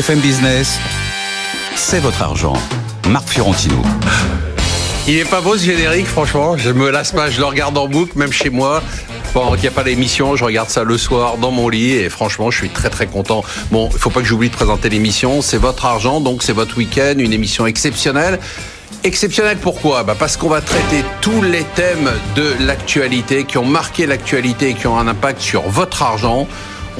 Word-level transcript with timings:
BFM 0.00 0.20
Business, 0.20 0.78
c'est 1.76 2.00
votre 2.00 2.22
argent. 2.22 2.54
Marc 3.10 3.28
Fiorentino. 3.28 3.82
Il 5.06 5.18
est 5.18 5.28
pas 5.28 5.42
beau 5.42 5.58
ce 5.58 5.64
générique, 5.66 6.06
franchement. 6.06 6.56
Je 6.56 6.70
me 6.70 6.88
lasse 6.88 7.12
pas, 7.12 7.28
je 7.28 7.38
le 7.38 7.44
regarde 7.44 7.76
en 7.76 7.86
boucle, 7.86 8.16
même 8.16 8.32
chez 8.32 8.48
moi. 8.48 8.82
Bon, 9.34 9.54
il 9.54 9.60
n'y 9.60 9.66
a 9.66 9.70
pas 9.70 9.84
d'émission, 9.84 10.36
je 10.36 10.44
regarde 10.44 10.70
ça 10.70 10.84
le 10.84 10.96
soir 10.96 11.36
dans 11.36 11.50
mon 11.50 11.68
lit 11.68 11.92
et 11.92 12.08
franchement, 12.08 12.50
je 12.50 12.56
suis 12.56 12.70
très 12.70 12.88
très 12.88 13.08
content. 13.08 13.44
Bon, 13.72 13.90
il 13.92 13.98
faut 13.98 14.08
pas 14.08 14.20
que 14.20 14.26
j'oublie 14.26 14.48
de 14.48 14.54
présenter 14.54 14.88
l'émission. 14.88 15.42
C'est 15.42 15.58
votre 15.58 15.84
argent, 15.84 16.22
donc 16.22 16.42
c'est 16.42 16.54
votre 16.54 16.78
week-end, 16.78 17.16
une 17.18 17.34
émission 17.34 17.66
exceptionnelle. 17.66 18.38
Exceptionnelle 19.04 19.58
pourquoi? 19.58 20.02
Bah 20.02 20.16
Parce 20.18 20.38
qu'on 20.38 20.48
va 20.48 20.62
traiter 20.62 21.04
tous 21.20 21.42
les 21.42 21.64
thèmes 21.74 22.10
de 22.36 22.54
l'actualité 22.60 23.44
qui 23.44 23.58
ont 23.58 23.66
marqué 23.66 24.06
l'actualité 24.06 24.70
et 24.70 24.74
qui 24.74 24.86
ont 24.86 24.98
un 24.98 25.08
impact 25.08 25.42
sur 25.42 25.68
votre 25.68 26.02
argent. 26.02 26.48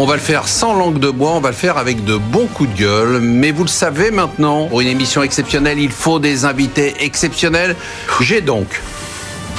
On 0.02 0.06
va 0.06 0.14
le 0.14 0.22
faire 0.22 0.48
sans 0.48 0.72
langue 0.72 0.98
de 0.98 1.10
bois, 1.10 1.32
on 1.32 1.40
va 1.40 1.50
le 1.50 1.54
faire 1.54 1.76
avec 1.76 2.06
de 2.06 2.16
bons 2.16 2.46
coups 2.46 2.70
de 2.70 2.84
gueule. 2.84 3.20
Mais 3.20 3.50
vous 3.50 3.64
le 3.64 3.68
savez 3.68 4.10
maintenant, 4.10 4.66
pour 4.66 4.80
une 4.80 4.88
émission 4.88 5.22
exceptionnelle, 5.22 5.78
il 5.78 5.90
faut 5.90 6.18
des 6.18 6.46
invités 6.46 6.94
exceptionnels. 7.00 7.76
J'ai 8.22 8.40
donc 8.40 8.80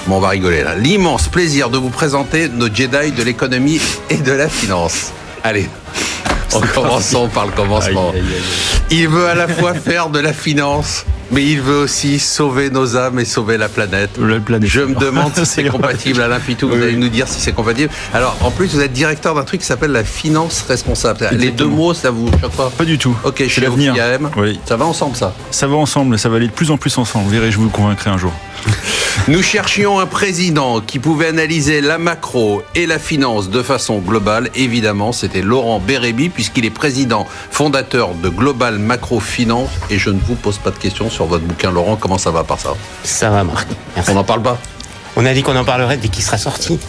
Bon, 0.08 0.16
on 0.16 0.20
va 0.20 0.30
rigoler 0.30 0.64
là. 0.64 0.74
L'immense 0.74 1.28
plaisir 1.28 1.70
de 1.70 1.78
vous 1.78 1.92
présenter 1.92 2.50
nos 2.50 2.74
Jedi 2.74 3.12
de 3.12 3.22
l'économie 3.22 3.80
et 4.10 4.18
de 4.18 4.32
la 4.32 4.50
finance. 4.50 5.12
Allez, 5.44 5.70
en 6.56 6.62
commençant 6.62 7.28
par 7.28 7.46
le 7.46 7.52
commencement. 7.52 8.12
Il 8.90 9.10
veut 9.10 9.28
à 9.28 9.36
la 9.36 9.48
fois 9.48 9.76
faire 9.76 10.10
de 10.10 10.18
la 10.18 10.34
finance, 10.34 11.06
mais 11.32 11.44
il 11.44 11.62
veut 11.62 11.78
aussi 11.78 12.20
sauver 12.20 12.70
nos 12.70 12.98
âmes 12.98 13.20
et 13.20 13.26
sauver 13.26 13.58
la 13.58 13.70
planète. 13.70 14.12
Je 14.18 14.82
me 14.82 14.96
demande 14.96 15.32
si 15.36 15.46
c'est 15.46 15.64
compatible. 15.70 16.22
Alain 16.22 16.40
Pitou, 16.40 16.68
vous 16.68 16.76
allez 16.76 16.96
nous 16.96 17.10
dire 17.10 17.28
si 17.28 17.40
c'est 17.40 17.54
compatible. 17.54 17.92
Alors, 18.14 18.38
en 18.42 18.52
plus, 18.52 18.74
vous 18.76 18.82
êtes 18.82 18.94
directeur 18.94 19.36
d'un 19.36 19.44
truc 19.44 19.62
qui 19.62 19.68
s'appelle 19.68 19.92
la 19.92 20.04
finance 20.04 20.64
responsable. 20.68 21.30
Les 21.32 21.52
deux 21.52 21.66
mots, 21.68 21.94
ça 21.94 22.12
vous 22.12 22.30
choque 22.40 22.52
pas 22.52 22.70
Pas 22.70 22.86
du 22.86 22.98
tout. 22.98 23.16
Ok, 23.24 23.44
je 23.44 23.48
suis 23.52 23.62
l'avenir. 23.62 23.96
Oui. 24.38 24.60
Ça 24.66 24.76
va 24.76 24.86
ensemble, 24.86 25.16
ça 25.16 25.34
Ça 25.52 25.68
va 25.68 25.76
ensemble, 25.76 26.20
ça 26.20 26.30
va 26.30 26.38
aller 26.38 26.48
de 26.48 26.52
plus 26.52 26.72
en 26.72 26.78
plus 26.78 26.98
ensemble. 26.98 27.26
Vous 27.26 27.32
verrez, 27.32 27.52
je 27.52 27.58
vous 27.58 27.66
le 27.66 27.70
convaincrai 27.70 28.10
un 28.10 28.18
jour. 28.18 28.34
Nous 29.28 29.44
cherchions 29.44 30.00
un 30.00 30.08
président 30.08 30.82
qui 30.82 31.00
pouvait 31.00 31.28
analyser 31.28 31.82
la 31.82 31.98
macro 31.98 32.64
et 32.76 32.86
la 32.86 32.98
finance 32.98 33.50
de 33.50 33.62
façon 33.62 34.00
globale. 34.00 34.50
Évidemment, 34.56 35.12
c'était 35.12 35.42
Laurent 35.42 35.80
Bérébi, 35.80 36.30
puisqu'il 36.30 36.66
est 36.66 36.72
président 36.72 37.28
fondateur 37.52 38.16
de 38.16 38.30
Global 38.30 38.80
Macro 38.80 39.20
Finance. 39.20 39.70
Et 39.90 40.00
je 40.00 40.10
ne 40.10 40.20
vous 40.20 40.36
pose 40.36 40.58
pas 40.58 40.72
de 40.72 40.78
questions 40.78 41.10
sur 41.10 41.26
votre 41.26 41.44
bouquin, 41.44 41.72
Laurent. 41.72 41.98
Comment 41.98 42.18
ça 42.18 42.32
va 42.32 42.44
par 42.44 42.60
ça 42.60 42.74
Ça 43.04 43.30
va, 43.30 43.44
Marc. 43.44 43.68
On 44.08 44.14
n'en 44.14 44.24
parle 44.24 44.42
pas 44.42 44.58
on 45.16 45.26
a 45.26 45.34
dit 45.34 45.44
qu'on 45.44 45.56
en 45.56 45.66
parlerait 45.66 45.98
dès 45.98 46.08
qu'il 46.08 46.24
sera 46.24 46.38
sorti. 46.38 46.80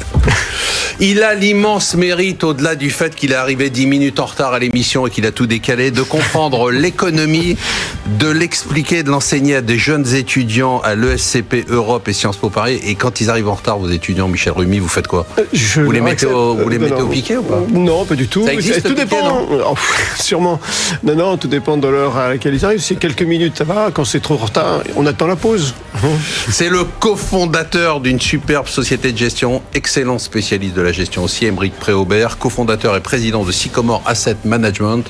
Il 1.01 1.23
a 1.23 1.35
l'immense 1.35 1.95
mérite, 1.95 2.45
au-delà 2.45 2.77
du 2.77 2.91
fait 2.91 3.15
qu'il 3.17 3.33
est 3.33 3.37
arrivé 3.37 3.71
10 3.71 3.87
minutes 3.87 4.21
en 4.21 4.27
retard 4.27 4.53
à 4.53 4.59
l'émission 4.59 5.07
et 5.07 5.11
qu'il 5.11 5.27
a 5.27 5.33
tout 5.33 5.47
décalé, 5.47 5.91
de 5.91 6.03
comprendre 6.03 6.71
l'économie, 6.71 7.57
de 8.07 8.29
l'expliquer, 8.29 9.03
de 9.03 9.11
l'enseigner 9.11 9.57
à 9.57 9.61
des 9.61 9.79
jeunes 9.79 10.15
étudiants 10.15 10.81
à 10.81 10.95
l'ESCP 10.95 11.67
Europe 11.69 12.09
et 12.09 12.13
Sciences 12.13 12.37
Po 12.37 12.51
Paris. 12.51 12.81
Et 12.85 12.95
quand 12.95 13.21
ils 13.21 13.31
arrivent 13.31 13.49
en 13.49 13.55
retard, 13.55 13.79
vos 13.79 13.89
étudiants, 13.89 14.29
Michel 14.29 14.53
Rumi, 14.53 14.79
vous 14.79 14.89
faites 14.89 15.07
quoi 15.07 15.27
euh, 15.39 15.45
Vous 15.85 15.93
les 15.93 16.01
mettez, 16.01 16.27
au, 16.27 16.55
vous 16.55 16.69
les 16.69 16.79
mettez 16.79 17.01
au 17.01 17.07
piquet 17.07 17.37
ou 17.37 17.43
pas 17.43 17.61
Non, 17.73 18.05
pas 18.05 18.15
du 18.15 18.29
tout. 18.29 18.45
Ça 18.45 18.53
existe, 18.53 18.87
tout 18.87 18.95
dépend. 18.95 19.47
Oh, 19.51 19.75
sûrement. 20.19 20.59
Non, 21.03 21.15
non, 21.15 21.37
tout 21.37 21.49
dépend 21.49 21.77
de 21.77 21.89
l'heure 21.89 22.17
à 22.17 22.31
laquelle 22.31 22.55
ils 22.55 22.65
arrivent. 22.65 22.81
Si 22.81 22.97
quelques 22.97 23.23
minutes, 23.23 23.59
ça 23.59 23.65
va. 23.65 23.91
Quand 23.93 24.05
c'est 24.05 24.21
trop 24.21 24.37
retard, 24.37 24.83
on 24.97 25.07
attend 25.07 25.27
la 25.27 25.37
pause. 25.37 25.75
C'est 26.51 26.69
le 26.69 26.85
cofondateur 26.85 28.01
d'une 28.01 28.21
superbe 28.21 28.67
société 28.67 29.13
de 29.13 29.19
gestion, 29.19 29.63
excellent 29.75 30.19
spécialiste 30.19 30.75
de 30.75 30.83
la 30.83 30.93
gestion 30.93 31.25
aussi, 31.25 31.47
Émeric 31.47 31.75
Préaubert, 31.75 32.39
cofondateur 32.39 32.97
et 32.97 33.01
président 33.01 33.45
de 33.45 33.53
Sycomore 33.53 34.03
Asset 34.07 34.37
Management. 34.45 35.05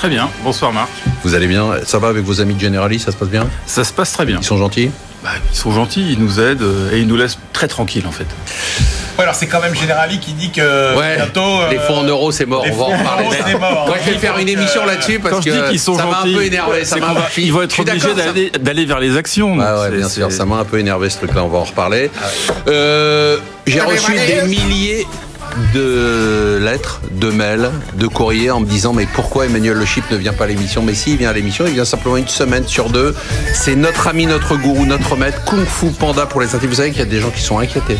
Très 0.00 0.08
bien, 0.08 0.30
bonsoir 0.42 0.72
Marc. 0.72 0.88
Vous 1.22 1.34
allez 1.34 1.46
bien? 1.46 1.72
Ça 1.84 1.98
va 1.98 2.08
avec 2.08 2.24
vos 2.24 2.40
amis 2.40 2.54
de 2.54 2.60
Generali? 2.60 2.98
Ça 2.98 3.12
se 3.12 3.18
passe 3.18 3.28
bien? 3.28 3.46
Ça 3.66 3.84
se 3.84 3.92
passe 3.92 4.14
très 4.14 4.24
bien. 4.24 4.38
Ils 4.40 4.46
sont 4.46 4.56
gentils? 4.56 4.90
Bah, 5.22 5.28
Ils 5.52 5.54
sont 5.54 5.72
gentils, 5.72 6.12
ils 6.12 6.18
nous 6.18 6.40
aident 6.40 6.62
euh, 6.62 6.94
et 6.94 7.00
ils 7.00 7.06
nous 7.06 7.18
laissent 7.18 7.36
très 7.52 7.68
tranquilles 7.68 8.06
en 8.06 8.10
fait. 8.10 8.24
Ouais, 9.18 9.24
alors 9.24 9.34
c'est 9.34 9.46
quand 9.46 9.60
même 9.60 9.74
Generali 9.74 10.18
qui 10.18 10.32
dit 10.32 10.52
que 10.52 11.16
bientôt. 11.16 11.68
les 11.70 11.78
fonds 11.80 11.98
en 11.98 12.04
euros, 12.04 12.32
c'est 12.32 12.46
mort. 12.46 12.64
On 12.66 12.74
va 12.74 12.84
en 12.84 13.04
parler. 13.04 13.26
Moi, 13.58 13.96
je 14.06 14.12
vais 14.12 14.16
faire 14.16 14.38
une 14.38 14.48
émission 14.48 14.86
là-dessus 14.86 15.18
parce 15.20 15.44
que 15.44 15.50
ça 15.76 15.92
m'a 16.06 16.20
un 16.20 16.34
peu 16.34 16.44
énervé. 16.46 16.86
Ça 16.86 16.96
ils 17.36 17.52
vont 17.52 17.60
être 17.60 17.78
obligés 17.78 18.14
d'aller 18.58 18.86
vers 18.86 19.00
les 19.00 19.18
actions. 19.18 19.58
Ah 19.60 19.82
ouais, 19.82 19.98
bien 19.98 20.08
sûr, 20.08 20.32
ça 20.32 20.46
m'a 20.46 20.56
un 20.56 20.64
peu 20.64 20.78
énervé 20.78 21.10
ce 21.10 21.18
truc-là. 21.18 21.44
On 21.44 21.48
va 21.48 21.58
en 21.58 21.64
reparler. 21.64 22.10
Euh, 22.68 23.36
j'ai 23.66 23.80
reçu 23.80 24.12
des 24.12 24.48
milliers 24.48 25.06
de 25.74 26.58
lettres, 26.62 27.00
de 27.12 27.30
mails, 27.30 27.70
de 27.94 28.06
courriers 28.06 28.50
en 28.50 28.60
me 28.60 28.66
disant 28.66 28.92
mais 28.92 29.06
pourquoi 29.14 29.46
Emmanuel 29.46 29.76
Le 29.76 29.84
Chip 29.84 30.04
ne 30.10 30.16
vient 30.16 30.32
pas 30.32 30.44
à 30.44 30.48
l'émission? 30.48 30.82
Mais 30.82 30.94
si, 30.94 31.12
il 31.12 31.16
vient 31.16 31.30
à 31.30 31.32
l'émission, 31.32 31.64
il 31.66 31.74
vient 31.74 31.84
simplement 31.84 32.16
une 32.16 32.28
semaine 32.28 32.66
sur 32.66 32.90
deux. 32.90 33.14
C'est 33.54 33.76
notre 33.76 34.08
ami, 34.08 34.26
notre 34.26 34.56
gourou, 34.56 34.86
notre 34.86 35.16
maître, 35.16 35.44
Kung 35.44 35.64
Fu 35.64 35.90
Panda 35.90 36.26
pour 36.26 36.40
les 36.40 36.54
intimes. 36.54 36.70
Vous 36.70 36.76
savez 36.76 36.90
qu'il 36.90 37.00
y 37.00 37.02
a 37.02 37.06
des 37.06 37.20
gens 37.20 37.30
qui 37.30 37.42
sont 37.42 37.58
inquiétés. 37.58 37.98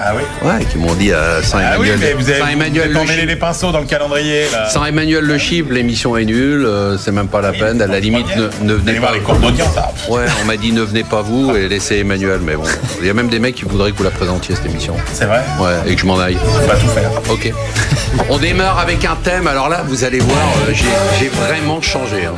Ah 0.00 0.12
oui? 0.14 0.22
Ouais, 0.48 0.64
qui 0.64 0.78
m'ont 0.78 0.94
dit 0.94 1.12
à 1.12 1.42
Saint-Emmanuel. 1.42 1.74
Ah 1.74 1.80
oui, 1.80 1.88
mais 1.98 2.12
vous 2.12 2.30
avez, 2.30 2.54
vous 2.92 3.26
les 3.26 3.36
pinceaux 3.36 3.72
dans 3.72 3.80
le 3.80 3.86
calendrier. 3.86 4.44
Là. 4.52 4.68
Sans 4.68 4.84
Emmanuel 4.84 5.24
Le 5.24 5.38
Chip, 5.38 5.70
l'émission 5.70 6.16
est 6.16 6.24
nulle, 6.24 6.64
euh, 6.64 6.96
c'est 6.96 7.10
même 7.12 7.28
pas 7.28 7.40
la 7.40 7.52
peine. 7.52 7.82
À 7.82 7.86
la 7.86 8.00
limite, 8.00 8.26
ne, 8.62 8.74
venez 8.74 9.00
pas. 9.00 9.12
Les 9.12 9.20
d'audience, 9.20 9.74
Ouais, 10.08 10.24
on 10.42 10.44
m'a 10.46 10.56
dit 10.56 10.72
ne 10.72 10.82
venez 10.82 11.04
pas 11.04 11.22
vous 11.22 11.54
et 11.56 11.68
laissez 11.68 11.96
Emmanuel. 11.98 12.40
Mais 12.42 12.54
bon, 12.56 12.64
il 13.00 13.06
y 13.06 13.10
a 13.10 13.14
même 13.14 13.28
des 13.28 13.38
mecs 13.38 13.54
qui 13.54 13.64
voudraient 13.64 13.92
que 13.92 13.96
vous 13.96 14.04
la 14.04 14.10
présentiez 14.10 14.54
cette 14.54 14.66
émission. 14.66 14.94
C'est 15.12 15.26
vrai? 15.26 15.42
Ouais, 15.60 15.90
et 15.90 15.94
que 15.94 16.00
je 16.00 16.06
m'en 16.06 16.18
aille. 16.18 16.38
On 16.44 16.66
va 16.66 16.76
tout 16.76 16.88
faire. 16.88 17.10
Ok. 17.30 17.52
On 18.30 18.38
démarre 18.38 18.78
avec 18.78 19.04
un 19.04 19.16
thème. 19.16 19.46
Alors 19.46 19.68
là, 19.68 19.82
vous 19.86 20.04
allez 20.04 20.20
voir, 20.20 20.54
euh, 20.68 20.74
j'ai 21.18 21.28
vraiment 21.28 21.80
changé. 21.82 22.26
Hein. 22.26 22.34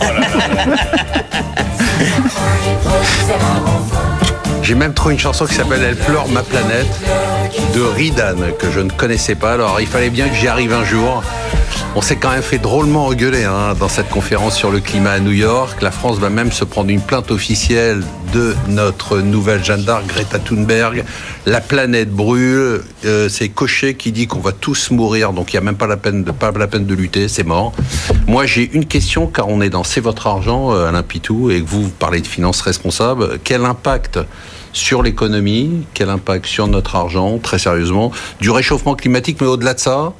Oh 0.00 0.04
là 0.04 0.20
là. 0.20 0.76
J'ai 4.64 4.74
même 4.74 4.94
trouvé 4.94 5.12
une 5.12 5.20
chanson 5.20 5.44
qui 5.44 5.54
s'appelle 5.54 5.82
Elle 5.82 5.94
pleure 5.94 6.26
ma 6.28 6.42
planète 6.42 6.88
de 7.74 7.82
Ridan 7.82 8.36
que 8.58 8.70
je 8.70 8.80
ne 8.80 8.88
connaissais 8.88 9.34
pas. 9.34 9.52
Alors 9.52 9.78
il 9.78 9.86
fallait 9.86 10.08
bien 10.08 10.26
que 10.26 10.34
j'y 10.34 10.48
arrive 10.48 10.72
un 10.72 10.86
jour. 10.86 11.22
On 11.94 12.00
s'est 12.00 12.16
quand 12.16 12.30
même 12.30 12.42
fait 12.42 12.58
drôlement 12.58 13.06
engueuler 13.06 13.44
hein, 13.44 13.74
dans 13.78 13.90
cette 13.90 14.08
conférence 14.08 14.56
sur 14.56 14.70
le 14.70 14.80
climat 14.80 15.12
à 15.12 15.20
New 15.20 15.32
York. 15.32 15.82
La 15.82 15.90
France 15.90 16.18
va 16.18 16.30
même 16.30 16.50
se 16.50 16.64
prendre 16.64 16.88
une 16.88 17.02
plainte 17.02 17.30
officielle 17.30 18.02
de 18.32 18.56
notre 18.68 19.20
nouvelle 19.20 19.62
Jeanne 19.62 19.84
d'Arc, 19.84 20.06
Greta 20.06 20.38
Thunberg. 20.38 21.04
La 21.44 21.60
planète 21.60 22.10
brûle. 22.10 22.80
Euh, 23.04 23.28
c'est 23.28 23.50
Cochet 23.50 23.94
qui 23.94 24.12
dit 24.12 24.26
qu'on 24.26 24.40
va 24.40 24.52
tous 24.52 24.90
mourir, 24.90 25.34
donc 25.34 25.52
il 25.52 25.56
n'y 25.56 25.58
a 25.58 25.62
même 25.62 25.76
pas 25.76 25.86
la 25.86 25.98
peine 25.98 26.24
de 26.24 26.30
pas 26.30 26.50
la 26.52 26.66
peine 26.66 26.86
de 26.86 26.94
lutter, 26.94 27.28
c'est 27.28 27.44
mort. 27.44 27.74
Moi, 28.26 28.46
j'ai 28.46 28.70
une 28.72 28.86
question 28.86 29.26
car 29.26 29.48
on 29.48 29.60
est 29.60 29.70
dans 29.70 29.84
C'est 29.84 30.00
votre 30.00 30.26
argent, 30.26 30.72
euh, 30.72 30.88
Alain 30.88 31.02
Pitou, 31.02 31.50
et 31.50 31.60
que 31.60 31.68
vous 31.68 31.90
parlez 31.90 32.22
de 32.22 32.26
finances 32.26 32.62
responsables. 32.62 33.38
Quel 33.44 33.64
impact 33.64 34.18
sur 34.74 35.02
l'économie, 35.02 35.86
quel 35.94 36.10
impact 36.10 36.44
sur 36.44 36.66
notre 36.66 36.96
argent, 36.96 37.38
très 37.38 37.58
sérieusement, 37.58 38.12
du 38.40 38.50
réchauffement 38.50 38.94
climatique, 38.94 39.38
mais 39.40 39.46
au-delà 39.46 39.72
de 39.72 39.80
ça, 39.80 40.12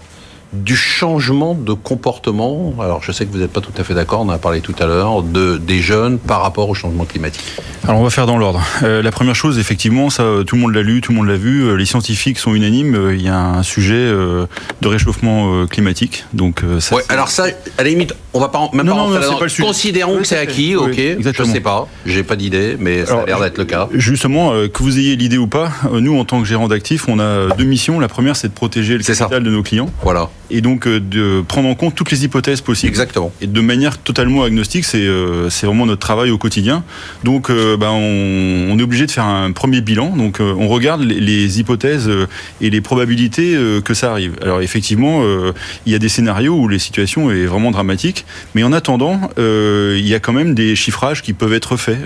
du 0.55 0.77
changement 0.77 1.55
de 1.55 1.73
comportement. 1.73 2.75
Alors, 2.81 3.03
je 3.03 3.13
sais 3.13 3.27
que 3.27 3.33
vous 3.33 3.39
n'êtes 3.39 3.53
pas 3.53 3.61
tout 3.61 3.73
à 3.77 3.85
fait 3.85 3.95
d'accord, 3.95 4.21
on 4.21 4.29
en 4.29 4.31
a 4.31 4.39
parlé 4.39 4.61
tout 4.61 4.75
à 4.79 4.87
l'heure, 4.87 5.23
de, 5.23 5.57
des 5.57 5.81
jeunes 5.81 6.19
par 6.19 6.43
rapport 6.43 6.69
au 6.69 6.75
changement 6.75 7.05
climatique. 7.05 7.45
Alors, 7.85 8.01
on 8.01 8.05
va 8.05 8.11
faire 8.11 8.27
dans 8.27 8.39
l'ordre. 8.39 8.63
Euh, 8.83 9.03
la 9.03 9.11
première 9.11 9.35
chose, 9.35 9.59
effectivement, 9.59 10.11
ça, 10.11 10.25
tout 10.47 10.57
le 10.57 10.63
monde 10.63 10.75
l'a 10.75 10.83
lu, 10.83 11.01
tout 11.01 11.13
le 11.13 11.19
monde 11.19 11.29
l'a 11.29 11.37
vu, 11.37 11.65
euh, 11.65 11.75
les 11.75 11.85
scientifiques 11.85 12.39
sont 12.39 12.55
unanimes, 12.55 12.95
euh, 12.95 13.15
il 13.15 13.23
y 13.23 13.29
a 13.29 13.39
un 13.39 13.63
sujet 13.63 13.95
de 13.95 14.89
réchauffement 14.89 15.67
climatique. 15.67 16.25
Donc, 16.33 16.63
ça, 16.79 16.95
ouais, 16.95 17.03
alors 17.09 17.29
ça, 17.29 17.45
à 17.79 17.83
la 17.83 17.89
limite, 17.89 18.15
on 18.33 18.41
va 18.41 18.49
pas 18.49 18.69
même 18.73 18.87
non, 18.87 18.95
pas 18.95 19.21
non, 19.21 19.39
pas 19.39 19.45
le 19.45 19.63
Considérons 19.63 20.19
que 20.19 20.25
c'est 20.25 20.39
acquis, 20.39 20.77
ok. 20.77 20.99
Exactement. 20.99 21.49
Je 21.49 21.53
sais 21.53 21.61
pas, 21.61 21.89
j'ai 22.07 22.23
pas 22.23 22.37
d'idée, 22.37 22.77
mais 22.79 23.05
ça 23.07 23.21
a 23.21 23.27
l'air 23.27 23.41
d'être 23.41 23.59
le 23.59 23.65
cas. 23.65 23.89
Justement, 23.93 24.53
que 24.69 24.83
vous 24.83 24.99
ayez 24.99 25.17
l'idée 25.17 25.39
ou 25.39 25.47
pas, 25.47 25.71
nous, 25.91 26.19
en 26.19 26.25
tant 26.25 26.41
que 26.41 26.47
gérant 26.47 26.69
d'actifs, 26.69 27.09
on 27.09 27.19
a 27.19 27.49
deux 27.57 27.65
missions. 27.65 28.01
La 28.01 28.09
première, 28.09 28.37
c'est 28.37 28.49
de 28.49 28.55
protéger 28.55 28.97
le 28.97 29.05
capital 29.05 29.43
de 29.43 29.51
nos 29.51 29.63
clients. 29.63 29.91
Voilà 30.03 30.29
et 30.55 30.61
donc 30.61 30.87
euh, 30.87 31.01
de 31.01 31.43
prendre 31.47 31.69
en 31.69 31.75
compte 31.75 31.97
toutes 31.97 32.13
les 32.13 32.25
hypothèses 32.25 32.61
possibles. 32.61 32.89
Exactement. 32.89 33.33
Et 33.41 33.49
de 33.49 33.61
manière 33.61 33.99
totalement 33.99 34.45
agnostique, 34.45 34.85
c'est 34.85 34.99
euh, 34.99 35.51
c'est 35.51 35.67
vraiment 35.67 35.85
notre 35.85 36.01
travail 36.01 36.31
au 36.31 36.39
quotidien. 36.39 36.85
Donc 37.25 37.51
ben, 37.51 37.91
on, 37.91 38.69
on, 38.71 38.79
est 38.79 38.83
obligé 38.83 39.07
de 39.07 39.11
faire 39.11 39.25
un 39.25 39.51
premier 39.51 39.81
bilan. 39.81 40.17
Donc 40.17 40.39
on 40.41 40.69
regarde 40.69 41.03
les, 41.03 41.19
les, 41.21 41.59
hypothèses 41.59 42.11
et 42.61 42.71
les 42.71 42.81
probabilités 42.81 43.57
que 43.85 43.95
ça 43.95 44.13
arrive. 44.13 44.35
Alors 44.43 44.61
effectivement, 44.61 45.23
il 45.87 45.93
y 45.93 45.95
a 45.95 45.99
des 45.99 46.09
scénarios 46.09 46.55
où 46.55 46.69
les 46.69 46.79
situations 46.79 47.31
est 47.31 47.47
vraiment 47.47 47.71
dramatique, 47.71 48.25
mais 48.55 48.63
en 48.63 48.73
attendant, 48.73 49.31
il 49.39 50.07
y 50.07 50.15
a 50.15 50.21
quand 50.21 50.33
même 50.33 50.55
des 50.55 50.77
chiffrages 50.77 51.23
qui 51.23 51.33
peuvent 51.33 51.53
être 51.53 51.77
faits 51.77 51.99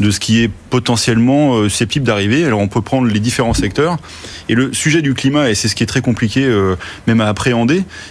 de 0.00 0.10
ce 0.10 0.20
qui 0.20 0.42
est 0.42 0.50
potentiellement 0.70 1.68
susceptible 1.68 2.06
d'arriver. 2.06 2.44
Alors 2.44 2.60
on 2.60 2.68
peut 2.68 2.82
prendre 2.82 3.08
les 3.08 3.20
différents 3.20 3.54
secteurs. 3.54 3.96
Et 4.48 4.54
le 4.54 4.72
sujet 4.72 5.02
du 5.02 5.14
climat, 5.14 5.50
et 5.50 5.54
c'est 5.54 5.68
ce 5.68 5.74
qui 5.74 5.82
est 5.82 5.86
très 5.86 6.02
compliqué 6.02 6.46
même 7.06 7.20
à 7.20 7.26
appréhender 7.28 7.65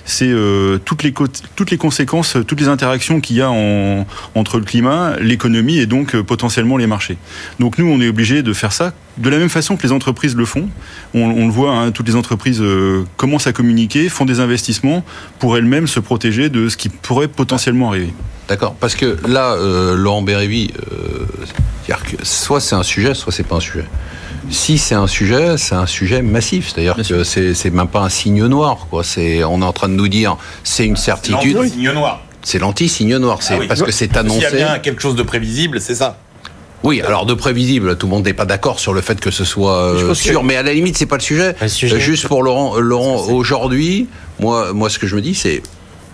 c'est 0.05 0.29
euh, 0.29 0.77
toutes, 0.77 1.03
les 1.03 1.13
toutes 1.55 1.71
les 1.71 1.77
conséquences, 1.77 2.37
toutes 2.47 2.59
les 2.59 2.67
interactions 2.67 3.21
qu'il 3.21 3.37
y 3.37 3.41
a 3.41 3.49
en, 3.49 4.05
entre 4.35 4.57
le 4.57 4.63
climat, 4.63 5.15
l'économie 5.19 5.77
et 5.77 5.85
donc 5.85 6.15
euh, 6.15 6.23
potentiellement 6.23 6.77
les 6.77 6.87
marchés. 6.87 7.17
Donc 7.59 7.77
nous, 7.77 7.87
on 7.87 8.01
est 8.01 8.07
obligé 8.07 8.43
de 8.43 8.53
faire 8.53 8.73
ça 8.73 8.93
de 9.17 9.29
la 9.29 9.37
même 9.37 9.49
façon 9.49 9.77
que 9.77 9.83
les 9.83 9.91
entreprises 9.91 10.35
le 10.35 10.45
font. 10.45 10.67
On, 11.13 11.45
le 11.45 11.51
voit, 11.51 11.71
hein, 11.71 11.91
toutes 11.91 12.07
les 12.07 12.15
entreprises 12.15 12.61
euh, 12.61 13.05
commencent 13.15 13.47
à 13.47 13.53
communiquer, 13.53 14.09
font 14.09 14.25
des 14.25 14.39
investissements 14.39 15.03
pour 15.39 15.57
elles-mêmes 15.57 15.87
se 15.87 15.99
protéger 15.99 16.49
de 16.49 16.67
ce 16.67 16.75
qui 16.75 16.89
pourrait 16.89 17.29
potentiellement 17.29 17.89
arriver. 17.89 18.13
D'accord, 18.49 18.75
parce 18.75 18.95
que 18.95 19.17
là, 19.27 19.53
euh, 19.53 19.95
Laurent 19.95 20.21
Bérévy, 20.21 20.71
soit 22.23 22.59
c'est 22.59 22.75
un 22.75 22.83
sujet, 22.83 23.13
soit 23.13 23.31
c'est 23.31 23.47
pas 23.47 23.55
un 23.55 23.61
sujet 23.61 23.85
si 24.49 24.77
c'est 24.77 24.95
un 24.95 25.07
sujet, 25.07 25.57
c'est 25.57 25.75
un 25.75 25.85
sujet 25.85 26.21
massif. 26.21 26.71
C'est-à-dire 26.73 26.95
que 26.95 27.23
c'est 27.23 27.69
même 27.71 27.87
pas 27.87 28.01
un 28.01 28.09
signe 28.09 28.45
noir. 28.45 28.87
Quoi. 28.89 29.03
On 29.17 29.61
est 29.61 29.65
en 29.65 29.73
train 29.73 29.89
de 29.89 29.93
nous 29.93 30.07
dire, 30.07 30.37
c'est 30.63 30.85
une 30.85 30.97
certitude. 30.97 31.57
C'est 31.61 31.69
signe 31.69 31.91
noir. 31.91 32.21
C'est 32.43 32.59
l'anti-signe 32.59 33.17
noir. 33.17 33.41
C'est 33.41 33.55
ah 33.55 33.65
parce 33.67 33.81
que 33.81 33.91
c'est 33.91 34.15
annoncé. 34.17 34.47
S'il 34.47 34.59
y 34.59 34.61
a 34.61 34.67
bien 34.67 34.79
quelque 34.79 35.01
chose 35.01 35.15
de 35.15 35.23
prévisible, 35.23 35.81
c'est 35.81 35.95
ça. 35.95 36.17
Oui, 36.83 37.01
alors 37.01 37.25
de 37.25 37.33
prévisible, 37.33 37.97
tout 37.97 38.05
le 38.05 38.11
monde 38.11 38.25
n'est 38.25 38.33
pas 38.33 38.45
d'accord 38.45 38.79
sur 38.79 38.93
le 38.93 39.01
fait 39.01 39.19
que 39.19 39.31
ce 39.31 39.43
soit 39.43 39.95
euh, 39.95 40.13
sûr, 40.13 40.43
mais 40.43 40.55
à 40.55 40.61
la 40.61 40.71
limite, 40.71 40.95
c'est 40.95 41.07
pas 41.07 41.15
le 41.15 41.21
sujet. 41.21 41.55
Euh, 41.59 41.97
juste 41.97 42.27
pour 42.27 42.43
Laurent, 42.43 42.77
Laurent 42.77 43.25
aujourd'hui, 43.29 44.07
moi, 44.39 44.71
moi, 44.71 44.91
ce 44.91 44.99
que 44.99 45.07
je 45.07 45.15
me 45.15 45.21
dis, 45.21 45.33
c'est 45.33 45.63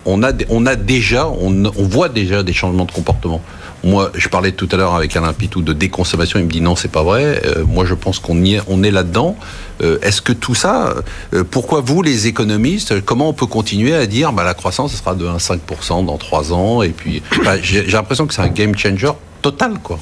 on 0.05 0.23
a, 0.23 0.31
on 0.49 0.65
a 0.65 0.77
déjà, 0.77 1.27
on, 1.27 1.65
on 1.65 1.83
voit 1.83 2.07
déjà 2.07 2.41
des 2.41 2.53
changements 2.53 2.85
de 2.85 2.91
comportement. 2.91 3.41
Moi, 3.83 4.11
je 4.13 4.27
parlais 4.27 4.51
tout 4.51 4.69
à 4.71 4.77
l'heure 4.77 4.93
avec 4.93 5.15
Alain 5.15 5.33
Pitou 5.33 5.61
de 5.61 5.73
déconsommation. 5.73 6.39
Il 6.39 6.45
me 6.45 6.51
dit 6.51 6.61
non, 6.61 6.75
c'est 6.75 6.91
pas 6.91 7.03
vrai. 7.03 7.41
Euh, 7.45 7.65
moi, 7.65 7.85
je 7.85 7.93
pense 7.95 8.19
qu'on 8.19 8.43
est, 8.43 8.91
là-dedans. 8.91 9.35
Euh, 9.81 9.97
est-ce 10.01 10.21
que 10.21 10.33
tout 10.33 10.53
ça, 10.53 10.95
euh, 11.33 11.43
pourquoi 11.43 11.81
vous, 11.81 12.01
les 12.03 12.27
économistes, 12.27 13.01
comment 13.03 13.29
on 13.29 13.33
peut 13.33 13.47
continuer 13.47 13.95
à 13.95 14.05
dire 14.05 14.33
bah, 14.33 14.43
la 14.43 14.53
croissance 14.53 14.93
sera 14.93 15.15
de 15.15 15.25
1,5% 15.25 16.05
dans 16.05 16.17
3 16.17 16.53
ans? 16.53 16.83
Et 16.83 16.89
puis, 16.89 17.23
bah, 17.43 17.59
j'ai 17.61 17.83
l'impression 17.83 18.27
que 18.27 18.33
c'est 18.33 18.41
un 18.41 18.49
game 18.49 18.77
changer 18.77 19.11
total, 19.41 19.79
quoi. 19.81 19.99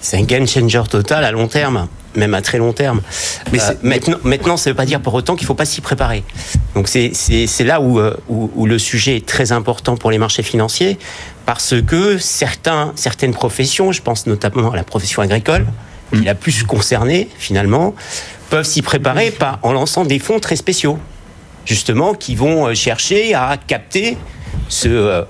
C'est 0.00 0.18
un 0.18 0.24
game 0.24 0.46
changer 0.46 0.82
total 0.90 1.24
à 1.24 1.30
long 1.30 1.48
terme 1.48 1.88
même 2.16 2.34
à 2.34 2.42
très 2.42 2.58
long 2.58 2.72
terme. 2.72 3.00
Mais 3.52 3.58
maintenant, 3.82 4.18
maintenant, 4.24 4.56
ça 4.56 4.70
ne 4.70 4.72
veut 4.72 4.76
pas 4.76 4.86
dire 4.86 5.00
pour 5.00 5.14
autant 5.14 5.34
qu'il 5.34 5.44
ne 5.44 5.48
faut 5.48 5.54
pas 5.54 5.64
s'y 5.64 5.80
préparer. 5.80 6.24
Donc 6.74 6.88
c'est 6.88 7.64
là 7.64 7.80
où, 7.80 8.00
où, 8.28 8.50
où, 8.54 8.66
le 8.66 8.78
sujet 8.78 9.16
est 9.16 9.26
très 9.26 9.52
important 9.52 9.96
pour 9.96 10.10
les 10.10 10.18
marchés 10.18 10.42
financiers, 10.42 10.98
parce 11.46 11.74
que 11.86 12.18
certains, 12.18 12.92
certaines 12.96 13.32
professions, 13.32 13.92
je 13.92 14.02
pense 14.02 14.26
notamment 14.26 14.72
à 14.72 14.76
la 14.76 14.84
profession 14.84 15.22
agricole, 15.22 15.66
qui 16.12 16.20
est 16.20 16.24
la 16.24 16.34
plus 16.34 16.64
concernée 16.64 17.28
finalement, 17.38 17.94
peuvent 18.50 18.66
s'y 18.66 18.82
préparer 18.82 19.30
par, 19.30 19.58
en 19.62 19.72
lançant 19.72 20.04
des 20.04 20.18
fonds 20.18 20.40
très 20.40 20.56
spéciaux, 20.56 20.98
justement, 21.64 22.14
qui 22.14 22.34
vont 22.34 22.66
euh, 22.66 22.74
chercher 22.74 23.34
à 23.34 23.56
capter 23.66 24.16
ce, 24.68 24.88
euh, 24.88 25.22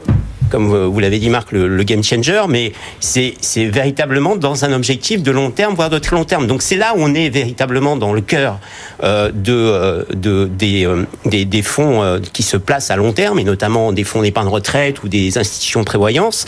comme 0.50 0.86
vous 0.86 1.00
l'avez 1.00 1.18
dit 1.18 1.30
Marc, 1.30 1.52
le, 1.52 1.82
game 1.82 2.02
changer, 2.02 2.42
mais 2.48 2.72
c'est 3.00 3.34
véritablement 3.56 4.36
dans 4.36 4.64
un 4.64 4.72
objectif 4.72 5.22
de 5.22 5.30
long 5.30 5.50
terme, 5.50 5.74
voire 5.74 5.90
de 5.90 5.98
très 5.98 6.16
long 6.16 6.24
terme. 6.24 6.46
Donc 6.46 6.62
c'est 6.62 6.76
là 6.76 6.94
où 6.96 7.00
on 7.00 7.14
est 7.14 7.28
véritablement 7.28 7.96
dans 7.96 8.12
le 8.12 8.20
cœur 8.20 8.58
euh, 9.02 9.30
euh, 9.48 10.04
euh, 10.24 11.04
des, 11.24 11.62
fonds 11.62 12.20
qui 12.32 12.42
se 12.42 12.56
placent 12.56 12.90
à 12.90 12.96
long 12.96 13.12
terme, 13.12 13.38
et 13.38 13.44
notamment 13.44 13.92
des 13.92 14.04
fonds 14.04 14.22
d'épargne 14.22 14.48
retraite 14.48 15.02
ou 15.02 15.08
des 15.08 15.38
institutions 15.38 15.80
de 15.80 15.86
prévoyance, 15.86 16.44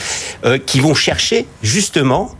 qui 0.66 0.80
vont 0.80 0.94
chercher 0.94 1.46
justement 1.62 2.30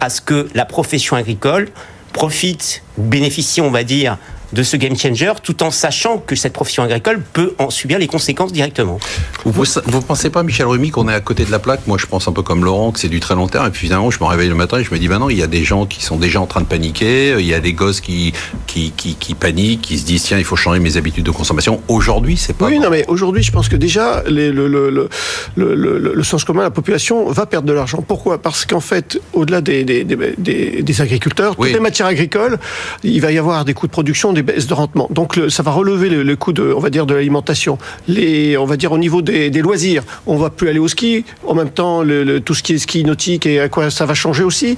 à 0.00 0.10
ce 0.10 0.20
que 0.20 0.48
la 0.54 0.64
profession 0.64 1.16
agricole 1.16 1.68
profite 2.12 2.82
bénéficie, 2.96 3.60
on 3.60 3.70
va 3.70 3.84
dire, 3.84 4.18
de 4.54 4.62
ce 4.62 4.76
game 4.76 4.96
changer, 4.96 5.32
tout 5.42 5.62
en 5.62 5.70
sachant 5.70 6.18
que 6.18 6.36
cette 6.36 6.52
profession 6.52 6.84
agricole 6.84 7.20
peut 7.32 7.54
en 7.58 7.70
subir 7.70 7.98
les 7.98 8.06
conséquences 8.06 8.52
directement. 8.52 8.98
Vous 9.44 9.64
ne 9.64 10.00
pensez 10.00 10.30
pas, 10.30 10.42
Michel 10.42 10.66
Rumi, 10.66 10.90
qu'on 10.90 11.08
est 11.08 11.14
à 11.14 11.20
côté 11.20 11.44
de 11.44 11.50
la 11.50 11.58
plaque? 11.58 11.86
Moi, 11.86 11.98
je 11.98 12.06
pense 12.06 12.28
un 12.28 12.32
peu 12.32 12.42
comme 12.42 12.64
Laurent, 12.64 12.92
que 12.92 13.00
c'est 13.00 13.08
du 13.08 13.20
très 13.20 13.34
long 13.34 13.48
terme. 13.48 13.66
Et 13.66 13.70
puis 13.70 13.86
finalement, 13.86 14.10
je 14.10 14.18
me 14.20 14.24
réveille 14.24 14.48
le 14.48 14.54
matin 14.54 14.78
et 14.78 14.84
je 14.84 14.92
me 14.92 14.98
dis, 14.98 15.08
ben 15.08 15.18
non, 15.18 15.28
il 15.28 15.38
y 15.38 15.42
a 15.42 15.48
des 15.48 15.64
gens 15.64 15.86
qui 15.86 16.02
sont 16.02 16.16
déjà 16.16 16.40
en 16.40 16.46
train 16.46 16.60
de 16.60 16.66
paniquer, 16.66 17.34
il 17.38 17.46
y 17.46 17.54
a 17.54 17.60
des 17.60 17.72
gosses 17.72 18.00
qui, 18.00 18.32
qui, 18.66 18.92
qui, 18.92 19.34
paniquent, 19.34 19.82
qui 19.82 19.98
se 19.98 20.06
disent, 20.06 20.22
tiens, 20.22 20.38
il 20.38 20.44
faut 20.44 20.56
changer 20.56 20.78
mes 20.78 20.96
habitudes 20.96 21.24
de 21.24 21.30
consommation. 21.32 21.82
Aujourd'hui, 21.88 22.36
c'est 22.36 22.56
pas. 22.56 22.66
Oui, 22.66 22.78
non, 22.78 22.90
mais 22.90 23.04
aujourd'hui, 23.08 23.42
je 23.42 23.50
pense 23.50 23.68
que 23.68 23.76
déjà, 23.76 24.22
le, 24.28 24.50
le, 24.50 24.68
le, 24.68 25.08
le, 25.56 26.22
sens 26.22 26.44
commun, 26.44 26.62
la 26.62 26.70
population 26.70 27.28
va 27.30 27.46
perdre 27.46 27.66
de 27.66 27.72
l'argent. 27.72 28.04
Pourquoi? 28.06 28.40
Parce 28.40 28.64
qu'en 28.66 28.80
fait, 28.80 29.20
au-delà 29.32 29.60
des, 29.60 29.84
des, 29.84 30.04
des, 30.04 30.82
des, 30.82 31.00
agriculteurs, 31.00 31.56
toutes 31.56 31.72
les 31.72 31.80
matières 31.80 32.06
agricoles, 32.06 32.58
il 33.02 33.20
va 33.20 33.32
y 33.32 33.38
avoir 33.38 33.64
des 33.64 33.74
coûts 33.74 33.86
de 33.86 33.92
production, 33.92 34.32
des 34.32 34.43
baisse 34.44 34.66
de 34.66 34.74
rendement. 34.74 35.08
Donc 35.10 35.40
ça 35.48 35.62
va 35.62 35.70
relever 35.70 36.08
le, 36.08 36.36
coût 36.36 36.52
de, 36.52 36.72
on 36.74 36.80
va 36.80 36.90
dire, 36.90 37.06
de 37.06 37.14
l'alimentation. 37.14 37.78
Les, 38.08 38.56
on 38.56 38.64
va 38.64 38.76
dire 38.76 38.92
au 38.92 38.98
niveau 38.98 39.22
des, 39.22 39.50
loisirs, 39.62 40.02
on 40.26 40.36
va 40.36 40.50
plus 40.50 40.68
aller 40.68 40.78
au 40.78 40.88
ski. 40.88 41.24
En 41.46 41.54
même 41.54 41.70
temps, 41.70 42.02
tout 42.44 42.54
ce 42.54 42.62
qui 42.62 42.74
est 42.74 42.78
ski 42.78 43.04
nautique 43.04 43.46
et 43.46 43.60
à 43.60 43.68
quoi 43.68 43.90
ça 43.90 44.06
va 44.06 44.14
changer 44.14 44.44
aussi. 44.44 44.76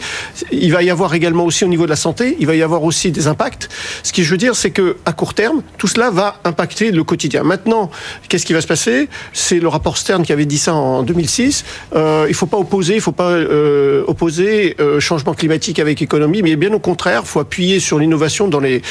Il 0.53 0.73
va 0.73 0.83
y 0.83 0.91
avoir 0.91 1.15
également 1.15 1.45
aussi 1.45 1.65
au 1.65 1.69
niveau 1.69 1.85
de 1.85 1.91
la 1.91 1.97
santé, 1.97 2.37
il 2.39 2.47
va 2.47 2.55
y 2.55 2.63
avoir 2.63 2.85
aussi 2.85 3.11
des 3.11 3.27
impacts. 3.27 3.69
Ce 4.03 4.13
que 4.13 4.23
je 4.23 4.31
veux 4.31 4.37
dire, 4.37 4.57
c'est 4.57 4.71
que 4.71 4.97
à 5.05 5.13
court 5.13 5.35
terme, 5.35 5.63
tout 5.79 5.89
cela 5.89 6.11
va 6.11 6.41
impacter 6.45 6.91
le 6.91 7.05
quotidien. 7.05 7.43
Maintenant, 7.43 7.91
qu'est-ce 8.29 8.47
qui 8.47 8.53
va 8.53 8.61
se 8.61 8.67
passer? 8.67 9.09
C'est 9.33 9.59
le 9.59 9.69
rapport 9.69 9.99
Stern 9.99 10.25
qui 10.25 10.33
avait 10.33 10.47
dit 10.47 10.59
ça 10.59 10.75
en 10.75 11.03
2006. 11.03 11.65
Euh, 11.95 12.27
il 12.29 12.35
faut 12.35 12.47
pas 12.47 12.59
opposer, 12.59 12.95
il 12.95 13.01
faut 13.01 13.12
pas 13.12 13.31
euh, 13.31 14.05
opposer 14.07 14.77
euh, 14.81 15.01
changement 15.01 15.35
climatique 15.35 15.79
avec 15.79 16.03
économie, 16.03 16.43
mais 16.43 16.57
bien 16.57 16.73
au 16.73 16.79
contraire, 16.79 17.23
il 17.25 17.29
faut 17.29 17.41
appuyer 17.41 17.81
sur 17.81 17.99
l'innovation 17.99 18.49
dans 18.49 18.61
les, 18.61 18.83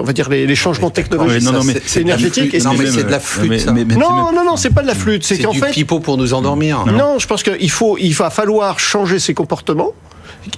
on 0.00 0.04
va 0.04 0.12
dire 0.12 0.28
les, 0.28 0.54
changements 0.54 0.90
technologiques. 0.90 1.42
non, 1.42 1.52
non, 1.52 1.64
mais 1.64 1.74
c'est 1.84 2.00
énergétique. 2.00 2.54
Non, 2.64 2.74
mais 2.74 2.86
c'est 2.86 3.04
de 3.04 3.10
la 3.10 3.20
flûte. 3.20 3.66
non, 3.66 4.32
non, 4.32 4.44
non, 4.44 4.56
c'est 4.56 4.70
pas 4.70 4.82
de 4.82 4.86
la 4.86 4.94
flûte. 4.94 5.24
C'est 5.24 5.38
qu'en 5.38 5.52
fait. 5.52 5.66
C'est 5.66 5.72
pipeau 5.72 6.00
pour 6.00 6.16
nous 6.16 6.34
endormir. 6.34 6.84
Non, 6.86 7.18
je 7.18 7.26
pense 7.26 7.42
qu'il 7.42 7.70
faut, 7.70 7.96
il 7.98 8.12
va 8.14 8.30
falloir 8.30 8.78
changer 8.78 9.18
ses 9.18 9.34
comportements. 9.34 9.92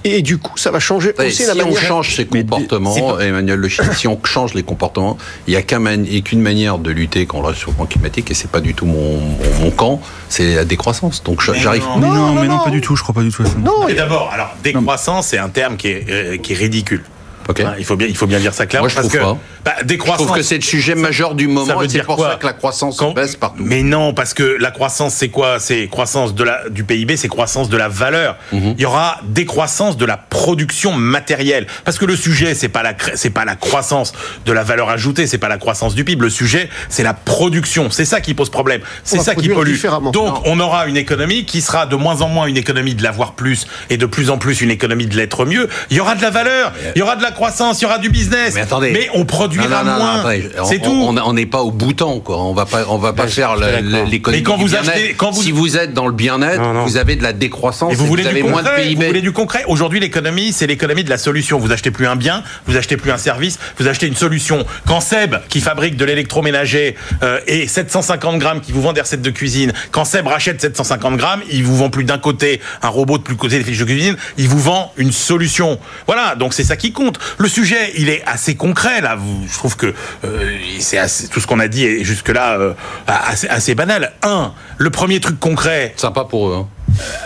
Et 0.03 0.21
du 0.21 0.37
coup, 0.37 0.57
ça 0.57 0.71
va 0.71 0.79
changer 0.79 1.13
aussi 1.17 1.45
la 1.45 1.55
manière. 1.55 1.77
Si 1.77 1.85
on 1.85 1.87
change 1.87 2.15
ses 2.15 2.25
comportements, 2.25 3.19
Emmanuel 3.19 3.59
Le 3.59 3.69
si 3.69 4.07
on 4.07 4.19
change 4.23 4.53
les 4.53 4.63
comportements, 4.63 5.17
il 5.47 5.51
n'y 5.51 5.55
a 5.57 5.61
qu'une 5.61 6.41
manière 6.41 6.77
de 6.77 6.91
lutter 6.91 7.25
contre 7.25 7.43
le 7.43 7.49
réchauffement 7.49 7.85
climatique, 7.85 8.31
et 8.31 8.33
c'est 8.33 8.49
pas 8.49 8.59
du 8.59 8.73
tout 8.73 8.85
mon, 8.85 9.19
mon, 9.61 9.71
camp, 9.71 10.01
c'est 10.29 10.55
la 10.55 10.65
décroissance. 10.65 11.23
Donc 11.23 11.41
j'arrive. 11.41 11.83
Non, 11.99 12.11
non, 12.11 12.33
mais 12.33 12.47
non, 12.47 12.59
pas 12.59 12.69
du 12.69 12.81
tout. 12.81 12.95
Je 12.95 13.03
crois 13.03 13.15
pas 13.15 13.23
du 13.23 13.31
tout. 13.31 13.43
Non. 13.63 13.87
Et 13.87 13.93
d'abord, 13.93 14.29
alors 14.33 14.55
décroissance, 14.63 15.27
c'est 15.27 15.37
un 15.37 15.49
terme 15.49 15.77
qui 15.77 15.87
est, 15.87 16.05
euh, 16.09 16.37
qui 16.37 16.53
est 16.53 16.57
ridicule. 16.57 17.03
Hein, 17.49 17.75
il, 17.77 17.85
faut 17.85 17.95
bien, 17.95 18.07
il 18.07 18.15
faut 18.15 18.27
bien 18.27 18.39
dire 18.39 18.53
ça 18.53 18.65
clairement. 18.65 18.83
Moi, 18.83 18.89
je 18.89 18.95
parce 18.95 19.07
trouve 19.07 19.19
que, 19.19 19.25
pas. 19.25 19.37
Bah, 19.65 19.83
décroissance, 19.83 20.21
je 20.21 20.25
trouve 20.25 20.37
que 20.37 20.43
c'est 20.43 20.55
le 20.55 20.61
sujet 20.61 20.95
majeur 20.95 21.35
du 21.35 21.47
moment. 21.47 21.65
Ça 21.65 21.75
veut 21.75 21.87
dire 21.87 22.05
pour 22.05 22.19
ça 22.19 22.37
que 22.39 22.45
la 22.45 22.53
croissance 22.53 23.01
baisse 23.15 23.35
partout. 23.35 23.63
Mais 23.65 23.83
non, 23.83 24.13
parce 24.13 24.33
que 24.33 24.57
la 24.59 24.71
croissance, 24.71 25.13
c'est 25.13 25.29
quoi? 25.29 25.59
C'est 25.59 25.87
croissance 25.87 26.35
de 26.35 26.43
la, 26.43 26.69
du 26.69 26.83
PIB, 26.83 27.17
c'est 27.17 27.27
croissance 27.27 27.69
de 27.69 27.77
la 27.77 27.87
valeur. 27.87 28.37
Mhm. 28.51 28.75
Il 28.77 28.81
y 28.81 28.85
aura 28.85 29.19
décroissance 29.23 29.97
de 29.97 30.05
la 30.05 30.17
production 30.17 30.93
matérielle. 30.93 31.67
Parce 31.85 31.97
que 31.97 32.05
le 32.05 32.15
sujet, 32.15 32.55
c'est 32.55 32.69
pas 32.69 32.83
la, 32.83 32.93
c'est 33.15 33.29
pas 33.29 33.45
la 33.45 33.55
croissance 33.55 34.13
de 34.45 34.51
la 34.51 34.63
valeur 34.63 34.89
ajoutée, 34.89 35.27
c'est 35.27 35.37
pas 35.37 35.49
la 35.49 35.57
croissance 35.57 35.95
du 35.95 36.03
PIB. 36.03 36.21
Le 36.21 36.29
sujet, 36.29 36.69
c'est 36.89 37.03
la 37.03 37.13
production. 37.13 37.89
C'est 37.91 38.05
ça 38.05 38.21
qui 38.21 38.33
pose 38.33 38.49
problème. 38.49 38.81
C'est 39.03 39.19
ça 39.19 39.35
qui 39.35 39.49
pollue. 39.49 39.75
Donc, 40.11 40.41
on 40.45 40.59
aura 40.59 40.87
une 40.87 40.97
économie 40.97 41.45
qui 41.45 41.61
sera 41.61 41.85
de 41.85 41.95
moins 41.95 42.21
en 42.21 42.29
moins 42.29 42.47
une 42.47 42.57
économie 42.57 42.95
de 42.95 43.03
l'avoir 43.03 43.33
plus 43.33 43.67
et 43.89 43.97
de 43.97 44.05
plus 44.05 44.29
en 44.29 44.37
plus 44.37 44.61
une 44.61 44.71
économie 44.71 45.07
de 45.07 45.15
l'être 45.15 45.45
mieux. 45.45 45.69
Il 45.89 45.97
y 45.97 45.99
aura 45.99 46.15
de 46.15 46.21
la 46.21 46.29
valeur, 46.29 46.73
il 46.95 46.99
y 46.99 47.01
aura 47.01 47.15
de 47.15 47.23
la 47.23 47.31
croissance, 47.37 47.79
il 47.79 47.83
y 47.83 47.85
aura 47.85 47.99
du 47.99 48.09
business. 48.09 48.55
Mais 48.55 48.61
attendez. 48.61 48.91
Mais 48.91 49.09
on 49.13 49.23
produira 49.23 49.83
moins. 49.83 50.23
C'est 50.65 50.79
tout. 50.79 50.89
On 50.91 51.33
n'est 51.33 51.45
pas 51.45 51.61
au 51.61 51.71
bouton, 51.71 52.19
quoi. 52.19 52.41
On 52.41 52.53
va 52.53 52.65
pas, 52.65 52.85
on 52.89 52.97
va 52.97 53.13
pas 53.13 53.27
faire 53.27 53.55
l'économie. 53.55 54.39
Mais 54.39 54.43
quand 54.43 54.57
vous 54.57 54.75
achetez, 54.75 55.13
quand 55.13 55.31
vous... 55.31 55.43
si 55.43 55.51
vous 55.51 55.77
êtes 55.77 55.93
dans 55.93 56.07
le 56.07 56.13
bien-être, 56.13 56.61
vous 56.85 56.97
avez 56.97 57.15
de 57.15 57.23
la 57.23 57.33
décroissance. 57.33 57.93
Et 57.93 57.95
vous, 57.95 58.07
voulez 58.07 58.25
avez 58.25 58.43
moins 58.43 58.63
de 58.63 58.69
PIB. 58.69 58.95
Vous 58.95 59.07
voulez 59.07 59.21
du 59.21 59.31
concret. 59.31 59.63
Aujourd'hui, 59.67 59.99
l'économie, 59.99 60.51
c'est 60.51 60.67
l'économie 60.67 61.03
de 61.03 61.09
la 61.09 61.17
solution. 61.17 61.59
Vous 61.59 61.71
achetez 61.71 61.91
plus 61.91 62.07
un 62.07 62.15
bien, 62.15 62.43
vous 62.65 62.75
achetez 62.75 62.97
plus 62.97 63.11
un 63.11 63.17
service, 63.17 63.59
vous 63.77 63.87
achetez 63.87 64.07
une 64.07 64.15
solution. 64.15 64.65
Quand 64.87 64.99
Seb, 64.99 65.35
qui 65.49 65.61
fabrique 65.61 65.95
de 65.95 66.05
l'électroménager, 66.05 66.95
euh, 67.21 67.39
et 67.45 67.67
750 67.67 68.39
grammes 68.39 68.61
qui 68.61 68.71
vous 68.71 68.81
vend 68.81 68.93
des 68.93 69.01
recettes 69.01 69.21
de 69.21 69.29
cuisine, 69.29 69.73
quand 69.91 70.05
Seb 70.05 70.25
rachète 70.25 70.59
750 70.59 71.17
grammes, 71.17 71.41
il 71.51 71.63
vous 71.63 71.77
vend 71.77 71.89
plus 71.89 72.03
d'un 72.03 72.17
côté 72.17 72.59
un 72.81 72.89
robot 72.89 73.19
de 73.19 73.23
plus 73.23 73.35
côté 73.35 73.59
des 73.59 73.63
fiches 73.63 73.77
de 73.77 73.85
cuisine, 73.85 74.15
il 74.37 74.47
vous 74.47 74.59
vend 74.59 74.91
une 74.97 75.11
solution. 75.11 75.79
Voilà. 76.07 76.35
Donc 76.35 76.53
c'est 76.53 76.63
ça 76.63 76.75
qui 76.75 76.91
compte. 76.91 77.19
Le 77.37 77.47
sujet, 77.47 77.93
il 77.97 78.09
est 78.09 78.23
assez 78.25 78.55
concret 78.55 79.01
là. 79.01 79.17
je 79.47 79.53
trouve 79.53 79.75
que 79.75 79.93
euh, 80.23 80.57
c'est 80.79 81.29
tout 81.29 81.39
ce 81.39 81.47
qu'on 81.47 81.59
a 81.59 81.67
dit 81.67 81.85
est 81.85 82.03
jusque 82.03 82.29
là 82.29 82.57
euh, 82.57 82.73
assez, 83.07 83.47
assez, 83.47 83.75
banal. 83.75 84.13
Un, 84.23 84.53
le 84.77 84.89
premier 84.89 85.19
truc 85.19 85.39
concret. 85.39 85.93
Sympa 85.97 86.25
pour 86.25 86.49
eux. 86.49 86.55
Hein. 86.55 86.67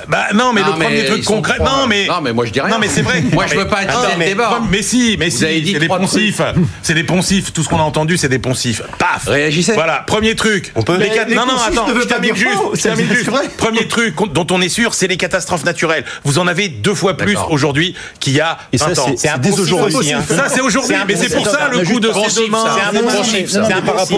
Bah 0.07 0.27
non, 0.33 0.53
mais 0.53 0.61
Non, 0.61 0.67
le 0.67 0.73
premier 0.83 1.05
truc 1.05 1.23
concret. 1.23 1.57
Non, 1.59 1.87
mais. 1.87 2.07
Non, 2.07 2.21
mais 2.21 2.33
moi, 2.33 2.45
je 2.45 2.51
dis 2.51 2.61
rien. 2.61 2.69
Non, 2.69 2.79
mais 2.79 2.87
c'est 2.87 3.01
vrai. 3.01 3.21
Moi, 3.31 3.45
je 3.47 3.55
veux 3.55 3.67
pas 3.67 3.77
attiser 3.79 4.13
le 4.13 4.19
mais- 4.19 4.25
débat. 4.29 4.59
Mais 4.69 4.81
si, 4.81 5.15
mais 5.19 5.29
si. 5.29 5.39
C'est 5.39 5.79
des 5.79 5.87
poncifs. 5.87 6.41
C'est 6.81 6.93
des 6.93 7.03
poncifs. 7.03 7.53
Tout 7.53 7.63
ce 7.63 7.69
qu'on 7.69 7.79
a 7.79 7.83
entendu, 7.83 8.17
c'est 8.17 8.29
des 8.29 8.39
poncifs. 8.39 8.81
Paf. 8.97 9.27
Réagissez. 9.27 9.73
Voilà. 9.73 10.03
Premier 10.07 10.35
truc. 10.35 10.71
On 10.75 10.83
peut- 10.83 10.97
Les 10.97 11.09
les 11.27 11.35
Non, 11.35 11.45
non, 11.45 11.53
attends. 11.55 11.87
Je 11.87 11.93
pas 11.93 12.05
termine 12.05 12.33
dire 12.33 12.35
juste. 12.35 12.59
je 12.75 12.81
termine. 12.81 13.07
Premier 13.57 13.87
truc 13.87 14.15
dont 14.33 14.47
on 14.51 14.61
est 14.61 14.69
sûr, 14.69 14.93
c'est 14.93 15.07
les 15.07 15.17
catastrophes 15.17 15.63
naturelles. 15.65 16.05
Vous 16.23 16.39
en 16.39 16.47
avez 16.47 16.69
deux 16.69 16.95
fois 16.95 17.15
plus 17.17 17.37
aujourd'hui 17.49 17.95
qu'il 18.19 18.33
y 18.33 18.41
a 18.41 18.57
Et 18.73 18.77
ça, 18.77 18.87
20 18.87 18.99
ans. 18.99 19.05
c'est- 19.09 19.17
C'est 19.17 19.29
un 19.29 19.37
aujourd'hui. 19.51 20.13
hein. 20.13 20.23
Ça, 20.27 20.45
c'est 20.49 20.61
aujourd'hui, 20.61 20.95
C'est 20.95 21.01
un 21.01 21.05
mais 21.05 21.15
c'est 21.15 21.33
pour 21.33 21.47
ça 21.47 21.69
le 21.71 21.79
coup 21.85 21.99
de. 21.99 22.07
C'est 22.11 22.19
un 22.19 22.23
c'est 22.93 23.01
poncif. 23.01 23.57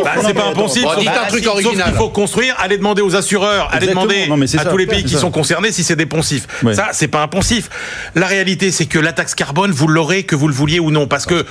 Bah, 0.04 0.12
c'est 0.26 0.34
pas 0.34 0.46
un 0.46 0.52
poncif. 0.54 0.84
Bon, 0.84 0.90
sauf- 0.90 1.00
dites 1.00 1.10
un 1.10 1.28
truc 1.28 1.44
sauf 1.44 1.54
original. 1.54 1.88
qu'il 1.90 1.98
faut 1.98 2.10
construire, 2.10 2.56
allez 2.60 2.78
demander 2.78 3.02
aux 3.02 3.16
assureurs, 3.16 3.70
allez 3.72 3.88
demander 3.88 4.28
à 4.58 4.66
tous 4.66 4.78
les 4.78 4.86
pays 4.88 5.02
C'est 5.02 5.08
qui 5.08 5.16
sont 5.16 5.32
concernés 5.32 5.43
si 5.44 5.84
c'est 5.84 5.96
des 5.96 6.06
poncifs. 6.06 6.48
Ça, 6.74 6.90
c'est 6.94 7.08
pas 7.08 7.22
un 7.22 7.28
poncif. 7.28 7.70
La 8.16 8.28
réalité, 8.28 8.72
c'est 8.72 8.86
que 8.86 9.00
la 9.00 9.14
taxe 9.14 9.36
carbone, 9.36 9.72
vous 9.72 9.88
l'aurez 9.88 10.24
que 10.24 10.36
vous 10.36 10.48
le 10.48 10.54
vouliez 10.54 10.80
ou 10.80 10.92
non, 10.92 11.08
parce 11.08 11.26
que 11.26 11.46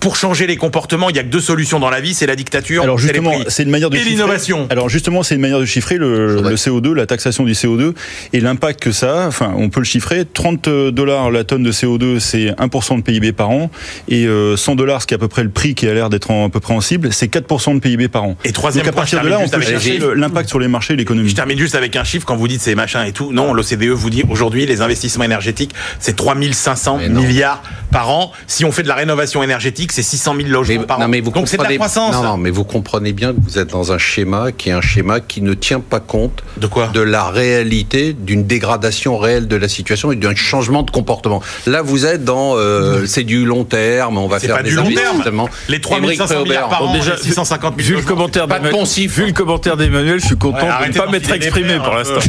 pour 0.00 0.16
changer 0.16 0.46
les 0.46 0.56
comportements, 0.56 1.08
il 1.10 1.16
y 1.16 1.18
a 1.18 1.22
que 1.22 1.28
deux 1.28 1.40
solutions 1.40 1.78
dans 1.80 1.90
la 1.90 2.00
vie, 2.00 2.14
c'est 2.14 2.26
la 2.26 2.36
dictature, 2.36 2.82
Alors 2.82 2.98
c'est 3.00 3.06
justement, 3.08 3.32
c'est 3.48 3.62
une 3.62 3.70
manière 3.70 3.90
de 3.90 3.96
et 3.96 4.00
chiffrer. 4.00 4.12
l'innovation. 4.14 4.66
Alors 4.70 4.88
justement, 4.88 5.22
c'est 5.22 5.34
une 5.34 5.40
manière 5.40 5.58
de 5.60 5.64
chiffrer 5.64 5.96
le, 5.96 6.36
Faudrait- 6.36 6.50
le 6.50 6.56
CO2, 6.56 6.92
la 6.92 7.06
taxation 7.06 7.44
du 7.44 7.52
CO2 7.52 7.94
et 8.32 8.40
l'impact 8.40 8.80
que 8.80 8.92
ça 8.92 9.24
a. 9.24 9.26
Enfin, 9.28 9.54
on 9.56 9.70
peut 9.70 9.80
le 9.80 9.84
chiffrer. 9.84 10.24
30 10.30 10.68
dollars 10.90 11.30
la 11.30 11.44
tonne 11.44 11.62
de 11.62 11.72
CO2, 11.72 12.18
c'est 12.20 12.50
1% 12.58 12.96
de 12.98 13.02
PIB 13.02 13.32
par 13.32 13.50
an, 13.50 13.70
et 14.08 14.26
euh, 14.26 14.56
100 14.56 14.74
dollars, 14.74 15.02
ce 15.02 15.06
qui 15.06 15.14
est 15.14 15.16
à 15.16 15.18
peu 15.18 15.28
près 15.28 15.42
le 15.42 15.50
prix 15.50 15.74
qui 15.74 15.88
a 15.88 15.94
l'air 15.94 16.10
d'être 16.10 16.30
à 16.30 16.48
peu 16.48 16.60
près 16.60 16.74
en 16.74 16.80
cible, 16.80 17.12
c'est 17.12 17.32
4% 17.32 17.74
de 17.74 17.80
PIB 17.80 18.08
par 18.08 18.24
an. 18.24 18.36
Et 18.44 18.52
troisième 18.52 18.84
Donc 18.84 18.90
à 18.90 18.92
point, 18.92 19.02
partir 19.02 19.22
de 19.22 19.28
là, 19.28 19.38
on 19.40 19.48
peut 19.48 19.60
chercher 19.60 20.00
l'impact 20.14 20.48
sur 20.48 20.58
les 20.58 20.68
marchés 20.68 20.94
et 20.94 20.96
l'économie. 20.96 21.28
Je 21.30 21.34
termine 21.34 21.58
juste 21.58 21.74
avec 21.74 21.96
un 21.96 22.04
chiffre 22.04 22.26
quand 22.26 22.36
vous 22.36 22.48
dites 22.48 22.60
ces 22.60 22.74
machins 22.74 23.04
et 23.06 23.12
tout. 23.12 23.32
Non, 23.32 23.52
l'OCDE 23.54 23.84
vous 23.88 24.10
dit 24.10 24.22
aujourd'hui 24.28 24.66
les 24.66 24.80
investissements 24.82 25.24
énergétiques 25.24 25.70
c'est 26.00 26.16
3500 26.16 26.98
Mais 26.98 27.08
non. 27.08 27.20
milliards 27.22 27.62
par 27.90 28.10
an. 28.10 28.32
Si 28.46 28.64
on 28.64 28.72
fait 28.72 28.82
de 28.82 28.88
la 28.88 28.94
rénovation 28.94 29.42
énergétique, 29.42 29.83
c'est 29.92 30.02
600 30.02 30.34
000 30.36 30.48
logements 30.48 30.80
Mais, 30.80 30.86
par 30.86 30.98
non, 30.98 31.06
an. 31.06 31.08
mais 31.08 31.20
vous 31.20 31.30
Donc 31.30 31.48
c'est 31.48 31.56
de 31.56 31.62
la 31.62 31.68
comprenez- 31.68 31.76
croissance. 31.78 32.14
Non, 32.14 32.22
non, 32.22 32.36
mais 32.36 32.50
vous 32.50 32.64
comprenez 32.64 33.12
bien 33.12 33.32
que 33.32 33.38
vous 33.42 33.58
êtes 33.58 33.70
dans 33.70 33.92
un 33.92 33.98
schéma 33.98 34.52
qui 34.52 34.68
est 34.70 34.72
un 34.72 34.80
schéma 34.80 35.20
qui 35.20 35.42
ne 35.42 35.54
tient 35.54 35.80
pas 35.80 36.00
compte 36.00 36.42
De 36.56 36.66
quoi? 36.66 36.88
de 36.88 37.00
la 37.00 37.24
réalité, 37.28 38.12
d'une 38.12 38.46
dégradation 38.46 39.18
réelle 39.18 39.48
de 39.48 39.56
la 39.56 39.68
situation 39.68 40.12
et 40.12 40.16
d'un 40.16 40.34
changement 40.34 40.82
de 40.82 40.90
comportement. 40.90 41.42
Là, 41.66 41.82
vous 41.82 42.06
êtes 42.06 42.24
dans 42.24 42.56
euh, 42.56 43.06
c'est 43.06 43.24
du 43.24 43.44
long 43.44 43.64
terme, 43.64 44.18
on 44.18 44.26
va 44.28 44.38
C'est 44.40 44.46
faire 44.46 44.56
pas 44.56 44.62
des 44.62 44.70
du 44.70 44.76
long 44.76 44.84
terme. 44.90 45.22
Les 45.68 45.76
Émeric 45.76 45.82
3500 45.82 46.42
milliards 46.44 46.68
par 46.68 46.82
an, 46.88 46.92
déjà, 46.92 47.12
les 47.16 47.22
650 47.22 47.74
000 47.76 47.86
Vu 47.86 47.90
le 47.90 47.94
logements. 48.00 48.08
commentaire 48.14 48.46
Pas 48.46 48.58
de 48.58 48.64
d'Emmanuel- 48.64 48.80
poncif. 48.80 49.16
vu 49.16 49.26
le 49.26 49.32
commentaire 49.32 49.76
d'Emmanuel, 49.76 50.20
je 50.20 50.26
suis 50.26 50.36
content 50.36 50.58
Ouais, 50.58 50.64
de 50.66 50.68
arrêtez 50.70 50.98
ne 50.98 51.04
pas 51.04 51.10
m'être 51.10 51.30
exprimé 51.32 51.76
pour 51.78 51.94
l'instant. 51.94 52.20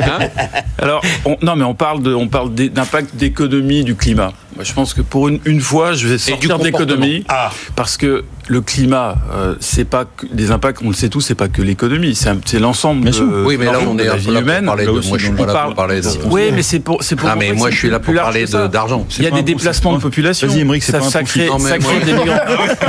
Hein? 0.00 0.28
Alors, 0.78 1.02
on- 1.24 1.36
non, 1.42 1.56
mais 1.56 1.64
on 1.64 1.74
parle 1.74 2.02
de, 2.02 2.14
on 2.14 2.28
parle 2.28 2.54
d'é- 2.54 2.68
d'impact 2.68 3.14
d'économie 3.16 3.84
du 3.84 3.94
climat. 3.94 4.32
Moi, 4.54 4.64
je 4.64 4.72
pense 4.72 4.94
que 4.94 5.02
pour 5.02 5.28
une, 5.28 5.40
une 5.44 5.60
fois, 5.60 5.94
je 5.94 6.06
vais 6.06 6.18
sortir 6.18 6.58
de 6.58 6.64
l'économie 6.64 7.24
Ah. 7.28 7.50
parce 7.76 7.96
que 7.96 8.24
le 8.46 8.60
climat, 8.60 9.14
euh, 9.34 9.54
c'est 9.60 9.84
pas 9.84 10.04
que, 10.04 10.26
les 10.34 10.50
impacts, 10.50 10.80
on 10.84 10.88
le 10.88 10.94
sait 10.94 11.08
tous, 11.08 11.20
c'est 11.20 11.34
pas 11.34 11.48
que 11.48 11.62
l'économie, 11.62 12.14
c'est 12.14 12.28
un- 12.28 12.38
c'est 12.44 12.58
l'ensemble 12.58 13.00
Bien 13.02 13.10
de, 13.10 13.16
sûr. 13.16 13.26
Oui, 13.46 13.56
mais 13.58 13.64
là, 13.66 13.78
on 13.88 13.98
est 13.98 14.04
la 14.04 14.16
vie 14.16 14.26
là 14.26 14.32
pour 14.32 14.42
humaine. 14.42 14.66
parler 14.66 14.84
de. 14.84 14.90
là 14.90 14.94
aussi, 14.98 15.08
Moi, 15.08 15.18
je 15.18 15.24
suis 15.26 15.34
pas 15.34 15.46
là 15.46 15.64
pour 15.66 15.74
parler 15.74 16.00
de. 16.00 16.08
Oui, 16.26 16.50
mais 16.54 16.62
c'est 16.62 16.80
pour, 16.80 17.02
c'est 17.02 17.16
pour 17.16 17.28
Ah, 17.28 17.36
mais 17.36 17.52
moi, 17.52 17.68
que 17.68 17.74
je 17.74 17.78
suis 17.80 17.90
là 17.90 18.00
pour 18.00 18.14
parler 18.14 18.44
d'argent. 18.70 19.06
Il 19.18 19.24
y 19.24 19.26
a 19.26 19.30
des 19.30 19.42
déplacements 19.42 19.92
de 19.94 19.98
population. 19.98 20.46
Vas-y, 20.46 20.60
Émeric, 20.60 20.82
c'est 20.82 20.92
pas 20.92 20.98
un 20.98 21.10
ça 21.10 21.22
crée, 21.22 21.48
mais 21.60 21.78
des 22.04 22.12
migrants. 22.12 22.24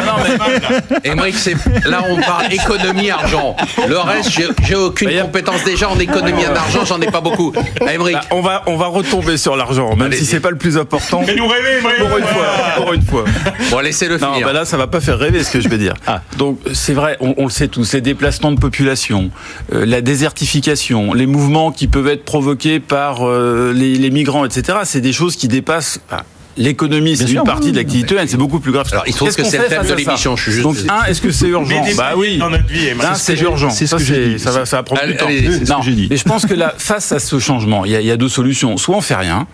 Non, 0.06 0.24
mais- 0.24 1.10
Émeric, 1.10 1.36
c'est 1.36 1.56
là 1.86 2.04
on 2.10 2.18
parle 2.18 2.52
économie 2.54 3.10
argent. 3.10 3.56
Le 3.88 3.98
reste, 3.98 4.32
j'ai- 4.32 4.76
aucune 4.76 5.10
Bah, 5.10 5.22
compétence 5.22 5.64
déjà 5.64 5.90
en 5.90 5.98
économie 6.00 6.46
en 6.46 6.56
argent, 6.56 6.86
j'en 6.86 7.00
ai 7.00 7.08
pas 7.08 7.22
beaucoup. 7.22 7.54
Ah, 7.82 7.94
Émeric, 7.94 8.16
Bah, 8.16 8.22
on 8.32 8.42
va, 8.42 8.64
on 8.68 8.76
va 8.78 8.88
retomber 8.88 9.38
sur 9.38 9.56
l'argent, 9.56 9.96
même 9.96 10.12
si 10.12 10.26
c'est 10.26 10.40
pas 10.40 10.50
le 10.52 10.58
plus 10.58 10.78
important. 10.78 11.24
Fais-nous 11.24 11.48
rêver, 11.48 11.78
Émeric. 11.80 11.98
Pour 12.00 12.18
une 12.18 12.26
fois, 12.26 12.46
pour 12.78 12.94
une 12.94 13.02
fois. 13.02 13.24
bon, 13.72 13.80
laissez-le 13.80 14.18
Non, 14.18 14.34
finir. 14.34 14.48
bah 14.48 14.54
là, 14.54 14.66
ça 14.66 14.78
va 14.78 14.88
pas 14.88 15.00
faire 15.00 15.18
rêver 15.18 15.44
ce 15.46 15.52
que 15.52 15.62
je 15.62 15.70
vais 15.70 15.78
dire. 15.78 15.94
Donc, 16.38 16.60
c'est 16.74 16.94
vrai, 16.94 17.18
on, 17.20 17.34
on 17.38 17.44
le 17.46 17.50
sait 17.50 17.68
tous, 17.68 17.94
les 17.94 18.02
déplacements 18.02 18.52
de 18.52 18.60
population, 18.60 19.32
euh, 19.74 19.86
la 19.86 20.02
désertification, 20.02 21.14
les 21.14 21.26
mouvements 21.26 21.72
qui 21.72 21.88
peuvent 21.88 22.08
être 22.08 22.26
provoqués 22.26 22.80
par 22.80 23.28
euh, 23.28 23.74
les, 23.74 23.96
les 23.96 24.10
migrants, 24.10 24.46
etc., 24.46 24.80
c'est 24.84 25.02
des 25.02 25.14
choses 25.14 25.36
qui 25.36 25.48
dépassent. 25.48 26.00
ah, 26.12 26.24
L'économie, 26.58 27.18
c'est 27.18 27.24
une 27.24 27.30
sûr, 27.30 27.44
partie 27.44 27.66
oui, 27.68 27.72
de 27.74 27.78
l'activité 27.78 28.14
humaine, 28.14 28.28
c'est 28.30 28.38
beaucoup 28.38 28.60
plus 28.62 28.72
grave. 28.72 28.88
Alors, 28.92 29.04
il 29.08 29.14
trouve 29.14 29.28
Qu'est-ce 29.28 29.38
que 29.38 29.42
qu'on 29.44 29.50
c'est 29.50 29.58
le 29.58 29.64
fait 29.64 29.70
thème 29.70 29.80
face 29.80 29.90
de 29.90 29.96
l'émission, 29.96 30.36
je 30.38 30.42
suis 30.44 30.52
juste 30.54 30.64
Donc, 30.64 30.78
un, 30.90 31.04
est-ce 31.06 31.22
que 31.22 31.30
c'est 31.32 31.48
urgent 31.48 31.84
Bah 31.98 32.14
oui. 32.16 32.38
dans 32.38 32.50
notre 32.50 32.68
vie, 32.68 32.86
Émeric. 32.88 33.12
Un, 33.12 33.16
c'est 33.16 33.40
urgent. 33.42 33.70
c'est 33.72 33.86
ce 33.88 33.92
Ça, 33.92 33.98
que 33.98 34.04
j'ai 34.04 34.16
c'est- 34.16 34.30
dit. 34.36 34.40
ça 34.40 34.52
va, 34.52 34.66
ça 34.66 34.78
va 34.78 34.84
prendre 34.84 35.02
Allez, 35.02 35.14
du 35.14 35.18
temps. 35.20 35.26
allez, 35.28 35.42
c'est 35.52 35.66
ce 35.66 35.72
Non, 35.72 35.80
que 35.80 35.86
j'ai 35.86 35.92
dit. 35.94 36.08
mais 36.10 36.16
je 36.18 36.24
pense 36.24 36.46
que 36.46 36.54
là, 36.54 36.74
face 36.78 37.12
à 37.12 37.20
ce 37.20 37.40
changement, 37.40 37.84
il 37.84 37.92
y, 37.92 37.96
a, 37.96 38.00
il 38.00 38.08
y 38.08 38.12
a 38.12 38.18
deux 38.18 38.30
solutions. 38.30 38.78
Soit 38.78 38.96
on 38.96 39.02
fait 39.02 39.16
rien, 39.16 39.48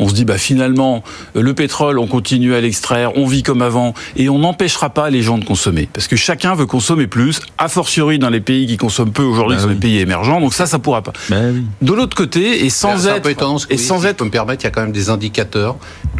on 0.00 0.08
se 0.08 0.14
dit 0.14 0.24
bah 0.24 0.36
finalement 0.38 1.02
le 1.34 1.54
pétrole, 1.54 1.98
on 1.98 2.06
continue 2.08 2.54
à 2.54 2.60
l'extraire, 2.60 3.16
on 3.16 3.26
vit 3.26 3.42
comme 3.44 3.62
avant 3.62 3.94
et 4.16 4.28
on 4.28 4.38
n'empêchera 4.40 4.90
pas 4.90 5.10
les 5.10 5.22
gens 5.22 5.38
de 5.38 5.44
consommer 5.44 5.88
parce 5.92 6.06
que 6.08 6.14
chacun 6.16 6.54
veut 6.54 6.66
consommer 6.66 7.06
plus, 7.06 7.40
a 7.58 7.68
fortiori 7.68 8.18
dans 8.18 8.30
les 8.30 8.40
pays 8.40 8.66
qui 8.66 8.76
consomment 8.76 9.10
peu 9.12 9.22
aujourd'hui, 9.22 9.56
Bah 9.56 9.60
qui 9.60 9.62
sont 9.62 9.68
oui. 9.68 9.74
les 9.74 9.80
pays 9.80 9.98
émergents. 9.98 10.40
Donc 10.40 10.54
ça, 10.54 10.66
ça 10.66 10.78
pourra 10.80 11.02
pas. 11.02 11.12
Bah 11.30 11.36
oui. 11.52 11.62
De 11.82 11.92
l'autre 11.92 12.16
côté, 12.16 12.64
et 12.64 12.70
sans 12.70 13.06
être 13.06 13.22
peu 13.22 13.30
étonnant 13.30 13.58
ce 13.58 13.66
que 13.68 13.74
et 13.74 13.76
dites, 13.76 13.86
sans 13.86 13.98
si 13.98 14.02
je 14.04 14.08
être 14.08 14.16
peux 14.18 14.24
me 14.24 14.30
permettre, 14.30 14.64
il 14.64 14.66
y 14.66 14.68
a 14.68 14.70
quand 14.70 14.82
même 14.82 14.92
des 14.92 15.10
indicateurs 15.10 15.76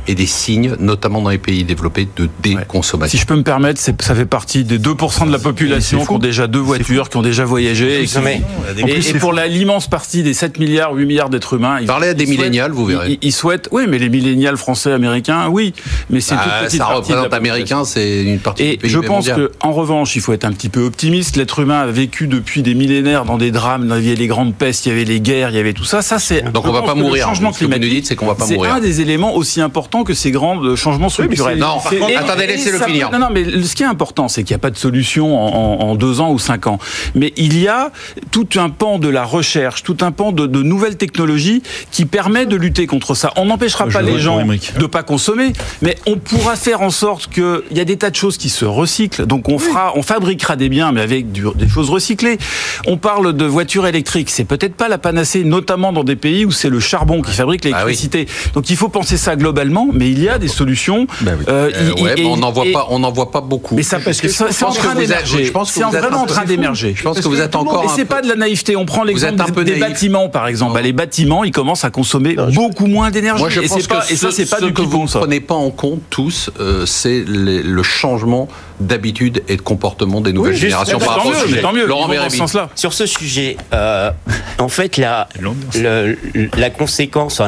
et 0.06 0.14
des 0.14 0.26
signes, 0.28 0.74
notamment 0.78 1.20
dans 1.22 1.30
les 1.30 1.38
pays 1.38 1.64
développés, 1.64 2.06
de 2.16 2.28
déconsommation. 2.42 3.10
si 3.18 3.20
je 3.20 3.26
peux 3.26 3.36
me 3.36 3.42
permettre, 3.42 3.80
c'est- 3.80 4.00
ça 4.02 4.14
fait 4.14 4.26
partie 4.26 4.64
des 4.64 4.78
2% 4.78 5.26
de 5.26 5.32
la 5.32 5.38
population 5.38 6.00
c'est 6.00 6.06
qui 6.06 6.12
ont 6.12 6.18
déjà 6.18 6.46
deux 6.46 6.58
voitures, 6.58 7.08
qui 7.08 7.16
ont 7.16 7.22
déjà 7.22 7.44
voyagé. 7.44 8.02
Et, 8.02 8.06
qui- 8.06 8.16
et- 8.18 8.82
En 8.82 8.86
plus, 8.86 8.92
et 8.96 9.02
c'est 9.02 9.18
pour 9.18 9.32
l'immense 9.32 9.88
partie 9.88 10.22
des 10.22 10.34
7 10.34 10.58
milliards, 10.58 10.92
8 10.94 11.06
milliards 11.06 11.30
d'êtres 11.30 11.54
humains, 11.54 11.78
Parlez 11.86 12.08
à 12.08 12.14
des 12.14 12.26
millénials, 12.26 12.72
vous 12.72 12.84
verrez. 12.86 13.12
Ils, 13.12 13.18
ils 13.28 13.32
souhaitent, 13.32 13.68
oui, 13.72 13.84
mais 13.88 13.98
les 13.98 14.08
millénials 14.08 14.56
français, 14.56 14.92
américains, 14.92 15.48
oui, 15.48 15.72
mais 16.10 16.20
c'est 16.20 16.34
une 16.34 16.40
Bah, 16.40 16.44
toute 16.58 16.66
petite 16.68 16.78
ça 16.80 16.86
représente 16.86 17.32
américain, 17.34 17.84
c'est 17.84 18.22
une 18.24 18.38
partie 18.38 18.62
Et 18.62 18.70
du 18.72 18.76
PIB 18.78 18.88
je 18.88 18.98
pense 18.98 19.28
mondial. 19.28 19.36
que, 19.36 19.52
en 19.60 19.72
revanche, 19.72 20.14
il 20.16 20.20
faut 20.22 20.32
être 20.32 20.44
un 20.44 20.52
petit 20.52 20.68
peu 20.68 20.82
optimiste. 20.82 21.36
L'être 21.36 21.58
humain 21.60 21.80
a 21.80 21.86
vécu 21.86 22.26
depuis 22.26 22.62
des 22.62 22.74
millénaires 22.74 23.24
dans 23.24 23.38
des 23.38 23.50
drames. 23.50 23.84
Il 23.98 24.04
y 24.04 24.08
avait 24.10 24.16
les 24.16 24.26
grandes 24.26 24.54
pestes, 24.54 24.86
il 24.86 24.90
y 24.90 24.92
avait 24.92 25.04
les 25.04 25.20
guerres, 25.20 25.50
il 25.50 25.56
y 25.56 25.58
avait 25.58 25.72
tout 25.72 25.84
ça. 25.84 26.02
Ça, 26.02 26.18
c'est. 26.18 26.42
Donc 26.52 26.66
on 26.66 26.72
va 26.72 26.82
pas 26.82 26.92
que 26.92 26.98
le 26.98 27.04
mourir. 27.04 27.24
changement 27.26 27.52
Ce 27.52 27.58
que 27.60 27.64
vous 27.64 27.70
nous 27.70 27.76
climatique, 27.76 27.94
dites, 28.00 28.06
c'est 28.06 28.16
qu'on 28.16 28.26
va 28.26 28.34
pas 28.34 28.44
C'est 28.46 28.54
mourir. 28.54 28.74
un 28.74 28.80
des 28.80 29.00
éléments 29.00 29.34
aussi 29.34 29.60
importants 29.60 30.04
que 30.04 30.14
ces 30.18 30.30
grands 30.30 30.62
euh, 30.62 30.76
changements 30.76 31.08
structurels. 31.08 31.58
Non, 31.58 31.78
par 31.82 31.92
Et- 31.92 31.98
contre, 31.98 32.10
et- 32.12 32.16
attendez, 32.16 32.44
et 32.44 32.46
laissez-le 32.48 32.78
finir. 32.78 33.10
peut- 33.10 33.16
Non, 33.18 33.26
non, 33.28 33.32
mais 33.32 33.62
ce 33.62 33.74
qui 33.74 33.82
est 33.82 33.86
important, 33.86 34.28
c'est 34.28 34.42
qu'il 34.44 34.54
n'y 34.54 34.58
a 34.58 34.60
pas 34.60 34.70
de 34.70 34.76
solution 34.76 35.38
en, 35.38 35.80
en- 35.80 35.88
en 35.90 35.94
deux 35.94 36.20
ans 36.20 36.30
ou 36.32 36.38
cinq 36.38 36.66
ans. 36.66 36.78
Mais 37.14 37.32
il 37.36 37.58
y 37.58 37.68
a 37.68 37.90
tout 38.30 38.48
un 38.56 38.68
pan 38.70 38.98
de 38.98 39.08
la 39.08 39.24
recherche, 39.24 39.82
tout 39.82 39.96
un 40.02 40.10
pan 40.12 40.32
de, 40.32 40.46
de 40.46 40.62
nouvelles 40.62 40.96
technologies 40.96 41.62
qui 41.90 42.04
permet 42.04 42.46
de 42.46 42.56
lutter 42.56 42.86
contre 42.86 43.14
ça. 43.14 43.32
On 43.36 43.46
n'empêchera 43.46 43.86
pas 43.86 44.02
les 44.02 44.18
gens 44.18 44.42
de 44.44 44.86
pas 44.86 45.02
consommer, 45.02 45.52
mais 45.82 45.96
on 46.06 46.16
pourra 46.16 46.56
faire 46.56 46.82
en 46.82 46.90
sorte 46.90 47.28
qu'il 47.32 47.62
y 47.72 47.80
a 47.80 47.84
des 47.84 47.96
tas 47.96 48.10
de 48.10 48.16
choses 48.16 48.36
qui 48.36 48.48
se 48.48 48.64
recyclent. 48.64 49.26
Donc 49.26 49.48
on 49.48 49.58
fera, 49.58 49.92
on 49.96 50.02
fabriquera 50.02 50.56
des 50.56 50.68
biens, 50.68 50.92
mais 50.92 51.00
avec 51.00 51.32
du- 51.32 51.44
des 51.54 51.68
choses 51.68 51.90
recyclées. 51.90 52.38
On 52.86 52.96
parle 52.96 53.32
de 53.36 53.44
voitures 53.44 53.86
électriques. 53.86 54.30
C'est 54.30 54.44
peut-être 54.44 54.74
pas 54.74 54.88
la 54.88 54.98
panacée, 54.98 55.44
notamment 55.44 55.92
dans 55.92 56.04
des 56.04 56.16
pays 56.16 56.44
où 56.44 56.50
c'est 56.50 56.68
le 56.70 56.80
charbon 56.80 57.22
qui 57.22 57.32
fabrique 57.32 57.62
Ah 57.64 57.68
oui. 57.68 57.74
l'électricité. 57.74 58.26
Donc 58.54 58.70
il 58.70 58.76
faut 58.76 58.88
penser 58.88 59.16
ça 59.16 59.36
globalement, 59.36 59.88
mais 59.92 60.07
il 60.10 60.22
y 60.22 60.28
a 60.28 60.38
des 60.38 60.48
solutions. 60.48 61.06
Bah 61.20 61.32
oui. 61.38 61.44
Euh, 61.48 61.70
Euh, 61.74 61.92
il- 61.96 62.02
ouais, 62.02 62.14
et- 62.16 62.22
mais 62.22 62.28
on 62.28 62.36
n'en 62.36 62.50
voit 62.52 62.66
et- 62.66 62.72
pas, 62.72 62.86
on 62.90 62.98
n'en 63.00 63.10
voit 63.12 63.30
pas 63.30 63.40
beaucoup. 63.40 63.74
Mais 63.76 63.82
ça, 63.82 63.98
parce 64.00 64.20
que 64.20 64.28
c'est 64.28 64.42
en 64.44 64.70
que 64.72 64.76
train 64.78 64.94
vous 64.94 65.00
d'émerger. 65.00 65.44
je 65.44 65.50
pense 65.52 65.68
que 65.72 65.78
C'est 65.78 65.84
vous 65.84 65.90
vraiment 65.90 66.22
en 66.22 66.26
train 66.26 66.44
d'émerger. 66.44 66.94
Je 66.96 67.02
pense 67.02 67.20
que 67.20 67.28
vous 67.28 67.40
êtes 67.40 67.54
encore. 67.56 67.84
Et 67.84 67.88
c'est 67.94 68.04
pas 68.04 68.22
de 68.22 68.28
la 68.28 68.36
naïveté. 68.36 68.76
On 68.76 68.84
prend 68.86 69.04
l'exemple 69.04 69.64
des, 69.64 69.76
bâtiments, 69.76 70.28
par 70.28 70.46
exemple. 70.48 70.74
Bah, 70.74 70.82
les 70.82 70.92
bâtiments, 70.92 71.44
ils 71.44 71.50
commencent 71.52 71.84
à 71.84 71.90
consommer 71.90 72.36
beaucoup 72.54 72.86
moins 72.86 73.10
d'énergie. 73.10 73.40
Moi, 73.42 73.50
je 73.50 73.60
et 73.60 73.68
c'est 73.68 73.86
pas, 73.88 74.00
que 74.00 74.06
ça, 74.16 74.16
ce- 74.16 74.30
c'est 74.30 74.48
pas 74.50 74.58
ce 74.58 74.64
du 74.66 74.72
que 74.72 74.82
tout 74.82 74.88
vous 74.88 74.96
bon, 74.98 75.02
ne 75.04 75.08
ça. 75.08 75.18
prenez 75.20 75.40
pas 75.40 75.54
en 75.54 75.70
compte 75.70 76.00
tous, 76.10 76.50
euh, 76.60 76.86
c'est 76.86 77.24
le 77.26 77.82
changement 77.82 78.48
d'habitude 78.80 79.42
et 79.48 79.56
de 79.56 79.60
comportement 79.62 80.20
des 80.20 80.32
nouvelles 80.32 80.54
générations 80.54 80.98
par 80.98 81.08
tant 81.08 81.14
rapport 81.14 81.26
au 81.26 81.30
mieux, 81.34 81.46
sujet. 81.48 81.60
tant 81.60 81.72
mieux. 81.72 81.86
Laurent 81.86 82.08
dans 82.08 82.46
ce. 82.46 82.58
Sur 82.74 82.92
ce 82.92 83.06
sujet, 83.06 83.56
euh, 83.72 84.10
en 84.58 84.68
fait, 84.68 84.96
la, 84.96 85.28
le- 85.40 86.16
la 86.56 86.70
conséquence, 86.70 87.40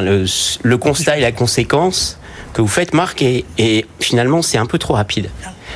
le 0.63 0.77
constat 0.77 1.17
et 1.17 1.21
la 1.21 1.31
conséquence 1.31 2.17
que 2.53 2.61
vous 2.61 2.67
faites, 2.67 2.93
Marc, 2.93 3.21
et, 3.21 3.45
et 3.57 3.85
finalement, 3.99 4.41
c'est 4.41 4.57
un 4.57 4.65
peu 4.65 4.77
trop 4.77 4.93
rapide. 4.93 5.29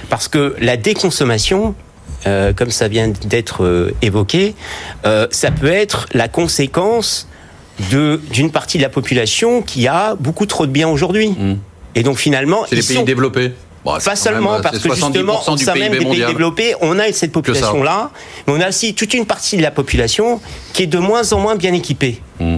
Parce 0.09 0.27
que 0.27 0.55
la 0.59 0.77
déconsommation, 0.77 1.75
euh, 2.27 2.53
comme 2.53 2.71
ça 2.71 2.87
vient 2.87 3.07
d'être 3.07 3.63
euh, 3.63 3.93
évoqué, 4.01 4.55
euh, 5.05 5.27
ça 5.31 5.51
peut 5.51 5.71
être 5.71 6.07
la 6.13 6.27
conséquence 6.27 7.27
d'une 7.89 8.51
partie 8.51 8.77
de 8.77 8.83
la 8.83 8.89
population 8.89 9.61
qui 9.61 9.87
a 9.87 10.15
beaucoup 10.15 10.45
trop 10.45 10.65
de 10.65 10.71
biens 10.71 10.87
aujourd'hui. 10.87 11.29
Mm. 11.29 11.55
Et 11.95 12.03
donc 12.03 12.17
finalement, 12.17 12.65
C'est 12.69 12.75
les 12.75 12.81
pays 12.81 12.97
sont- 12.97 13.03
développés. 13.03 13.51
Bon, 13.83 13.93
c'est 13.99 14.09
pas 14.09 14.15
seulement 14.15 14.53
même, 14.53 14.61
parce 14.63 14.79
que 14.79 14.95
justement, 14.95 15.39
70% 15.39 15.53
au 15.53 15.57
sein 15.57 15.75
même 15.75 15.91
des 15.91 15.99
pays 15.99 16.25
développés, 16.25 16.73
on 16.81 16.97
a 16.97 17.11
cette 17.11 17.31
population-là, 17.31 18.09
mais 18.47 18.53
on 18.53 18.59
a 18.59 18.69
aussi 18.69 18.95
toute 18.95 19.13
une 19.13 19.27
partie 19.27 19.57
de 19.57 19.61
la 19.61 19.69
population 19.69 20.41
qui 20.73 20.83
est 20.83 20.87
de 20.87 20.97
moins 20.97 21.33
en 21.33 21.39
moins 21.39 21.55
bien 21.55 21.71
équipée. 21.73 22.19
Mm. 22.39 22.57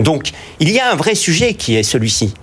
Donc, 0.00 0.32
il 0.58 0.70
y 0.70 0.80
a 0.80 0.90
un 0.90 0.96
vrai 0.96 1.14
sujet 1.14 1.54
qui 1.54 1.76
est 1.76 1.84
celui-ci. 1.84 2.34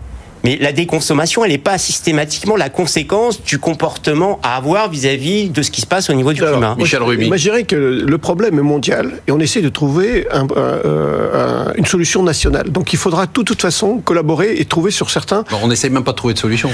Mais 0.44 0.58
la 0.60 0.72
déconsommation, 0.72 1.46
elle 1.46 1.52
n'est 1.52 1.58
pas 1.58 1.78
systématiquement 1.78 2.56
la 2.56 2.70
conséquence 2.70 3.44
du 3.44 3.60
comportement 3.60 4.40
à 4.44 4.56
avoir 4.56 4.90
vis-à-vis 4.90 5.50
de 5.50 5.62
ce 5.62 5.70
qui 5.72 5.82
se 5.82 5.86
passe 5.86 6.10
au 6.10 6.14
niveau 6.14 6.34
du 6.34 6.42
Alors, 6.42 6.54
climat. 6.54 6.76
Michel 6.78 7.04
Rumi. 7.04 7.28
Moi, 7.28 7.38
je 7.38 7.44
dirais 7.44 7.64
que 7.64 7.76
le 7.76 8.18
problème 8.18 8.58
est 8.58 8.64
mondial 8.64 9.12
et 9.28 9.32
on 9.32 9.40
essaie 9.40 9.62
de 9.62 9.70
trouver 9.70 10.28
un- 10.32 10.48
euh, 10.58 11.68
un- 11.70 11.74
une 11.76 11.86
solution 11.86 12.24
nationale. 12.24 12.70
Donc 12.72 12.94
il 12.94 12.98
faudra 12.98 13.26
de 13.28 13.32
toute 13.32 13.62
façon 13.62 14.00
collaborer 14.00 14.56
et 14.58 14.66
trouver 14.66 14.92
sur 14.92 15.10
certains. 15.12 15.44
Bon, 15.52 15.58
on 15.64 15.68
n'essaye 15.68 15.90
même 15.92 16.04
pas 16.04 16.12
de 16.12 16.18
trouver 16.18 16.34
de 16.34 16.40
solution. 16.40 16.70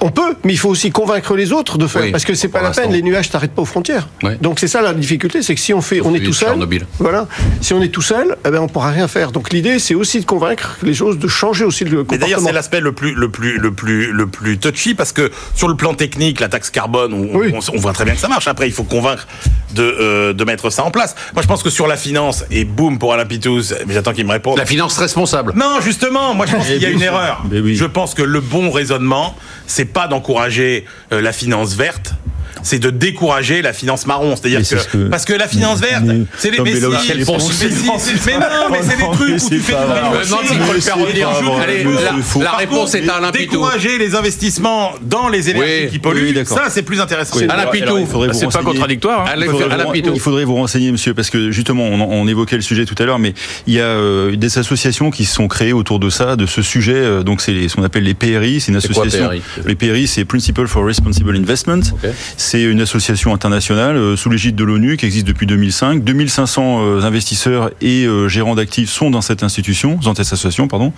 On 0.00 0.10
peut, 0.10 0.34
mais 0.44 0.52
il 0.52 0.58
faut 0.58 0.68
aussi 0.68 0.90
convaincre 0.90 1.34
les 1.34 1.52
autres 1.52 1.78
de 1.78 1.86
faire, 1.86 2.02
Oui, 2.02 2.10
parce 2.12 2.24
que 2.24 2.34
c'est 2.34 2.48
pas 2.48 2.62
la 2.62 2.70
peine. 2.70 2.92
Les 2.92 3.02
nuages 3.02 3.30
t'arrêtent 3.30 3.54
pas 3.54 3.62
aux 3.62 3.66
frontières. 3.66 4.08
Donc 4.40 4.58
c'est 4.60 4.68
ça 4.68 4.82
la 4.82 4.92
difficulté, 4.94 5.42
c'est 5.42 5.54
que 5.54 5.60
si 5.60 5.72
on 5.72 5.80
fait, 5.80 6.00
on 6.02 6.14
est 6.14 6.20
tout 6.20 6.32
seul. 6.32 6.48
Tchernobyl. 6.50 6.86
Voilà. 6.98 7.26
Si 7.60 7.72
on 7.72 7.82
est 7.82 7.88
tout 7.88 8.02
seul, 8.02 8.36
eh 8.46 8.50
ben 8.50 8.60
on 8.60 8.68
pourra 8.68 8.90
rien 8.90 9.08
faire. 9.08 9.32
Donc 9.32 9.52
l'idée, 9.52 9.78
c'est 9.78 9.94
aussi 9.94 10.20
de 10.20 10.26
convaincre 10.26 10.76
les 10.82 10.94
choses, 10.94 11.18
de 11.18 11.28
changer 11.28 11.64
aussi 11.64 11.84
le 11.84 11.90
Mais 11.90 11.96
comportement. 11.98 12.20
d'ailleurs, 12.26 12.40
c'est 12.40 12.52
l'aspect 12.52 12.80
le 12.80 12.92
plus, 12.92 13.14
le 13.14 13.28
plus, 13.30 13.58
le 13.58 13.72
plus, 13.72 14.12
le 14.12 14.26
plus 14.26 14.58
touchy 14.58 14.94
parce 14.94 15.12
que 15.12 15.30
sur 15.54 15.68
le 15.68 15.76
plan 15.76 15.94
technique, 15.94 16.40
la 16.40 16.48
taxe 16.48 16.70
carbone, 16.70 17.12
on, 17.14 17.36
Oui. 17.38 17.52
on- 17.54 17.74
on 17.74 17.78
voit 17.78 17.92
très 17.92 18.04
bien 18.04 18.14
que 18.14 18.20
ça 18.20 18.28
marche. 18.28 18.46
Après, 18.48 18.66
il 18.68 18.72
faut 18.72 18.84
convaincre 18.84 19.26
de, 19.74 19.82
euh, 19.82 20.32
de 20.32 20.44
mettre 20.44 20.70
ça 20.70 20.84
en 20.84 20.90
place. 20.90 21.14
Moi, 21.34 21.42
je 21.42 21.48
pense 21.48 21.62
que 21.62 21.70
sur 21.70 21.86
la 21.86 21.96
finance 21.96 22.44
et 22.50 22.64
boum 22.64 22.98
pour 22.98 23.12
Alain 23.14 23.24
Pitous, 23.26 23.72
mais 23.86 23.94
j'attends 23.94 24.12
qu'il 24.12 24.26
me 24.26 24.32
réponde. 24.32 24.58
La 24.58 24.66
finance 24.66 24.96
responsable. 24.98 25.52
Non, 25.56 25.80
justement, 25.80 26.34
moi 26.34 26.46
je 26.46 26.54
pense 26.56 26.66
qu'il 26.66 26.80
y 26.82 26.86
a 26.86 26.90
une 26.90 26.98
sûr. 26.98 27.06
erreur. 27.12 27.44
Mais 27.50 27.60
oui. 27.60 27.74
Je 27.74 27.84
pense 27.84 28.14
que 28.14 28.22
le 28.22 28.40
bon 28.40 28.70
raisonnement, 28.70 29.34
c'est 29.66 29.84
pas 29.94 30.08
d'encourager 30.08 30.84
euh, 31.12 31.22
la 31.22 31.32
finance 31.32 31.74
verte. 31.74 32.12
C'est 32.64 32.78
de 32.80 32.90
décourager 32.90 33.62
la 33.62 33.72
finance 33.72 34.06
marron, 34.06 34.34
c'est-à-dire 34.36 34.60
que, 34.68 34.74
que- 34.90 35.08
parce 35.08 35.24
que 35.24 35.32
la 35.34 35.46
finance 35.46 35.80
verte, 35.80 36.04
c'est 36.38 36.50
les 36.50 36.58
non, 36.58 36.64
mais 36.64 36.72
mais 36.72 36.80
mais 36.80 36.80
non, 36.80 36.90
mais 38.72 38.78
c'est 38.82 38.96
des 38.96 39.02
trucs 39.04 39.42
où 39.44 39.48
tu 39.48 39.58
fais 39.60 39.74
du 39.74 39.88
la- 42.42 42.56
réponse 42.56 42.94
est 42.94 43.08
à 43.08 43.14
Alain 43.16 43.30
Pitou. 43.32 43.50
Décourager 43.52 43.98
les 43.98 44.14
investissements 44.14 44.92
dans 45.02 45.28
les 45.28 45.50
énergies 45.50 45.88
qui 45.90 45.98
polluent, 45.98 46.44
ça 46.44 46.64
c'est 46.70 46.82
plus 46.82 47.00
intéressant. 47.00 47.38
Alain 47.48 47.66
Pitou. 47.66 47.84
alors, 47.84 47.98
il 48.00 48.06
faudrait 48.06 48.28
vous 48.28 48.34
C'est 48.34 48.40
pas 48.40 48.46
renseigner. 48.46 48.64
contradictoire. 48.64 49.20
hein. 49.26 49.30
Alain- 49.32 49.44
Il 49.46 49.50
faudrait, 49.50 49.84
vous, 49.84 49.92
Pitou. 49.92 50.10
il 50.14 50.20
faudrait 50.20 50.44
vous 50.44 50.54
renseigner, 50.54 50.90
monsieur, 50.92 51.14
parce 51.14 51.30
que 51.30 51.50
justement, 51.50 51.84
on, 51.84 52.26
évoquait 52.26 52.56
le 52.56 52.62
sujet 52.62 52.86
tout 52.86 52.94
à 52.98 53.04
l'heure, 53.04 53.18
mais 53.18 53.34
il 53.66 53.74
y 53.74 53.80
a 53.80 53.84
euh, 53.84 54.34
des 54.34 54.58
associations 54.58 55.10
qui 55.10 55.24
se 55.26 55.34
sont 55.34 55.46
créées 55.46 55.72
autour 55.74 55.98
de 56.00 56.08
ça, 56.10 56.36
de 56.36 56.46
ce 56.46 56.62
sujet. 56.62 56.94
euh, 56.94 57.22
donc, 57.22 57.40
c'est 57.42 57.68
ce 57.68 57.76
qu'on 57.76 57.82
appelle 57.84 58.04
les 58.04 58.14
PRI. 58.14 58.60
C'est 58.60 58.72
une 58.72 58.80
quoi, 58.80 59.04
association. 59.04 59.28
PRI? 59.28 59.42
les 59.66 59.74
PRI, 59.74 60.06
c'est 60.06 60.24
Principle 60.24 60.66
for 60.66 60.86
Responsible 60.86 61.36
Investment. 61.36 61.80
C'est 62.54 62.62
une 62.62 62.80
association 62.80 63.34
internationale 63.34 63.96
euh, 63.96 64.14
sous 64.14 64.30
l'égide 64.30 64.54
de 64.54 64.62
l'ONU 64.62 64.96
qui 64.96 65.06
existe 65.06 65.26
depuis 65.26 65.44
2005. 65.44 66.04
2500 66.04 66.84
euh, 66.84 67.02
investisseurs 67.02 67.72
et 67.80 68.04
euh, 68.04 68.28
gérants 68.28 68.54
d'actifs 68.54 68.90
sont 68.90 69.10
dans 69.10 69.22
cette 69.22 69.42
institution, 69.42 69.96
dans 69.96 70.14
cette 70.14 70.20
association, 70.20 70.68
pardon 70.68 70.92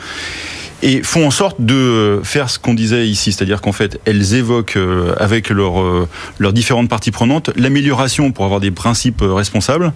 et 0.83 1.03
font 1.03 1.27
en 1.27 1.31
sorte 1.31 1.57
de 1.59 2.21
faire 2.23 2.51
ce 2.51 2.59
qu'on 2.59 2.75
disait 2.75 3.09
ici, 3.09 3.33
c'est-à-dire 3.33 3.61
qu'en 3.63 3.73
fait, 3.73 3.99
elles 4.05 4.35
évoquent 4.35 4.77
euh, 4.77 5.15
avec 5.19 5.49
leurs 5.49 5.81
euh, 5.81 6.07
leurs 6.39 6.53
différentes 6.53 6.89
parties 6.89 7.11
prenantes 7.11 7.51
l'amélioration 7.57 8.31
pour 8.31 8.45
avoir 8.45 8.61
des 8.61 8.71
principes 8.71 9.23
euh, 9.23 9.33
responsables. 9.33 9.93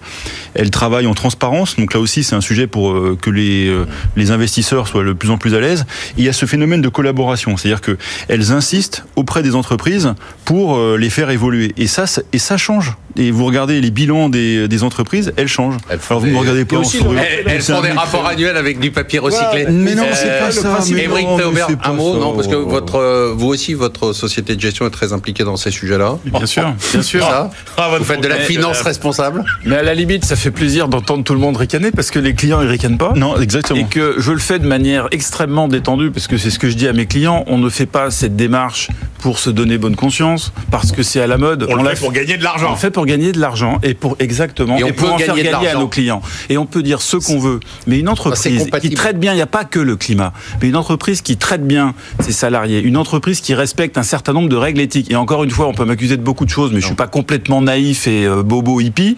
Elles 0.55 0.71
travaillent 0.71 1.07
en 1.07 1.13
transparence, 1.13 1.75
donc 1.75 1.93
là 1.93 1.99
aussi 1.99 2.23
c'est 2.23 2.35
un 2.35 2.41
sujet 2.41 2.67
pour 2.67 2.93
que 3.21 3.29
les 3.29 3.71
les 4.15 4.31
investisseurs 4.31 4.87
soient 4.87 5.03
de 5.03 5.13
plus 5.13 5.29
en 5.29 5.37
plus 5.37 5.53
à 5.55 5.59
l'aise. 5.59 5.85
Il 6.17 6.23
y 6.23 6.29
a 6.29 6.33
ce 6.33 6.45
phénomène 6.45 6.81
de 6.81 6.89
collaboration, 6.89 7.57
c'est-à-dire 7.57 7.81
que 7.81 7.97
elles 8.27 8.51
insistent 8.51 9.05
auprès 9.15 9.43
des 9.43 9.55
entreprises 9.55 10.13
pour 10.45 10.79
les 10.97 11.09
faire 11.09 11.29
évoluer. 11.29 11.73
Et 11.77 11.87
ça- 11.87 12.05
et 12.33 12.39
ça 12.39 12.57
change. 12.57 12.93
Et 13.17 13.31
vous 13.31 13.45
regardez 13.45 13.81
les 13.81 13.91
bilans 13.91 14.29
des, 14.29 14.67
des 14.67 14.83
entreprises, 14.83 15.33
elles 15.37 15.47
changent. 15.47 15.77
Elles 15.89 15.99
font 15.99 16.15
Alors 16.15 16.25
vous 16.25 16.31
ne 16.31 16.37
regardez 16.37 16.65
pas 16.65 16.77
en 16.77 16.83
souriant. 16.83 17.21
Elles, 17.21 17.43
elles 17.47 17.63
C'est 17.63 17.73
font 17.73 17.81
des 17.81 17.91
rapports 17.91 18.25
annuels 18.27 18.57
avec 18.57 18.79
du 18.79 18.91
papier 18.91 19.19
recyclé. 19.19 19.65
Mais 19.69 19.95
non, 19.95 20.05
c'est 20.13 20.27
Euh, 20.29 20.45
pas 20.45 20.51
ça. 20.51 20.77
mais 20.93 21.07
non, 21.07 21.37
Théobert, 21.37 21.67
c'est 21.69 21.77
pas 21.79 21.89
un 21.89 21.93
mot, 21.93 22.13
ça. 22.13 22.19
non, 22.19 22.33
parce 22.33 22.47
que 22.47 22.55
votre, 22.55 22.95
euh, 22.95 23.33
vous 23.35 23.47
aussi, 23.47 23.73
votre 23.73 24.13
société 24.13 24.55
de 24.55 24.61
gestion 24.61 24.85
est 24.87 24.91
très 24.91 25.13
impliquée 25.13 25.43
dans 25.43 25.57
ces 25.57 25.71
sujets-là. 25.71 26.17
Bien 26.25 26.45
sûr, 26.45 26.73
bien 26.93 27.01
sûr. 27.01 27.21
Ça, 27.25 27.49
Ah, 27.77 27.89
votre 27.89 27.99
vous 28.03 28.05
faites 28.05 28.21
de 28.21 28.27
la 28.27 28.37
finance 28.37 28.81
responsable. 28.81 29.43
Mais 29.65 29.75
à 29.77 29.83
la 29.83 29.93
limite, 29.93 30.25
ça 30.25 30.35
fait 30.35 30.51
plaisir 30.51 30.87
d'entendre 30.87 31.23
tout 31.23 31.33
le 31.33 31.39
monde 31.39 31.57
ricaner 31.57 31.91
parce 31.91 32.11
que 32.11 32.19
les 32.19 32.33
clients 32.33 32.61
ils 32.61 32.67
ricanent 32.67 32.97
pas. 32.97 33.13
Non, 33.15 33.37
exactement. 33.39 33.79
Et 33.79 33.85
que 33.85 34.15
je 34.17 34.31
le 34.31 34.39
fais 34.39 34.59
de 34.59 34.67
manière 34.67 35.07
extrêmement 35.11 35.67
détendue, 35.67 36.11
parce 36.11 36.27
que 36.27 36.37
c'est 36.37 36.49
ce 36.49 36.59
que 36.59 36.69
je 36.69 36.75
dis 36.75 36.87
à 36.87 36.93
mes 36.93 37.05
clients, 37.05 37.43
on 37.47 37.57
ne 37.57 37.69
fait 37.69 37.85
pas 37.85 38.11
cette 38.11 38.35
démarche 38.35 38.89
pour 39.21 39.39
se 39.39 39.49
donner 39.49 39.77
bonne 39.77 39.95
conscience, 39.95 40.51
parce 40.71 40.91
que 40.91 41.03
c'est 41.03 41.21
à 41.21 41.27
la 41.27 41.37
mode. 41.37 41.67
On, 41.69 41.75
le 41.75 41.83
l'a 41.83 41.95
fait 41.95 42.01
pour 42.01 42.11
gagner 42.11 42.37
de 42.37 42.41
On 42.41 42.43
l'argent. 42.43 42.71
le 42.71 42.77
fait 42.77 42.91
pour 42.91 43.05
gagner 43.05 43.31
de 43.31 43.39
l'argent 43.39 43.79
et 43.83 43.93
pour 43.93 44.17
exactement 44.19 44.77
Et 44.77 44.83
on 44.83 44.87
pour 44.87 45.07
peut 45.07 45.13
en 45.13 45.17
faire 45.17 45.35
gagner 45.35 45.49
de 45.49 45.55
à 45.55 45.75
nos 45.75 45.87
clients. 45.87 46.21
Et 46.49 46.57
on 46.57 46.65
peut 46.65 46.83
dire 46.83 47.01
ce 47.01 47.17
qu'on 47.17 47.39
veut. 47.39 47.59
Mais 47.87 47.99
une 47.99 48.09
entreprise 48.09 48.67
qui 48.81 48.89
traite 48.89 49.19
bien, 49.19 49.31
il 49.33 49.37
n'y 49.37 49.41
a 49.41 49.47
pas 49.47 49.63
que 49.63 49.79
le 49.79 49.95
climat, 49.95 50.33
mais 50.61 50.69
une 50.69 50.75
entreprise 50.75 51.21
qui 51.21 51.37
traite 51.37 51.65
bien 51.65 51.93
ses 52.19 52.31
salariés, 52.31 52.81
une 52.81 52.97
entreprise 52.97 53.41
qui 53.41 53.53
respecte 53.53 53.97
un 53.97 54.03
certain 54.03 54.33
nombre 54.33 54.49
de 54.49 54.55
règles 54.55 54.81
éthiques. 54.81 55.11
Et 55.11 55.15
encore 55.15 55.43
une 55.43 55.51
fois, 55.51 55.67
on 55.67 55.73
peut 55.73 55.85
m'accuser 55.85 56.17
de 56.17 56.23
beaucoup 56.23 56.45
de 56.45 56.49
choses, 56.49 56.71
mais 56.73 56.81
je 56.81 56.87
suis 56.87 56.95
pas 56.95 57.07
complètement 57.07 57.61
naïf 57.61 58.07
et 58.07 58.25
euh, 58.25 58.43
bobo 58.43 58.81
hippie. 58.81 59.17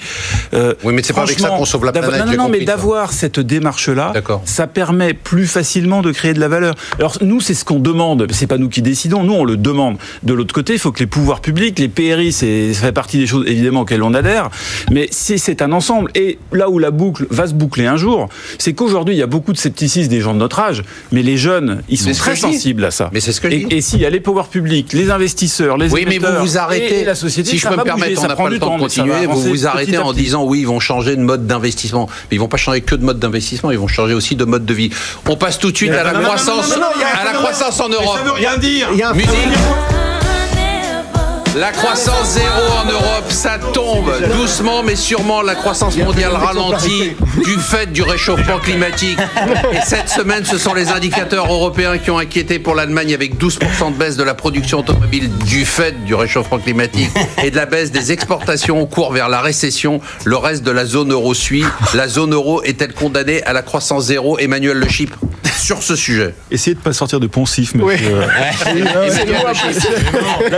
Euh, 0.54 0.74
Oui, 0.84 0.94
mais 0.94 1.02
c'est 1.02 1.14
pas 1.14 1.24
avec 1.24 1.40
ça 1.40 1.50
qu'on 1.50 1.66
sauve 1.66 1.86
la 1.86 1.94
planète, 1.94 2.12
Non, 2.20 2.26
non, 2.26 2.32
non, 2.32 2.44
mais 2.50 2.60
compris 2.60 2.66
d'avoir 2.66 3.14
cette 3.14 3.40
démarche-là, 3.40 4.14
ça 4.46 4.68
permet 4.68 5.14
plus 5.14 5.48
facilement 5.48 6.02
de 6.02 6.12
créer 6.12 6.34
de 6.34 6.40
la 6.40 6.50
valeur. 6.50 6.76
Alors 7.00 7.18
nous, 7.22 7.40
c'est 7.40 7.54
ce 7.54 7.64
qu'on 7.64 7.80
demande. 7.80 8.28
C'est 8.32 8.48
pas 8.48 8.58
nous 8.58 8.70
qui 8.70 8.82
décidons. 8.82 9.24
Nous, 9.24 9.34
on 9.34 9.46
le 9.46 9.58
demande. 9.58 9.92
De 10.23 10.34
l'autre 10.34 10.53
côté, 10.53 10.73
il 10.73 10.79
faut 10.79 10.91
que 10.91 10.99
les 10.99 11.08
pouvoirs 11.08 11.41
publics, 11.41 11.79
les 11.79 11.88
PRI, 11.89 12.32
c'est- 12.32 12.73
ça 12.73 12.82
fait 12.82 12.91
partie 12.91 13.17
des 13.17 13.27
choses 13.27 13.45
évidemment 13.47 13.82
auxquelles 13.82 14.03
on 14.03 14.13
adhère. 14.13 14.49
Mais 14.91 15.08
c'est 15.12 15.38
c'est 15.38 15.62
un 15.62 15.71
ensemble. 15.71 16.12
Et 16.15 16.38
là 16.51 16.69
où 16.69 16.79
la 16.79 16.91
boucle 16.91 17.25
va 17.29 17.47
se 17.47 17.53
boucler 17.53 17.86
un 17.86 17.97
jour, 17.97 18.29
c'est 18.58 18.73
qu'aujourd'hui, 18.73 19.15
il 19.15 19.17
y 19.19 19.23
a 19.23 19.27
beaucoup 19.27 19.53
de 19.53 19.58
scepticisme 19.58 20.10
des 20.10 20.21
gens 20.21 20.34
de 20.34 20.39
notre 20.39 20.60
âge, 20.60 20.84
mais 21.12 21.21
les 21.23 21.38
jeunes, 21.38 21.82
ils 21.89 21.97
sont 21.97 22.12
très 22.12 22.36
sensibles 22.36 22.86
à 22.86 22.91
ça. 22.91 23.10
Mais 23.13 23.19
c'est 23.19 23.32
ce 23.32 23.41
que 23.41 23.49
je 23.49 23.56
et, 23.56 23.60
dis. 23.65 23.75
et 23.75 23.82
s'il 23.82 23.99
y 24.01 24.06
a 24.06 24.10
les 24.10 24.19
pouvoirs 24.19 24.47
publics, 24.47 24.93
les 24.93 25.10
investisseurs, 25.10 25.77
les 25.77 25.91
Oui, 25.91 26.06
mais 26.08 26.17
vous 26.17 26.27
vous 26.41 26.58
arrêtez. 26.58 27.01
et 27.01 27.06
la 27.06 27.15
société, 27.15 27.49
si 27.51 27.58
je 27.58 27.67
peux 27.67 27.75
me 27.75 27.84
permettre, 27.84 28.17
on 28.17 28.21
ça 28.21 28.27
n'a 28.27 28.36
prend 28.36 28.45
pas 28.45 28.49
le 28.49 28.60
temps 28.60 28.75
de 28.75 28.82
continuer. 28.82 29.25
Vous 29.25 29.41
vous 29.41 29.67
arrêtez 29.67 29.97
en 29.97 30.13
disant 30.13 30.43
oui, 30.45 30.60
ils 30.62 30.67
vont 30.67 30.79
changer 30.79 31.15
de 31.15 31.21
mode 31.21 31.47
d'investissement. 31.47 32.08
Mais 32.29 32.38
ils 32.38 32.39
vont 32.39 32.47
pas 32.47 32.58
changer 32.58 32.82
que 32.82 32.95
de 32.95 33.03
mode 33.03 33.19
d'investissement, 33.19 33.71
ils 33.71 33.77
vont 33.79 33.88
changer 33.88 34.13
aussi 34.13 34.36
de 34.36 34.45
mode 34.45 34.65
de 34.65 34.73
vie. 34.73 34.89
On 35.27 35.36
passe 35.36 35.60
tout 35.60 35.71
de 35.71 35.77
suite 35.77 35.91
à 35.91 36.03
la 36.03 36.12
croissance, 36.12 36.69
non, 36.71 36.75
non, 36.77 36.82
non, 36.82 36.88
il 36.95 37.01
y 37.01 37.03
a 37.03 37.08
un 37.08 37.21
à 37.21 37.25
la 37.25 37.34
croissance 37.39 37.79
en 37.79 37.89
Europe. 37.89 38.17
ça 38.17 38.23
veut 38.23 38.32
rien 38.32 38.58
dire. 38.58 38.88
Il 38.93 38.99
y 38.99 39.03
a 39.03 39.10
un 39.10 39.13
Musique. 39.13 39.29
La 41.56 41.72
croissance 41.72 42.32
zéro 42.32 42.62
en 42.84 42.89
Europe, 42.89 43.26
ça 43.30 43.60
tombe 43.74 44.12
doucement 44.36 44.82
mais 44.82 44.96
sûrement. 44.96 45.43
La 45.43 45.54
croissance 45.54 45.96
mondiale 45.96 46.36
ralentit 46.36 47.12
du 47.46 47.58
fait 47.60 47.93
du 47.93 48.02
réchauffement 48.02 48.58
climatique. 48.58 49.19
Et 49.72 49.80
cette 49.86 50.10
semaine, 50.10 50.46
ce 50.46 50.58
sont 50.58 50.74
les 50.74 50.89
indicateurs 50.89 51.46
européens 51.52 52.00
qui 52.00 52.10
ont 52.10 52.17
inquiété 52.17 52.58
pour 52.58 52.74
l'Allemagne 52.74 53.13
avec 53.13 53.39
12% 53.39 53.93
de 53.93 53.98
baisse 53.98 54.17
de 54.17 54.24
la 54.24 54.34
production 54.34 54.80
automobile 54.80 55.30
du 55.46 55.63
fait 55.63 56.04
du 56.04 56.15
réchauffement 56.15 56.58
climatique 56.58 57.12
et 57.43 57.52
de 57.52 57.56
la 57.56 57.67
baisse 57.67 57.91
des 57.91 58.12
exportations 58.12 58.82
au 58.82 58.88
cours 58.88 59.13
vers 59.13 59.30
la 59.30 59.39
récession. 59.39 60.02
Le 60.26 60.38
reste 60.38 60.63
de 60.63 60.72
la 60.72 60.86
zone 60.86 61.12
euro 61.12 61.36
suit. 61.36 61.65
La 61.93 62.08
zone 62.08 62.34
euro 62.34 62.63
est-elle 62.63 62.93
condamnée 62.93 63.43
à 63.43 63.54
la 63.54 63.62
croissance 63.62 64.06
zéro? 64.06 64.39
Emmanuel 64.39 64.78
Le 64.78 64.88
Chypre 64.88 65.19
sur 65.63 65.82
ce 65.82 65.95
sujet. 65.95 66.34
Essayez 66.52 66.76
de 66.76 66.80
pas 66.82 66.91
sortir 66.93 67.19
de 67.19 67.28
poncif, 67.28 67.73
monsieur. 67.76 68.21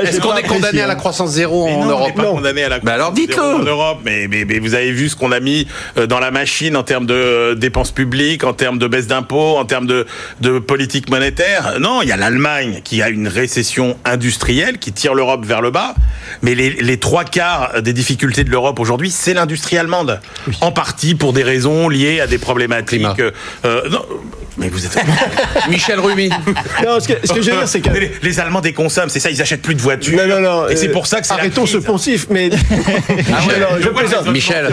Est-ce 0.03 0.19
qu'on 0.19 0.35
est 0.35 0.43
condamné 0.43 0.57
apprécié, 0.65 0.81
à 0.81 0.87
la 0.87 0.93
hein. 0.93 0.95
croissance 0.95 1.29
zéro 1.31 1.65
Mais 1.67 1.73
en 1.73 1.79
non, 1.79 1.85
on 1.85 1.89
Europe 1.89 2.07
n'est 2.17 2.23
pas 2.23 2.29
condamné 2.31 2.63
à 2.63 2.69
la 2.69 2.79
Bah 2.79 2.93
alors 2.93 3.13
croissance 3.13 3.27
dites-le. 3.27 3.43
zéro 3.43 3.59
en 3.59 3.63
Europe, 3.63 3.99
mais, 4.03 4.27
mais, 4.27 4.45
mais 4.45 4.59
vous 4.59 4.73
avez 4.73 4.91
vu 4.91 5.09
ce 5.09 5.15
qu'on 5.15 5.31
a 5.31 5.39
mis 5.39 5.67
euh, 5.97 6.07
dans 6.07 6.19
la 6.19 6.31
machine 6.31 6.75
en 6.75 6.83
termes 6.83 7.05
de 7.05 7.13
euh, 7.13 7.55
dépenses 7.55 7.91
publiques, 7.91 8.43
en 8.43 8.53
termes 8.53 8.79
de 8.79 8.87
baisse 8.87 9.07
d'impôts, 9.07 9.57
en 9.57 9.65
termes 9.65 9.87
de, 9.87 10.05
de 10.41 10.59
politique 10.59 11.09
monétaire. 11.09 11.75
Non, 11.79 12.01
il 12.01 12.09
y 12.09 12.11
a 12.11 12.17
l'Allemagne 12.17 12.81
qui 12.83 13.01
a 13.01 13.09
une 13.09 13.27
récession 13.27 13.97
industrielle 14.05 14.79
qui 14.79 14.91
tire 14.91 15.13
l'Europe 15.13 15.45
vers 15.45 15.61
le 15.61 15.71
bas, 15.71 15.95
mais 16.41 16.55
les, 16.55 16.71
les 16.71 16.97
trois 16.97 17.23
quarts 17.25 17.81
des 17.81 17.93
difficultés 17.93 18.43
de 18.43 18.49
l'Europe 18.49 18.79
aujourd'hui, 18.79 19.11
c'est 19.11 19.33
l'industrie 19.33 19.77
allemande, 19.77 20.19
en 20.61 20.71
partie 20.71 21.15
pour 21.15 21.33
des 21.33 21.43
raisons 21.43 21.89
liées 21.89 22.19
à 22.21 22.27
des 22.27 22.37
problématiques. 22.37 22.85
Climat. 22.85 23.15
euh, 23.65 23.89
non, 23.89 24.05
mais 24.57 24.69
vous 24.69 24.85
êtes 24.85 24.97
Michel 25.69 25.99
Rumi. 25.99 26.29
Non, 26.85 26.99
ce 26.99 27.07
que, 27.07 27.13
ce 27.23 27.33
que 27.33 27.41
je 27.41 27.51
veux 27.51 27.57
dire, 27.57 27.67
c'est 27.67 27.81
que. 27.81 27.89
les, 27.89 28.11
les 28.21 28.39
Allemands 28.39 28.61
déconsomment, 28.61 29.09
c'est 29.09 29.19
ça, 29.19 29.29
ils 29.29 29.41
achètent 29.41 29.61
plus 29.61 29.75
de 29.75 29.81
voitures. 29.81 30.17
Non, 30.17 30.27
non, 30.27 30.39
non. 30.41 30.67
Et 30.69 30.75
c'est 30.75 30.89
euh, 30.89 30.91
pour 30.93 31.07
ça 31.07 31.21
que 31.21 31.27
c'est 31.27 31.33
la 31.33 31.39
Arrêtons 31.41 31.65
ce 31.65 31.77
poncif, 31.77 32.27
mais. 32.29 32.49
Ah 33.33 33.39
ouais, 33.47 33.59
Non, 33.59 33.67
je 33.79 33.89
plaisante. 33.89 34.27
Michel. 34.31 34.69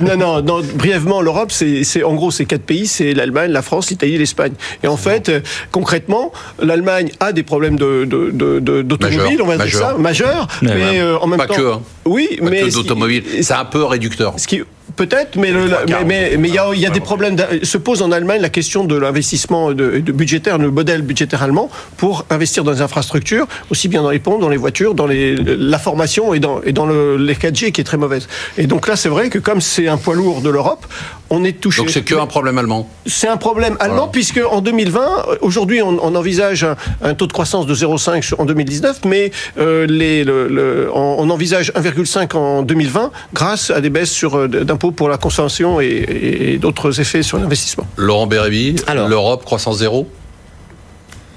Non, 0.00 0.16
non, 0.16 0.42
non, 0.42 0.62
brièvement, 0.74 1.20
l'Europe, 1.20 1.52
c'est, 1.52 2.02
en 2.02 2.14
gros, 2.14 2.30
c'est 2.30 2.44
quatre 2.44 2.62
pays, 2.64 2.86
c'est 2.86 3.14
l'Allemagne, 3.14 3.50
la 3.50 3.62
France, 3.62 3.90
l'Italie 3.90 4.14
et 4.14 4.18
l'Espagne. 4.18 4.52
Et 4.82 4.88
en 4.88 4.96
fait, 4.96 5.28
euh, 5.28 5.40
concrètement, 5.70 6.32
l'Allemagne 6.60 7.10
a 7.20 7.32
des 7.32 7.42
problèmes 7.42 7.78
de, 7.78 8.04
de, 8.04 8.30
de- 8.32 8.60
de- 8.60 8.82
d'automobile, 8.82 9.38
Majeur, 9.38 9.44
on 9.44 9.46
va 9.56 9.64
dire 9.64 9.78
ça, 9.78 9.94
majeurs, 9.98 10.46
mais 10.62 11.00
euh, 11.00 11.18
en 11.18 11.26
même 11.26 11.38
Pas 11.38 11.46
temps. 11.46 11.54
que, 11.54 11.72
hein. 11.72 11.82
Oui, 12.04 12.28
Pas 12.38 12.50
mais. 12.50 12.68
d'automobile. 12.70 13.24
C'est 13.42 13.54
un 13.54 13.64
peu 13.64 13.84
réducteur. 13.84 14.34
ce 14.38 14.46
qui 14.46 14.62
Peut-être, 14.96 15.36
mais 15.36 15.50
il 15.50 16.54
y 16.54 16.58
a, 16.58 16.70
il 16.72 16.80
y 16.80 16.86
a 16.86 16.90
des 16.90 17.00
problèmes. 17.00 17.36
Se 17.62 17.78
pose 17.78 18.02
en 18.02 18.12
Allemagne 18.12 18.40
la 18.40 18.48
question 18.48 18.84
de 18.84 18.96
l'investissement 18.96 19.72
de, 19.72 19.98
de 19.98 20.12
budgétaire, 20.12 20.58
le 20.58 20.70
modèle 20.70 21.02
budgétaire 21.02 21.42
allemand 21.42 21.68
pour 21.96 22.24
investir 22.30 22.64
dans 22.64 22.72
les 22.72 22.80
infrastructures, 22.80 23.46
aussi 23.70 23.88
bien 23.88 24.02
dans 24.02 24.10
les 24.10 24.18
ponts, 24.18 24.38
dans 24.38 24.48
les 24.48 24.56
voitures, 24.56 24.94
dans 24.94 25.06
les, 25.06 25.34
la 25.36 25.78
formation 25.78 26.34
et 26.34 26.40
dans 26.40 26.62
et 26.62 26.72
dans 26.72 26.86
le, 26.86 27.16
les 27.16 27.34
4G 27.34 27.72
qui 27.72 27.80
est 27.80 27.84
très 27.84 27.96
mauvaise. 27.96 28.28
Et 28.56 28.66
donc 28.66 28.86
là, 28.86 28.96
c'est 28.96 29.08
vrai 29.08 29.30
que 29.30 29.38
comme 29.38 29.60
c'est 29.60 29.88
un 29.88 29.96
poids 29.96 30.14
lourd 30.14 30.42
de 30.42 30.50
l'Europe, 30.50 30.86
on 31.34 31.44
est 31.44 31.60
touché. 31.60 31.82
Donc 31.82 31.90
c'est 31.90 32.02
que 32.02 32.14
un 32.14 32.26
problème 32.26 32.58
allemand. 32.58 32.88
C'est 33.06 33.28
un 33.28 33.36
problème 33.36 33.76
allemand 33.80 34.08
puisque 34.08 34.40
en 34.48 34.60
2020, 34.60 35.38
aujourd'hui, 35.40 35.82
on, 35.82 35.98
envisage 36.14 36.66
un, 37.02 37.14
taux 37.14 37.26
de 37.26 37.32
croissance 37.32 37.66
de 37.66 37.74
0,5 37.74 38.34
en 38.38 38.44
2019, 38.44 39.00
mais 39.04 39.32
euh, 39.58 39.86
les, 39.86 40.24
le, 40.24 40.90
on, 40.94 41.28
envisage 41.30 41.72
1,5 41.72 42.36
en 42.36 42.62
2020 42.62 43.10
grâce 43.32 43.70
à 43.70 43.80
des 43.80 43.90
baisses 43.90 44.12
sur 44.12 44.36
euh, 44.36 44.48
d'impôts 44.48 44.92
pour 44.92 45.08
la 45.08 45.16
consommation 45.16 45.80
et, 45.80 46.58
d'autres 46.60 47.00
effets 47.00 47.22
sur 47.22 47.38
l'investissement. 47.38 47.86
Laurent 47.96 48.26
Bérébi, 48.26 48.76
l'Europe 49.08 49.44
croissance 49.44 49.78
zéro? 49.78 50.06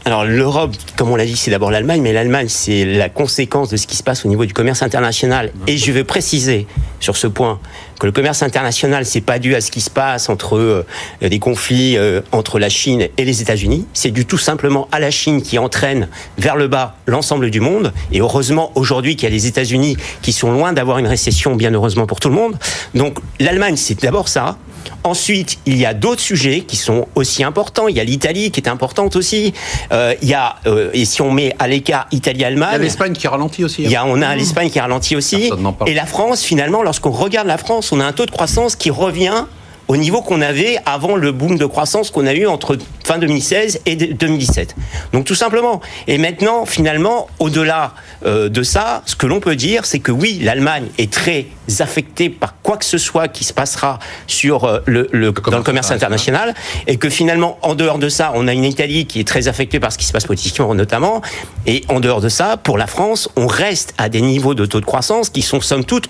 Alors 0.07 0.23
l'Europe, 0.23 0.73
comme 0.95 1.09
on 1.09 1.17
l'a 1.17 1.25
dit, 1.25 1.35
c'est 1.35 1.51
d'abord 1.51 1.69
l'Allemagne, 1.69 2.01
mais 2.01 2.13
l'Allemagne, 2.13 2.47
c'est 2.47 2.85
la 2.85 3.09
conséquence 3.09 3.69
de 3.69 3.75
ce 3.75 3.87
qui 3.87 3.97
se 3.97 4.03
passe 4.03 4.23
au 4.23 4.29
niveau 4.29 4.45
du 4.45 4.53
commerce 4.53 4.81
international. 4.81 5.51
Et 5.67 5.75
je 5.75 5.91
veux 5.91 6.05
préciser 6.05 6.65
sur 7.01 7.17
ce 7.17 7.27
point 7.27 7.59
que 7.99 8.05
le 8.05 8.11
commerce 8.11 8.43
international, 8.43 9.05
c'est 9.05 9.21
pas 9.21 9.39
dû 9.39 9.55
à 9.55 9.61
ce 9.61 9.71
qui 9.71 9.81
se 9.81 9.89
passe 9.89 10.29
entre 10.29 10.57
euh, 10.57 10.85
des 11.21 11.39
conflits 11.39 11.97
euh, 11.97 12.21
entre 12.31 12.59
la 12.59 12.69
Chine 12.69 13.07
et 13.17 13.25
les 13.25 13.41
États-Unis. 13.41 13.85
C'est 13.93 14.11
dû 14.11 14.25
tout 14.25 14.37
simplement 14.37 14.87
à 14.91 14.99
la 14.99 15.11
Chine 15.11 15.41
qui 15.41 15.57
entraîne 15.57 16.07
vers 16.37 16.55
le 16.55 16.67
bas 16.67 16.95
l'ensemble 17.05 17.49
du 17.49 17.59
monde. 17.59 17.93
Et 18.11 18.19
heureusement 18.19 18.71
aujourd'hui 18.75 19.15
qu'il 19.15 19.27
y 19.29 19.31
a 19.31 19.35
les 19.35 19.47
États-Unis 19.47 19.97
qui 20.21 20.31
sont 20.31 20.51
loin 20.51 20.73
d'avoir 20.73 20.99
une 20.99 21.07
récession, 21.07 21.55
bien 21.55 21.73
heureusement 21.73 22.05
pour 22.05 22.19
tout 22.19 22.29
le 22.29 22.35
monde. 22.35 22.57
Donc 22.93 23.17
l'Allemagne, 23.39 23.75
c'est 23.77 24.01
d'abord 24.01 24.27
ça. 24.27 24.57
Ensuite, 25.03 25.59
il 25.65 25.77
y 25.77 25.85
a 25.85 25.93
d'autres 25.93 26.21
sujets 26.21 26.61
qui 26.61 26.75
sont 26.75 27.07
aussi 27.15 27.43
importants. 27.43 27.87
Il 27.87 27.95
y 27.95 27.99
a 27.99 28.03
l'Italie 28.03 28.51
qui 28.51 28.59
est 28.59 28.67
importante 28.67 29.15
aussi. 29.15 29.53
Euh, 29.91 30.13
il 30.21 30.27
y 30.27 30.33
a 30.33 30.57
euh, 30.65 30.89
et 30.93 31.05
si 31.05 31.21
on 31.21 31.31
met 31.31 31.53
à 31.59 31.67
l'écart 31.67 32.07
Italie-Allemagne, 32.11 32.69
il 32.71 32.77
y 32.77 32.81
a 32.81 32.83
l'Espagne 32.83 33.13
qui 33.13 33.27
ralentit 33.27 33.63
aussi. 33.63 33.83
Il 33.83 33.91
y 33.91 33.95
a, 33.95 34.05
on 34.05 34.21
a 34.21 34.35
l'Espagne 34.35 34.69
qui 34.69 34.79
ralentit 34.79 35.15
aussi. 35.15 35.49
Et 35.85 35.93
la 35.93 36.05
France, 36.05 36.43
finalement, 36.43 36.83
lorsqu'on 36.83 37.11
regarde 37.11 37.47
la 37.47 37.57
France, 37.57 37.86
on 37.91 37.99
a 37.99 38.05
un 38.05 38.13
taux 38.13 38.25
de 38.25 38.31
croissance 38.31 38.75
qui 38.75 38.89
revient 38.89 39.45
au 39.87 39.95
niveau 39.95 40.21
qu'on 40.21 40.41
avait 40.41 40.77
avant 40.85 41.15
le 41.15 41.31
boom 41.31 41.57
de 41.57 41.65
croissance 41.65 42.11
qu'on 42.11 42.27
a 42.27 42.33
eu 42.33 42.45
entre 42.45 42.77
fin 43.03 43.17
2016 43.17 43.81
et 43.85 43.95
2017. 43.95 44.75
Donc 45.13 45.25
tout 45.25 45.35
simplement. 45.35 45.81
Et 46.07 46.17
maintenant, 46.17 46.65
finalement, 46.65 47.27
au-delà 47.39 47.93
euh, 48.25 48.49
de 48.49 48.63
ça, 48.63 49.01
ce 49.05 49.15
que 49.15 49.25
l'on 49.27 49.39
peut 49.39 49.55
dire, 49.55 49.85
c'est 49.85 49.99
que 49.99 50.11
oui, 50.11 50.39
l'Allemagne 50.41 50.87
est 50.97 51.11
très 51.11 51.47
affectée 51.79 52.29
par 52.29 52.55
quoi 52.61 52.77
que 52.77 52.85
ce 52.85 52.97
soit 52.97 53.27
qui 53.27 53.43
se 53.43 53.53
passera 53.53 53.99
sur 54.27 54.65
euh, 54.65 54.79
le, 54.85 55.07
le, 55.11 55.31
dans 55.31 55.57
le 55.57 55.63
commerce 55.63 55.91
international, 55.91 56.53
et 56.87 56.97
que 56.97 57.09
finalement, 57.09 57.57
en 57.61 57.75
dehors 57.75 57.97
de 57.97 58.09
ça, 58.09 58.31
on 58.35 58.47
a 58.47 58.53
une 58.53 58.65
Italie 58.65 59.05
qui 59.05 59.21
est 59.21 59.27
très 59.27 59.47
affectée 59.47 59.79
par 59.79 59.91
ce 59.91 59.97
qui 59.97 60.05
se 60.05 60.11
passe 60.11 60.25
politiquement 60.25 60.73
notamment, 60.75 61.21
et 61.65 61.83
en 61.87 61.99
dehors 61.99 62.21
de 62.21 62.29
ça, 62.29 62.57
pour 62.57 62.77
la 62.77 62.87
France, 62.87 63.29
on 63.37 63.47
reste 63.47 63.93
à 63.97 64.09
des 64.09 64.21
niveaux 64.21 64.53
de 64.53 64.65
taux 64.65 64.81
de 64.81 64.85
croissance 64.85 65.29
qui 65.29 65.41
sont 65.41 65.61
somme 65.61 65.85
toute 65.85 66.09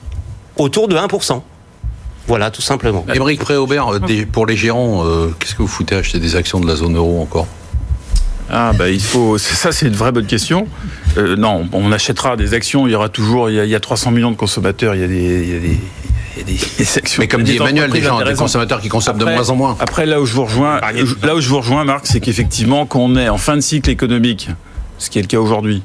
autour 0.58 0.88
de 0.88 0.96
1%. 0.96 1.42
Voilà, 2.28 2.52
tout 2.52 2.62
simplement. 2.62 3.06
Émeric 3.14 3.40
Préaubert, 3.40 3.94
euh, 3.94 4.00
pour 4.32 4.46
les 4.46 4.58
gérants, 4.58 5.06
euh, 5.06 5.30
qu'est-ce 5.40 5.56
que 5.56 5.62
vous 5.62 5.68
foutez 5.68 5.96
à 5.96 6.00
acheter 6.00 6.20
des 6.20 6.36
actions 6.36 6.60
de 6.60 6.68
la 6.68 6.76
zone 6.76 6.96
euro 6.98 7.22
encore? 7.22 7.48
Ah 8.50 8.72
bah 8.72 8.90
il 8.90 9.02
faut 9.02 9.38
ça 9.38 9.74
c'est 9.74 9.88
une 9.88 9.96
vraie 9.96 10.14
bonne 10.14 10.26
question. 10.26 10.68
Euh, 11.18 11.36
non, 11.36 11.68
on 11.74 11.92
achètera 11.92 12.38
des 12.38 12.54
actions. 12.54 12.88
Il 12.88 12.92
y 12.92 12.96
aura 12.96 13.10
toujours 13.10 13.50
il 13.50 13.56
y 13.56 13.76
a, 13.76 13.80
300 13.80 14.12
millions 14.12 14.32
de 14.32 14.38
consommateurs. 14.38 14.96
Il 14.96 15.02
y 15.02 15.04
a 15.04 15.08
des, 15.08 15.80
des 16.44 16.98
actions. 16.98 17.22
Mais 17.22 17.28
comme 17.28 17.44
dit 17.44 17.58
Emmanuel, 17.58 17.92
des 17.92 18.02
gens, 18.02 18.22
des 18.22 18.36
consommateurs 18.36 18.80
qui 18.80 18.88
consomment 18.88 19.18
de 19.18 19.26
moins 19.26 19.50
en 19.50 19.56
moins. 19.56 19.78
Après, 19.80 20.06
là 20.06 20.22
où 20.22 20.26
je 20.26 20.34
vous 20.34 20.46
rejoins, 20.46 20.80
là 21.24 21.36
où 21.36 21.42
je 21.42 21.50
vous 21.50 21.58
rejoins, 21.58 21.84
Marc, 21.84 22.08
c'est 22.08 22.22
qu'effectivement, 22.22 22.86
quand 22.86 23.00
on 23.00 23.16
est 23.18 23.28
en 23.28 23.38
fin 23.38 23.56
de 23.56 23.62
cycle 23.62 23.90
économique, 23.90 24.50
ce 24.98 25.10
qui 25.10 25.20
est 25.20 25.24
le 25.24 25.28
cas 25.28 25.40
aujourd'hui, 25.40 25.84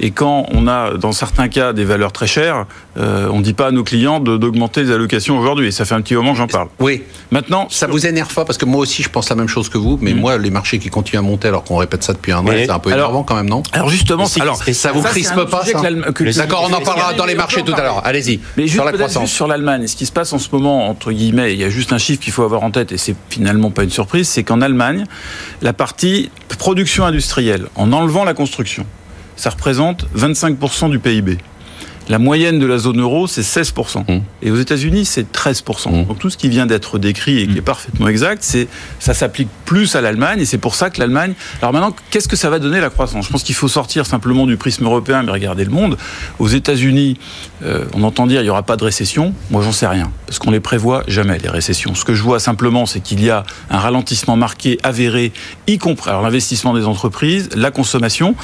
et 0.00 0.10
quand 0.10 0.46
on 0.52 0.66
a, 0.66 0.96
dans 0.96 1.12
certains 1.12 1.48
cas, 1.48 1.72
des 1.72 1.84
valeurs 1.84 2.12
très 2.12 2.26
chères, 2.26 2.66
euh, 2.98 3.28
on 3.30 3.38
ne 3.38 3.42
dit 3.42 3.54
pas 3.54 3.68
à 3.68 3.70
nos 3.70 3.84
clients 3.84 4.20
d'augmenter 4.20 4.82
les 4.82 4.90
allocations 4.90 5.38
aujourd'hui. 5.38 5.68
Et 5.68 5.70
ça 5.70 5.84
fait 5.84 5.94
un 5.94 6.00
petit 6.00 6.14
moment 6.14 6.32
que 6.32 6.38
j'en 6.38 6.46
parle. 6.46 6.68
Oui. 6.80 7.02
Maintenant, 7.30 7.66
ça 7.70 7.86
vous 7.86 8.06
énerve 8.06 8.32
pas? 8.32 8.44
Parce 8.44 8.58
que 8.58 8.64
moi 8.64 8.80
aussi, 8.80 9.02
je 9.02 9.08
pense 9.08 9.28
la 9.30 9.36
même 9.36 9.48
chose 9.48 9.68
que 9.68 9.78
vous. 9.78 9.98
Mais 10.00 10.14
mm. 10.14 10.20
moi, 10.20 10.38
les 10.38 10.50
marchés 10.50 10.78
qui 10.78 10.88
continuent 10.88 11.20
à 11.20 11.22
monter 11.22 11.48
alors 11.48 11.64
qu'on 11.64 11.76
répète 11.76 12.02
ça 12.02 12.12
depuis 12.12 12.32
un 12.32 12.38
an, 12.38 12.46
c'est 12.48 12.70
un 12.70 12.78
peu 12.78 12.90
énervant 12.90 13.22
quand 13.22 13.36
même, 13.36 13.48
non? 13.48 13.62
Alors 13.72 13.88
justement, 13.88 14.24
alors, 14.40 14.62
ça 14.62 14.92
vous 14.92 15.02
crispe 15.02 15.44
pas 15.44 15.64
D'accord, 16.36 16.68
on 16.68 16.72
en 16.72 16.80
parlera 16.80 17.14
dans 17.14 17.26
les 17.26 17.34
marchés 17.34 17.62
tout 17.62 17.74
à 17.74 17.82
l'heure. 17.82 18.02
Allez-y. 18.04 18.40
Mais 18.56 18.64
juste 18.64 18.74
sur 18.74 18.84
la 18.84 18.92
croissance. 18.92 19.30
sur 19.30 19.46
l'Allemagne, 19.46 19.86
ce 19.86 19.96
qui 19.96 20.06
se 20.06 20.12
passe 20.12 20.32
en 20.32 20.38
ce 20.38 20.48
moment, 20.52 20.88
entre 20.88 21.12
guillemets, 21.12 21.52
il 21.52 21.58
y 21.58 21.64
a 21.64 21.70
juste 21.70 21.92
un 21.92 21.98
chiffre 21.98 22.20
qu'il 22.20 22.32
faut 22.32 22.42
avoir 22.42 22.62
en 22.62 22.70
tête 22.70 22.92
et 22.92 22.98
c'est 22.98 23.14
finalement 23.30 23.70
pas 23.70 23.84
une 23.84 23.90
surprise, 23.90 24.28
c'est 24.28 24.42
qu'en 24.42 24.60
Allemagne, 24.60 25.04
la 25.62 25.72
partie 25.72 26.30
production 26.58 27.04
industrielle, 27.04 27.66
en 27.76 27.92
enlevant 27.92 28.24
la 28.24 28.34
construction, 28.34 28.86
ça 29.36 29.50
représente 29.50 30.06
25% 30.16 30.90
du 30.90 30.98
PIB. 30.98 31.38
La 32.08 32.18
moyenne 32.18 32.58
de 32.58 32.66
la 32.66 32.76
zone 32.76 33.00
euro, 33.00 33.26
c'est 33.26 33.40
16%. 33.40 34.00
Mmh. 34.00 34.22
Et 34.42 34.50
aux 34.50 34.56
États-Unis, 34.56 35.06
c'est 35.06 35.32
13%. 35.32 35.90
Mmh. 35.90 36.06
Donc 36.06 36.18
tout 36.18 36.28
ce 36.28 36.36
qui 36.36 36.50
vient 36.50 36.66
d'être 36.66 36.98
décrit 36.98 37.38
et 37.38 37.46
qui 37.46 37.56
est 37.56 37.60
mmh. 37.60 37.64
parfaitement 37.64 38.08
exact, 38.08 38.42
c'est 38.42 38.68
ça 39.00 39.14
s'applique 39.14 39.48
plus 39.64 39.96
à 39.96 40.02
l'Allemagne 40.02 40.40
et 40.40 40.44
c'est 40.44 40.58
pour 40.58 40.74
ça 40.74 40.90
que 40.90 41.00
l'Allemagne. 41.00 41.32
Alors 41.62 41.72
maintenant, 41.72 41.96
qu'est-ce 42.10 42.28
que 42.28 42.36
ça 42.36 42.50
va 42.50 42.58
donner 42.58 42.80
la 42.80 42.90
croissance? 42.90 43.26
Je 43.26 43.30
pense 43.30 43.42
qu'il 43.42 43.54
faut 43.54 43.68
sortir 43.68 44.04
simplement 44.04 44.46
du 44.46 44.58
prisme 44.58 44.84
européen 44.84 45.22
mais 45.22 45.32
regarder 45.32 45.64
le 45.64 45.70
monde. 45.70 45.96
Aux 46.38 46.48
États-Unis, 46.48 47.18
euh, 47.64 47.84
on 47.94 48.02
entend 48.02 48.26
dire 48.26 48.40
il 48.40 48.44
n'y 48.44 48.50
aura 48.50 48.62
pas 48.62 48.76
de 48.76 48.84
récession. 48.84 49.34
Moi, 49.50 49.62
j'en 49.62 49.72
sais 49.72 49.86
rien 49.86 50.10
parce 50.26 50.38
qu'on 50.38 50.50
les 50.50 50.60
prévoit 50.60 51.04
jamais 51.06 51.38
les 51.38 51.48
récessions. 51.48 51.94
Ce 51.94 52.04
que 52.04 52.14
je 52.14 52.22
vois 52.22 52.40
simplement, 52.40 52.86
c'est 52.86 53.00
qu'il 53.00 53.22
y 53.22 53.30
a 53.30 53.44
un 53.70 53.78
ralentissement 53.78 54.36
marqué, 54.36 54.78
avéré, 54.82 55.32
y 55.66 55.78
compris 55.78 56.10
l'investissement 56.10 56.74
des 56.74 56.86
entreprises, 56.86 57.50
la 57.54 57.70
consommation. 57.70 58.34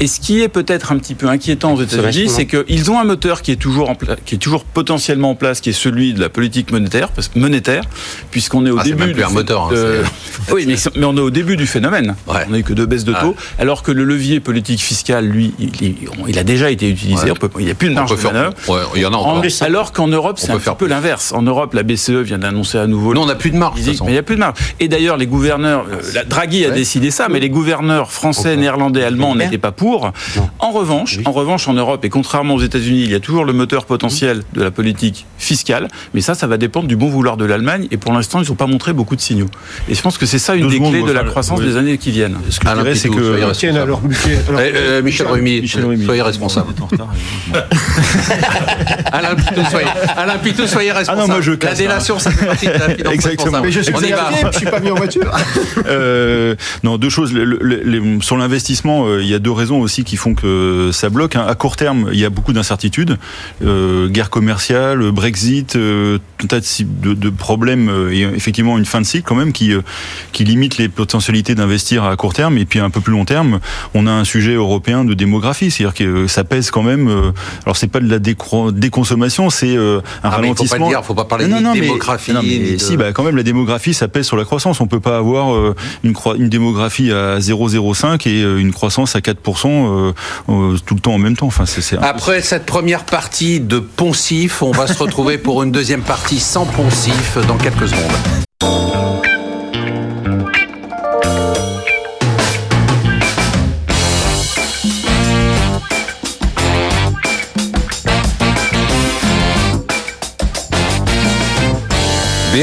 Et 0.00 0.06
ce 0.06 0.20
qui 0.20 0.40
est 0.40 0.48
peut-être 0.48 0.92
un 0.92 0.98
petit 0.98 1.14
peu 1.14 1.28
inquiétant 1.28 1.74
aux 1.74 1.82
États-Unis, 1.82 2.28
c'est 2.28 2.46
qu'ils 2.46 2.90
ont 2.90 2.98
un 2.98 3.04
moteur 3.04 3.42
qui 3.42 3.50
est 3.50 3.56
toujours 3.56 3.90
en 3.90 3.94
qui 4.24 4.36
est 4.36 4.38
toujours 4.38 4.64
potentiellement 4.64 5.30
en 5.30 5.34
place, 5.34 5.60
qui 5.60 5.70
est 5.70 5.74
celui 5.74 6.14
de 6.14 6.20
la 6.20 6.28
politique 6.28 6.72
monétaire, 6.72 7.10
parce 7.10 7.30
monétaire, 7.36 7.84
puisqu'on 8.30 8.66
est 8.66 8.70
au 8.70 8.78
ah, 8.78 8.84
début. 8.84 9.12
du 9.12 9.22
un 9.22 9.28
moteur. 9.28 9.70
Hein, 9.72 10.04
oui, 10.52 10.64
mais, 10.66 10.76
mais, 10.96 11.04
on 11.04 11.16
est 11.16 11.20
au 11.20 11.30
début 11.30 11.56
du 11.56 11.66
phénomène. 11.66 12.14
On 12.26 12.32
n'a 12.32 12.58
eu 12.58 12.62
que 12.62 12.72
deux 12.72 12.86
baisses 12.86 13.04
de 13.04 13.12
taux, 13.12 13.36
alors 13.58 13.82
que 13.82 13.92
le 13.92 14.04
levier 14.04 14.40
politique 14.40 14.80
fiscal, 14.80 15.26
lui, 15.26 15.52
il, 15.58 16.38
a 16.38 16.44
déjà 16.44 16.70
été 16.70 16.88
utilisé. 16.88 17.28
il 17.58 17.64
n'y 17.64 17.70
a 17.70 17.74
plus 17.74 17.88
de 17.88 17.94
marge 17.94 18.16
de 18.16 18.22
manœuvre. 18.22 18.54
Il 18.94 19.02
y 19.02 19.06
en 19.06 19.12
a 19.12 19.16
encore. 19.16 19.42
alors 19.60 19.92
qu'en 19.92 20.08
Europe, 20.08 20.38
c'est 20.38 20.50
un 20.50 20.58
petit 20.58 20.74
peu 20.76 20.86
l'inverse. 20.86 21.32
En 21.32 21.42
Europe, 21.42 21.74
la 21.74 21.82
BCE 21.82 22.10
vient 22.10 22.38
d'annoncer 22.38 22.78
à 22.78 22.86
nouveau. 22.86 23.14
Non, 23.14 23.22
on 23.22 23.26
n'a 23.26 23.34
plus 23.34 23.50
de 23.50 23.56
marge. 23.56 23.80
Mais 23.84 23.92
il 24.06 24.12
n'y 24.12 24.18
a 24.18 24.22
plus 24.22 24.36
de 24.36 24.40
marge. 24.40 24.58
Et 24.80 24.88
d'ailleurs, 24.88 25.16
les 25.16 25.26
gouverneurs, 25.26 25.86
euh, 25.90 26.00
la, 26.14 26.24
Draghi 26.24 26.64
a 26.64 26.70
décidé 26.70 27.10
ça, 27.10 27.28
mais 27.28 27.40
les 27.40 27.50
gouverneurs 27.50 28.10
français, 28.10 28.56
néerlandais, 28.56 29.04
allemands 29.04 29.34
n'étaient 29.34 29.58
pas 29.58 29.72
pour. 29.72 30.12
En 30.58 30.70
revanche, 30.70 31.18
en 31.24 31.32
revanche, 31.32 31.68
en 31.68 31.74
Europe, 31.74 32.04
et 32.04 32.08
contrairement 32.08 32.54
aux 32.54 32.60
États-Unis 32.60 33.02
il 33.04 33.10
y 33.10 33.14
a 33.14 33.20
toujours 33.20 33.44
le 33.44 33.52
moteur 33.52 33.86
potentiel 33.86 34.42
de 34.52 34.62
la 34.62 34.70
politique 34.70 35.26
fiscale, 35.38 35.88
mais 36.12 36.20
ça, 36.20 36.34
ça 36.34 36.46
va 36.46 36.56
dépendre 36.56 36.88
du 36.88 36.96
bon 36.96 37.08
vouloir 37.08 37.36
de 37.36 37.44
l'Allemagne, 37.44 37.88
et 37.90 37.96
pour 37.96 38.12
l'instant, 38.12 38.40
ils 38.42 38.48
n'ont 38.48 38.54
pas 38.54 38.66
montré 38.66 38.92
beaucoup 38.92 39.16
de 39.16 39.20
signaux. 39.20 39.48
Et 39.88 39.94
je 39.94 40.02
pense 40.02 40.18
que 40.18 40.26
c'est 40.26 40.38
ça 40.38 40.54
une 40.54 40.68
des 40.68 40.78
clés 40.78 41.02
de 41.02 41.12
la 41.12 41.24
croissance 41.24 41.60
des 41.60 41.76
années 41.76 41.98
qui 41.98 42.10
viennent. 42.10 42.36
Ce 42.50 42.60
que 42.60 42.68
je 42.68 42.94
c'est 42.94 43.08
que... 43.08 43.38
Eh, 44.54 44.72
euh, 44.76 45.02
Michel 45.02 45.26
Rumi, 45.26 45.68
soyez 45.68 46.22
responsable. 46.22 46.74
Alain 49.12 49.34
Pitou, 49.34 49.60
soyez, 49.70 49.88
Alain 50.16 50.38
Pitou, 50.38 50.66
soyez 50.66 50.92
responsable. 50.92 51.22
Ah 51.24 51.26
non, 51.26 51.32
moi 51.34 51.40
je 51.42 51.52
casse, 51.52 51.70
La 51.70 51.76
délation, 51.76 52.18
ça 52.18 52.30
fait 52.30 52.46
partie 52.46 52.66
de 52.66 52.72
la 52.72 52.88
finance 52.96 53.12
Exactement. 53.14 53.60
Mais 53.60 53.72
je 53.72 53.80
suis 53.80 53.92
pas 53.92 54.00
je 54.52 54.56
suis 54.56 54.66
pas 54.66 54.80
mis 54.80 54.90
en 54.90 54.94
voiture. 54.94 55.30
euh, 55.86 56.54
non, 56.82 56.98
deux 56.98 57.10
choses. 57.10 57.32
Le, 57.32 57.44
le, 57.44 58.20
sur 58.20 58.36
l'investissement, 58.36 59.06
euh, 59.06 59.22
il 59.22 59.28
y 59.28 59.34
a 59.34 59.38
deux 59.38 59.52
raisons 59.52 59.80
aussi 59.80 60.04
qui 60.04 60.16
font 60.16 60.34
que 60.34 60.90
ça 60.92 61.08
bloque. 61.08 61.36
Hein. 61.36 61.46
À 61.48 61.54
court 61.54 61.76
terme, 61.76 62.08
il 62.12 62.18
y 62.18 62.24
a 62.24 62.30
beaucoup 62.30 62.52
d'incertitudes 62.52 63.18
euh, 63.62 64.08
guerre 64.08 64.30
commerciale, 64.30 65.10
Brexit, 65.10 65.76
euh, 65.76 66.18
un 66.42 66.46
tas 66.46 66.60
de, 66.60 67.14
de, 67.14 67.30
problèmes 67.30 67.88
euh, 67.88 68.12
et 68.12 68.22
effectivement 68.22 68.78
une 68.78 68.84
fin 68.84 69.00
de 69.00 69.06
cycle 69.06 69.24
quand 69.26 69.34
même 69.34 69.52
qui 69.52 69.72
qui 70.32 70.44
limite 70.44 70.78
les 70.78 70.88
potentialités 70.88 71.54
d'investir 71.54 72.04
à 72.04 72.16
court 72.16 72.34
terme 72.34 72.58
et 72.58 72.64
puis 72.64 72.78
un 72.78 72.90
peu 72.90 73.00
plus 73.00 73.12
long 73.12 73.24
terme, 73.24 73.60
on 73.94 74.06
a 74.06 74.10
un 74.10 74.24
sujet 74.24 74.54
européen 74.54 75.04
de 75.04 75.14
démographie, 75.14 75.70
c'est-à-dire 75.70 75.94
que 75.94 76.26
ça 76.26 76.44
pèse 76.44 76.70
quand 76.70 76.82
même. 76.82 77.32
alors 77.64 77.76
c'est 77.76 77.88
pas 77.88 78.00
de 78.00 78.08
la 78.08 78.18
déconsommation, 78.72 79.50
c'est 79.50 79.76
un 79.76 80.02
ah, 80.22 80.30
ralentissement. 80.30 80.76
faut 80.76 80.84
pas 80.84 80.88
dire, 80.88 81.04
faut 81.04 81.14
pas 81.14 81.24
parler 81.24 81.46
de 81.46 81.72
démographie. 81.72 82.32
mais 82.32 82.78
si, 82.78 82.96
bah, 82.96 83.12
quand 83.12 83.22
même 83.22 83.36
la 83.36 83.42
démographie, 83.42 83.94
ça 83.94 84.08
pèse 84.08 84.26
sur 84.26 84.36
la 84.36 84.44
croissance. 84.44 84.80
On 84.80 84.86
peut 84.86 85.00
pas 85.00 85.16
avoir 85.16 85.74
une, 86.02 86.14
une 86.38 86.48
démographie 86.48 87.12
à 87.12 87.38
0,05 87.38 88.28
et 88.28 88.40
une 88.40 88.72
croissance 88.72 89.16
à 89.16 89.20
4% 89.20 90.12
tout 90.84 90.94
le 90.94 91.00
temps 91.00 91.14
en 91.14 91.18
même 91.18 91.36
temps. 91.36 91.46
Enfin, 91.46 91.66
c'est 91.66 91.96
Après 91.98 92.40
cette 92.42 92.66
première 92.66 93.04
partie 93.04 93.60
de 93.60 93.78
Poncif. 93.78 94.62
On 94.62 94.72
va 94.72 94.86
se 94.86 94.98
retrouver 94.98 95.38
pour 95.38 95.62
une 95.62 95.72
deuxième 95.72 96.02
partie 96.02 96.40
sans 96.40 96.66
Poncif 96.66 97.38
dans 97.46 97.56
quelques 97.56 97.88
secondes. 97.88 99.13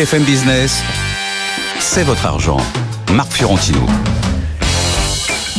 BFM 0.01 0.23
Business, 0.23 0.81
c'est 1.79 2.01
votre 2.01 2.25
argent. 2.25 2.57
Marc 3.13 3.33
Fiorentino. 3.33 3.81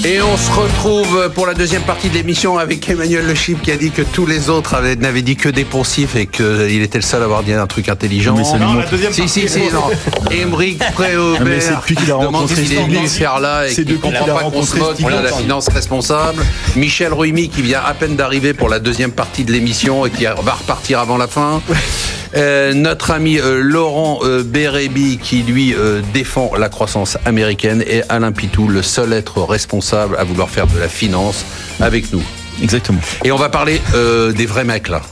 Et 0.05 0.20
on 0.20 0.37
se 0.37 0.50
retrouve 0.50 1.31
pour 1.33 1.46
la 1.46 1.55
deuxième 1.55 1.83
partie 1.83 2.09
de 2.09 2.14
l'émission 2.14 2.59
avec 2.59 2.88
Emmanuel 2.90 3.24
Le 3.24 3.37
Chip 3.37 3.62
qui 3.62 3.70
a 3.70 3.76
dit 3.76 3.92
que 3.92 4.02
tous 4.02 4.26
les 4.26 4.50
autres 4.50 4.74
avaient- 4.74 4.96
n'avaient 4.96 5.22
dit 5.22 5.37
que 5.37 5.48
des 5.48 5.62
poncifs 5.64 6.16
et 6.16 6.26
qu'il 6.26 6.83
était 6.83 6.98
le 6.98 7.02
seul 7.05 7.22
à 7.22 7.26
avoir 7.26 7.44
dit 7.44 7.52
un 7.52 7.68
truc 7.68 7.88
intelligent. 7.88 8.35
mais 8.35 8.42
Non, 8.59 8.74
la 8.74 8.87
deuxième 8.87 9.12
Si, 9.12 9.20
partie, 9.20 9.42
si, 9.42 9.48
si, 9.48 9.61
non. 9.72 9.85
Émeric 10.33 10.78
Ah, 10.81 10.87
mais 10.88 10.92
Préaubert 10.94 11.62
c'est 11.62 11.76
depuis 11.76 11.94
qu'il 11.94 12.11
a 12.11 12.14
demande 12.14 12.35
rencontré 12.35 12.57
s'il 12.64 12.72
est 12.72 12.83
venu 12.83 12.96
Steve 12.96 13.11
faire 13.11 13.38
là 13.38 13.66
et 13.66 13.68
C'est 13.68 13.74
qu'il 13.76 13.85
depuis 13.85 14.00
comprend 14.00 14.24
qu'il 14.24 14.31
a 14.33 14.35
pas 14.35 14.40
qu'on 14.50 14.62
se 14.64 14.72
rencontré 14.76 15.02
moque 15.05 15.22
la 15.22 15.33
finance 15.33 15.68
responsable. 15.68 16.42
Michel 16.74 17.12
Ruimi 17.14 17.48
qui 17.48 17.62
vient 17.62 17.83
à 17.87 17.94
peine 17.94 18.16
d'arriver 18.16 18.55
pour 18.55 18.68
la 18.68 18.81
deuxième 18.81 19.12
partie 19.12 19.44
de 19.44 19.52
l'émission 19.52 20.05
et 20.05 20.11
qui 20.11 20.24
va 20.24 20.35
repartir 20.35 20.98
avant 20.98 21.16
la 21.16 21.28
fin. 21.28 21.62
Euh, 22.35 22.73
notre 22.73 23.11
ami 23.11 23.38
euh, 23.38 23.61
Laurent 23.62 24.21
euh, 24.23 24.42
Bérébi 24.42 25.18
qui 25.18 25.42
lui 25.42 25.75
euh, 25.75 26.01
défend 26.14 26.51
la 26.59 26.68
croissance 26.71 27.18
américaine 27.27 27.85
et 27.87 28.03
Alain 28.09 28.33
Pitou, 28.33 28.68
le 28.68 28.83
seul 28.83 29.12
être 29.12 29.42
responsable 29.42 30.16
à 30.18 30.25
vouloir 30.25 30.49
faire 30.49 30.66
de 30.66 30.79
la 30.79 30.88
finance 30.88 31.45
avec 31.81 32.11
nous. 32.12 32.23
Exactement. 32.62 33.01
Et 33.25 33.33
on 33.33 33.37
va 33.37 33.51
parler 33.51 33.81
euh, 33.95 34.33
des 34.33 34.47
vrais 34.47 34.64
mecs 34.64 34.88
là. 34.88 35.03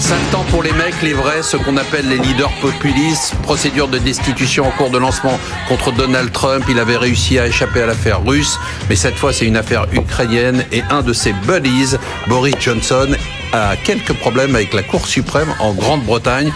Cinq 0.00 0.30
temps 0.32 0.44
pour 0.50 0.64
les 0.64 0.72
mecs, 0.72 1.00
les 1.00 1.12
vrais, 1.12 1.42
ce 1.42 1.56
qu'on 1.56 1.76
appelle 1.76 2.08
les 2.08 2.18
leaders 2.18 2.50
populistes. 2.60 3.34
Procédure 3.44 3.86
de 3.86 3.98
destitution 3.98 4.66
en 4.66 4.70
cours 4.72 4.90
de 4.90 4.98
lancement 4.98 5.38
contre 5.68 5.92
Donald 5.92 6.32
Trump. 6.32 6.64
Il 6.68 6.80
avait 6.80 6.96
réussi 6.96 7.38
à 7.38 7.46
échapper 7.46 7.82
à 7.82 7.86
l'affaire 7.86 8.24
russe, 8.24 8.58
mais 8.88 8.96
cette 8.96 9.14
fois 9.14 9.32
c'est 9.32 9.46
une 9.46 9.56
affaire 9.56 9.86
ukrainienne 9.92 10.64
et 10.72 10.82
un 10.90 11.02
de 11.02 11.12
ses 11.12 11.32
buddies, 11.46 11.96
Boris 12.26 12.56
Johnson, 12.60 13.08
a 13.52 13.76
quelques 13.76 14.12
problèmes 14.14 14.54
avec 14.54 14.72
la 14.72 14.82
Cour 14.82 15.06
suprême 15.06 15.48
en 15.60 15.72
Grande-Bretagne. 15.72 16.52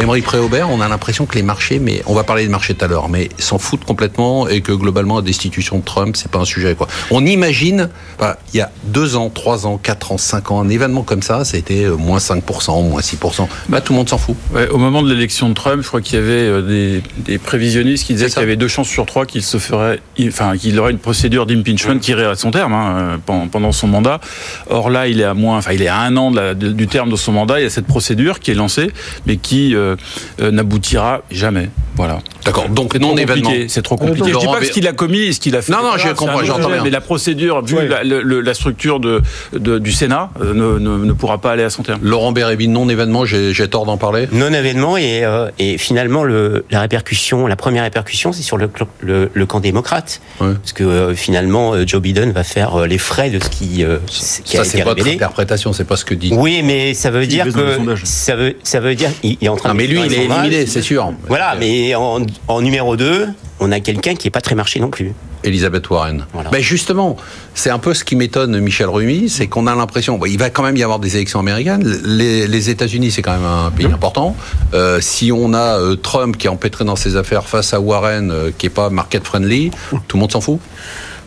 Emery 0.00 0.22
Préaubert, 0.22 0.70
on 0.70 0.80
a 0.80 0.88
l'impression 0.88 1.26
que 1.26 1.34
les 1.34 1.42
marchés, 1.42 1.78
mais 1.78 2.02
on 2.06 2.14
va 2.14 2.24
parler 2.24 2.44
des 2.44 2.48
marchés 2.48 2.74
tout 2.74 2.84
à 2.84 2.88
l'heure, 2.88 3.08
mais 3.08 3.28
s'en 3.38 3.58
foutent 3.58 3.84
complètement 3.84 4.48
et 4.48 4.62
que 4.62 4.72
globalement 4.72 5.16
la 5.16 5.22
destitution 5.22 5.78
de 5.78 5.84
Trump, 5.84 6.16
c'est 6.16 6.30
pas 6.30 6.38
un 6.38 6.44
sujet 6.44 6.74
quoi. 6.74 6.88
On 7.10 7.26
imagine, 7.26 7.90
il 8.20 8.56
y 8.56 8.60
a 8.60 8.70
deux 8.84 9.16
ans, 9.16 9.28
trois 9.28 9.66
ans, 9.66 9.78
quatre 9.78 10.12
ans, 10.12 10.18
cinq 10.18 10.50
ans, 10.50 10.60
un 10.60 10.68
événement 10.68 11.02
comme 11.02 11.22
ça, 11.22 11.44
ça 11.44 11.56
a 11.56 11.60
été 11.60 11.84
euh, 11.84 11.96
moins 11.96 12.18
5%, 12.18 12.88
moins 12.88 13.00
6%. 13.00 13.46
Bah 13.68 13.80
tout 13.80 13.92
le 13.92 13.98
monde 13.98 14.08
s'en 14.08 14.18
fout. 14.18 14.36
Ouais, 14.54 14.68
au 14.68 14.78
moment 14.78 15.02
de 15.02 15.12
l'élection 15.12 15.48
de 15.48 15.54
Trump, 15.54 15.82
je 15.82 15.88
crois 15.88 16.00
qu'il 16.00 16.18
y 16.18 16.22
avait 16.22 16.32
euh, 16.32 16.62
des, 16.62 17.02
des 17.18 17.38
prévisionnistes 17.38 18.06
qui 18.06 18.14
disaient 18.14 18.28
qu'il 18.28 18.40
y 18.40 18.42
avait 18.42 18.56
deux 18.56 18.68
chances 18.68 18.88
sur 18.88 19.04
trois 19.06 19.26
qu'il 19.26 19.42
se 19.42 19.58
ferait, 19.58 20.00
enfin 20.26 20.56
qu'il 20.56 20.78
aurait 20.78 20.92
une 20.92 20.98
procédure 20.98 21.44
d'impeachment 21.46 21.98
qui 21.98 22.12
irait 22.12 22.24
à 22.24 22.36
son 22.36 22.50
terme 22.50 22.72
hein, 22.72 22.96
euh, 22.96 23.16
pendant, 23.24 23.48
pendant 23.48 23.72
son 23.72 23.88
mandat. 23.88 24.20
Or 24.68 24.88
là, 24.88 25.08
il 25.08 25.20
est 25.20 25.24
à 25.24 25.34
moins, 25.34 25.58
enfin 25.58 25.72
il 25.72 25.82
est 25.82 25.88
à 25.88 25.98
un 25.98 26.16
an 26.16 26.29
de 26.30 26.36
la- 26.36 26.54
de- 26.54 26.72
du 26.72 26.86
terme 26.86 27.10
de 27.10 27.16
son 27.16 27.32
mandat. 27.32 27.60
Il 27.60 27.64
y 27.64 27.66
a 27.66 27.70
cette 27.70 27.86
procédure 27.86 28.40
qui 28.40 28.50
est 28.50 28.54
lancée, 28.54 28.90
mais 29.26 29.36
qui 29.36 29.74
euh, 29.74 29.96
euh, 30.40 30.50
n'aboutira 30.50 31.22
jamais. 31.30 31.70
Voilà. 31.96 32.20
D'accord. 32.46 32.68
Donc 32.70 32.94
non 32.98 33.16
événement. 33.16 33.50
C'est 33.68 33.82
trop 33.82 33.96
compliqué. 33.96 34.30
je 34.32 34.38
dis 34.38 34.46
pas 34.46 34.60
que 34.60 34.64
ce 34.66 34.70
qu'il 34.72 34.86
a 34.88 34.92
commis 34.92 35.18
et 35.20 35.32
ce 35.32 35.40
qu'il 35.40 35.54
a 35.56 35.60
fait. 35.62 35.72
Non, 35.72 35.82
non, 35.82 35.98
je 35.98 36.08
comprends, 36.10 36.42
j'entends 36.44 36.70
bien. 36.70 36.82
Mais 36.82 36.88
la 36.90 37.00
procédure, 37.02 37.62
vu 37.62 37.76
la, 37.86 38.02
le- 38.04 38.22
le- 38.22 38.40
la 38.40 38.54
structure 38.54 39.00
de, 39.00 39.20
de- 39.52 39.78
du 39.78 39.92
Sénat, 39.92 40.30
euh, 40.40 40.54
ne, 40.54 40.78
ne- 40.78 41.04
ne 41.04 41.12
pourra 41.12 41.38
pas 41.38 41.52
aller 41.52 41.62
à 41.64 41.68
son 41.70 41.82
terme. 41.82 42.00
Laurent 42.02 42.32
Bérébi, 42.32 42.68
non 42.68 42.88
événement, 42.88 43.24
j'ai 43.26 43.52
tort 43.68 43.84
d'en 43.84 43.98
parler? 43.98 44.28
Non 44.32 44.48
événement 44.52 44.96
et, 44.96 45.24
euh, 45.24 45.50
et 45.58 45.76
finalement 45.78 46.24
le, 46.24 46.64
la 46.70 46.80
répercussion, 46.80 47.46
la 47.46 47.56
première 47.56 47.82
répercussion, 47.84 48.32
c'est 48.32 48.42
sur 48.42 48.56
le, 48.56 48.70
le, 49.00 49.30
le 49.32 49.46
camp 49.46 49.60
démocrate, 49.60 50.20
parce 50.38 50.72
que 50.72 50.84
euh, 50.84 51.14
finalement 51.14 51.74
euh, 51.74 51.84
Joe 51.86 52.00
Biden 52.00 52.32
va 52.32 52.44
faire 52.44 52.80
euh, 52.80 52.86
les 52.86 52.98
frais 52.98 53.28
de 53.30 53.42
ce 53.42 53.48
qui, 53.50 53.84
euh, 53.84 53.98
ce 54.08 54.40
qui 54.40 54.56
a 54.56 54.64
Ça 54.64 54.70
c'est 54.70 54.78
été 54.78 54.88
votre 54.88 55.06
interprétation, 55.06 55.72
c'est 55.72 55.84
pas 55.84 55.96
ce 55.96 56.04
que 56.04 56.14
dit. 56.20 56.32
Oui, 56.32 56.62
mais 56.62 56.94
ça 56.94 57.10
veut 57.10 57.26
dire 57.26 57.46
que 57.46 57.96
ça 58.04 58.36
veut 58.36 58.56
ça 58.62 58.78
veut 58.80 58.94
dire 58.94 59.10
il 59.22 59.36
est 59.40 59.48
en 59.48 59.56
train 59.56 59.70
Non 59.70 59.74
de 59.74 59.80
mais 59.80 59.86
lui 59.88 60.00
il 60.06 60.12
est 60.12 60.22
sondages. 60.22 60.46
éliminé, 60.46 60.66
c'est 60.66 60.82
sûr. 60.82 61.12
Voilà, 61.26 61.56
mais 61.58 61.94
en, 61.94 62.20
en 62.48 62.60
numéro 62.62 62.96
2, 62.96 63.28
on 63.60 63.72
a 63.72 63.80
quelqu'un 63.80 64.14
qui 64.14 64.28
est 64.28 64.30
pas 64.30 64.40
très 64.40 64.54
marché 64.54 64.78
non 64.80 64.90
plus. 64.90 65.12
Elisabeth 65.42 65.88
Warren. 65.88 66.26
Voilà. 66.34 66.50
Ben 66.50 66.60
justement, 66.60 67.16
c'est 67.54 67.70
un 67.70 67.78
peu 67.78 67.94
ce 67.94 68.04
qui 68.04 68.14
m'étonne 68.14 68.60
Michel 68.60 68.90
Rumi, 68.90 69.30
c'est 69.30 69.46
qu'on 69.46 69.66
a 69.66 69.74
l'impression, 69.74 70.18
bon, 70.18 70.26
il 70.26 70.38
va 70.38 70.50
quand 70.50 70.62
même 70.62 70.76
y 70.76 70.82
avoir 70.82 70.98
des 70.98 71.16
élections 71.16 71.40
américaines. 71.40 71.82
Les, 72.04 72.46
les 72.46 72.68
États-Unis, 72.68 73.10
c'est 73.10 73.22
quand 73.22 73.32
même 73.32 73.46
un 73.46 73.70
pays 73.70 73.86
important. 73.86 74.36
Euh, 74.74 75.00
si 75.00 75.32
on 75.32 75.54
a 75.54 75.78
euh, 75.80 75.96
Trump 75.96 76.36
qui 76.36 76.46
est 76.46 76.50
empêtré 76.50 76.84
dans 76.84 76.94
ses 76.96 77.16
affaires 77.16 77.48
face 77.48 77.72
à 77.72 77.80
Warren, 77.80 78.30
euh, 78.30 78.50
qui 78.56 78.66
est 78.66 78.70
pas 78.70 78.90
market 78.90 79.24
friendly, 79.24 79.70
tout 80.08 80.18
le 80.18 80.20
monde 80.20 80.30
s'en 80.32 80.42
fout. 80.42 80.60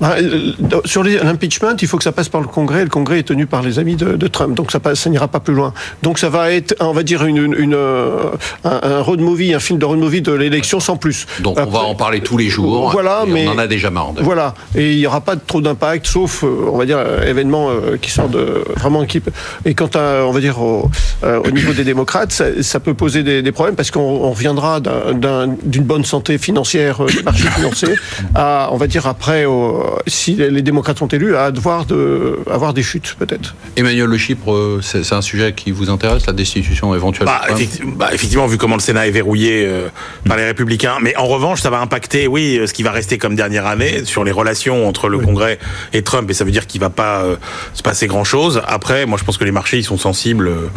Bah, 0.04 0.16
euh, 0.22 0.52
sur 0.84 1.02
les- 1.02 1.18
l'impeachment, 1.18 1.76
il 1.82 1.88
faut 1.88 1.98
que 1.98 2.04
ça 2.04 2.12
passe 2.12 2.28
par 2.28 2.42
le 2.42 2.48
Congrès. 2.48 2.82
et 2.82 2.84
Le 2.84 2.90
Congrès 2.90 3.20
est 3.20 3.24
tenu 3.24 3.46
par 3.46 3.62
les 3.62 3.80
amis 3.80 3.96
de, 3.96 4.18
de 4.18 4.28
Trump, 4.28 4.54
donc 4.54 4.70
ça, 4.72 4.82
passe- 4.82 5.00
ça 5.00 5.10
n'ira 5.10 5.30
pas 5.30 5.40
plus 5.40 5.54
loin. 5.54 5.74
Donc 6.02 6.20
ça 6.20 6.28
va 6.30 6.52
être, 6.52 6.76
on 6.82 6.92
va 6.92 7.04
dire, 7.04 7.24
une, 7.24 7.38
une, 7.38 7.56
une, 7.58 7.74
euh, 7.74 8.32
un, 8.66 8.80
un 8.84 9.02
road 9.02 9.22
movie, 9.22 9.54
un 9.54 9.60
film 9.60 9.80
de 9.80 9.86
road 9.86 9.98
movie 10.00 10.22
de 10.22 10.34
l'élection 10.34 10.82
sans 10.82 10.98
plus. 10.98 11.26
Donc 11.40 11.58
on 11.58 11.70
va 11.70 11.80
en 11.84 11.96
parler 11.96 12.20
tous 12.20 12.36
les 12.38 12.50
jours. 12.50 12.92
Voilà, 12.92 13.24
mais- 13.28 13.48
on 13.48 13.52
en 13.52 13.58
a 13.58 13.68
déjà 13.68 13.90
marre. 13.90 14.12
de- 14.14 14.22
Voilà, 14.22 14.56
et 14.76 14.92
il 14.92 14.98
n'y 14.98 15.08
aura 15.08 15.22
pas 15.22 15.38
trop 15.38 15.62
d'impact, 15.62 16.06
sauf, 16.06 16.44
euh, 16.44 16.70
on 16.72 16.78
va 16.78 16.86
dire, 16.86 16.98
euh, 17.00 17.26
événement 17.26 17.70
euh, 17.70 17.96
qui 18.02 18.12
sort 18.12 18.28
de 18.28 18.64
vraiment 18.76 19.06
qui. 19.06 19.22
Et 19.66 19.74
quant 19.74 19.90
à, 19.96 20.24
on 20.26 20.32
va 20.32 20.42
dire, 20.42 20.62
au, 20.62 20.90
euh, 21.24 21.40
au 21.46 21.52
niveau 21.52 21.72
des 21.72 21.86
démocrates, 21.86 22.34
ça, 22.34 22.46
ça 22.62 22.82
peut 22.82 22.94
poser 22.94 23.24
des, 23.24 23.42
des 23.42 23.52
problèmes 23.54 23.76
parce 23.76 23.90
qu'on 23.92 24.02
on 24.02 24.32
reviendra 24.32 24.82
d'un- 24.82 25.14
d'un- 25.14 25.56
d'une 25.64 25.84
bonne 25.84 26.04
santé 26.04 26.38
financière 26.38 27.04
euh, 27.04 27.08
des 27.08 27.24
marchés 27.24 27.48
financiers 27.48 27.96
à, 28.36 28.70
on 28.72 28.78
va 28.78 28.88
dire, 28.88 29.08
après, 29.08 29.46
au- 29.46 29.84
si 30.08 30.36
les, 30.36 30.62
démocrates 30.62 31.00
sont 31.00 31.08
élus, 31.08 31.36
à 31.36 31.52
devoir 31.52 31.86
de, 31.86 32.40
avoir 32.50 32.74
des 32.74 32.84
chutes 32.84 33.16
peut-être. 33.20 33.56
Emmanuel 33.76 34.06
Le 34.08 34.18
Chypre, 34.18 34.52
euh, 34.54 34.80
c'est 34.82 35.14
un 35.14 35.22
sujet 35.22 35.54
qui 35.54 35.72
vous 35.72 35.90
intéresse, 35.90 36.26
la 36.26 36.34
destitution 36.34 36.94
éventuelle 36.96 37.26
Bah, 37.26 37.42
de 37.44 37.48
Trump 37.48 37.62
effecti- 37.62 37.96
bah, 37.98 38.10
effectivement, 38.14 38.48
vu 38.48 38.58
comment 38.58 38.76
le 38.76 38.82
Sénat 38.82 39.08
est 39.08 39.12
verrouillé 39.12 39.66
euh, 39.68 39.90
par 40.28 40.38
les 40.38 40.46
Républicains. 40.46 40.98
Mais 41.02 41.16
en 41.18 41.26
revanche, 41.28 41.62
ça 41.62 41.70
va 41.70 41.80
impacter, 41.80 42.28
oui, 42.28 42.58
euh, 42.58 42.68
ce 42.68 42.74
qui 42.74 42.84
va 42.84 42.92
rester 42.92 43.18
comme 43.18 43.36
dernière 43.36 43.66
année 43.68 44.06
sur 44.06 44.24
les 44.24 44.32
relations 44.32 44.88
entre 44.88 45.10
le 45.10 45.20
Congrès 45.20 45.60
et 45.94 46.02
Trump. 46.02 46.30
Et 46.30 46.34
ça 46.34 46.44
veut 46.46 46.52
dire 46.52 46.68
qu'il 46.68 46.82
va 46.82 46.90
pas 46.90 47.22
euh, 47.24 47.36
se 47.74 47.84
passer 47.84 48.08
grand-chose. 48.08 48.62
Après, 48.68 49.06
moi, 49.06 49.18
je 49.20 49.24
pense 49.24 49.38
que 49.38 49.44
les 49.46 49.52
marchés, 49.52 49.78
ils 49.78 49.84
sont 49.84 49.98
sensibles 49.98 50.48
euh, 50.48 50.68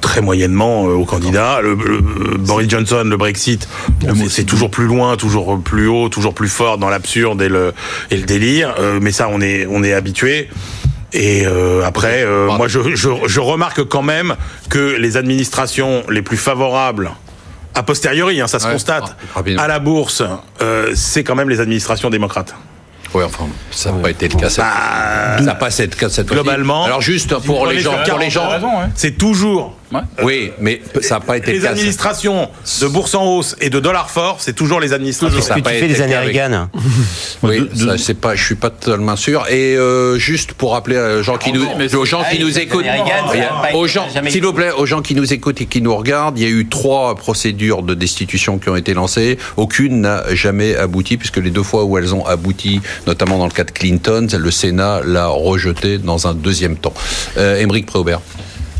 très 0.00 0.20
moyennement 0.20 0.86
euh, 0.88 0.92
aux 0.92 1.04
candidats. 1.04 1.60
Le, 1.62 1.74
le- 1.74 2.38
Boris 2.38 2.68
Johnson, 2.70 3.04
le 3.04 3.16
Brexit, 3.16 3.68
bon, 4.00 4.14
c'est 4.28 4.44
toujours 4.44 4.70
plus 4.70 4.86
loin, 4.86 5.16
toujours 5.16 5.60
plus 5.60 5.86
haut, 5.88 6.08
toujours 6.08 6.34
plus 6.34 6.48
fort 6.48 6.78
dans 6.78 6.88
l'absurde 6.88 7.42
et 7.42 7.48
le, 7.48 7.72
et 8.10 8.16
le 8.16 8.22
délire. 8.24 8.47
Euh, 8.56 8.98
mais 9.00 9.12
ça, 9.12 9.28
on 9.30 9.40
est, 9.40 9.66
on 9.66 9.82
est 9.82 9.92
habitué. 9.92 10.48
Et 11.12 11.46
euh, 11.46 11.84
après, 11.84 12.22
euh, 12.22 12.48
moi, 12.48 12.68
je, 12.68 12.94
je, 12.94 13.08
je 13.26 13.40
remarque 13.40 13.82
quand 13.84 14.02
même 14.02 14.36
que 14.68 14.96
les 14.98 15.16
administrations 15.16 16.02
les 16.10 16.22
plus 16.22 16.36
favorables, 16.36 17.10
a 17.74 17.82
posteriori, 17.82 18.40
hein, 18.40 18.46
ça 18.46 18.58
se 18.58 18.66
Ouais, 18.66 18.72
constate, 18.72 19.04
ah, 19.06 19.24
rapidement. 19.36 19.62
à 19.62 19.68
la 19.68 19.78
bourse, 19.78 20.22
euh, 20.62 20.90
c'est 20.94 21.22
quand 21.24 21.34
même 21.36 21.48
les 21.48 21.60
administrations 21.60 22.10
démocrates. 22.10 22.54
Oui, 23.14 23.24
enfin, 23.24 23.46
ça 23.70 23.90
n'a 23.92 24.02
pas 24.02 24.10
été 24.10 24.28
le 24.28 24.34
cas. 24.38 24.50
cette- 24.50 24.58
Bah, 24.64 25.38
ça 25.38 25.44
n'a 25.44 25.54
pas 25.54 25.68
été 25.72 25.86
le 25.86 25.94
cas 25.96 26.08
cette 26.10 26.26
globalement, 26.28 26.84
Alors 26.84 27.00
juste 27.00 27.34
pour 27.46 27.66
les 27.66 27.78
gens, 27.78 27.94
pour 28.06 28.18
les 28.18 28.28
gens, 28.30 28.50
c'est 28.94 29.16
toujours 29.16 29.77
oui, 30.22 30.50
mais 30.60 30.80
ça 31.00 31.14
n'a 31.16 31.20
pas 31.20 31.36
été 31.36 31.52
les 31.52 31.58
le 31.58 31.64
cas. 31.64 31.70
administrations 31.70 32.48
de 32.82 32.86
bourse 32.88 33.14
en 33.14 33.24
hausse 33.24 33.56
et 33.60 33.70
de 33.70 33.80
dollars 33.80 34.10
forts, 34.10 34.36
c'est 34.40 34.52
toujours 34.54 34.80
les 34.80 34.92
administrations. 34.92 35.40
Ça 35.40 35.54
a 35.54 35.60
Que 35.60 35.68
tu 35.68 35.70
été 35.70 35.80
fais 35.80 35.88
des 35.88 36.02
années 36.02 36.16
Reagan. 36.16 36.68
Oui, 37.42 37.60
De- 37.60 37.64
de- 37.66 37.76
ça, 37.90 37.98
c'est 37.98 38.14
pas, 38.14 38.34
je 38.34 38.44
suis 38.44 38.54
pas 38.54 38.70
totalement 38.70 39.16
sûr. 39.16 39.46
Et 39.48 39.76
euh, 39.76 40.18
juste 40.18 40.52
pour 40.52 40.72
rappeler 40.72 40.98
aux 40.98 41.22
gens 41.22 41.38
qui 41.38 41.52
nous, 41.52 41.66
mais 41.78 41.94
aux 41.94 42.04
gens 42.04 42.22
qui 42.22 42.36
Ah, 42.38 42.42
nous 42.44 42.58
écoutent, 42.58 42.84
aux 43.74 43.86
gens, 43.86 44.06
s'il 44.28 44.42
vous 44.44 44.52
plaît, 44.52 44.70
aux 44.72 44.86
gens 44.86 45.02
qui 45.02 45.14
nous 45.14 45.32
écoutent 45.32 45.60
et 45.60 45.66
qui 45.66 45.80
nous 45.82 45.94
regardent, 45.96 46.38
il 46.38 46.42
y 46.44 46.46
a 46.46 46.50
eu 46.50 46.66
trois 46.68 47.14
procédures 47.14 47.82
de 47.82 47.94
destitution 47.94 48.58
qui 48.58 48.68
ont 48.68 48.76
été 48.76 48.94
lancées. 48.94 49.38
Aucune 49.56 50.00
n'a 50.02 50.34
jamais 50.34 50.76
abouti, 50.76 51.16
puisque 51.16 51.38
les 51.38 51.50
deux 51.50 51.62
fois 51.62 51.84
où 51.84 51.96
elles 51.98 52.14
ont 52.14 52.26
abouti, 52.26 52.80
notamment 53.06 53.38
dans 53.38 53.46
le 53.46 53.52
cas 53.52 53.64
de 53.64 53.70
Clinton, 53.70 54.26
le 54.36 54.50
Sénat 54.50 55.00
l'a 55.04 55.28
rejeté 55.28 55.98
dans 55.98 56.26
un 56.26 56.34
deuxième 56.34 56.76
temps. 56.76 56.94
Euh, 57.36 57.58
Émeric 57.60 57.86
Préaubert. 57.86 58.20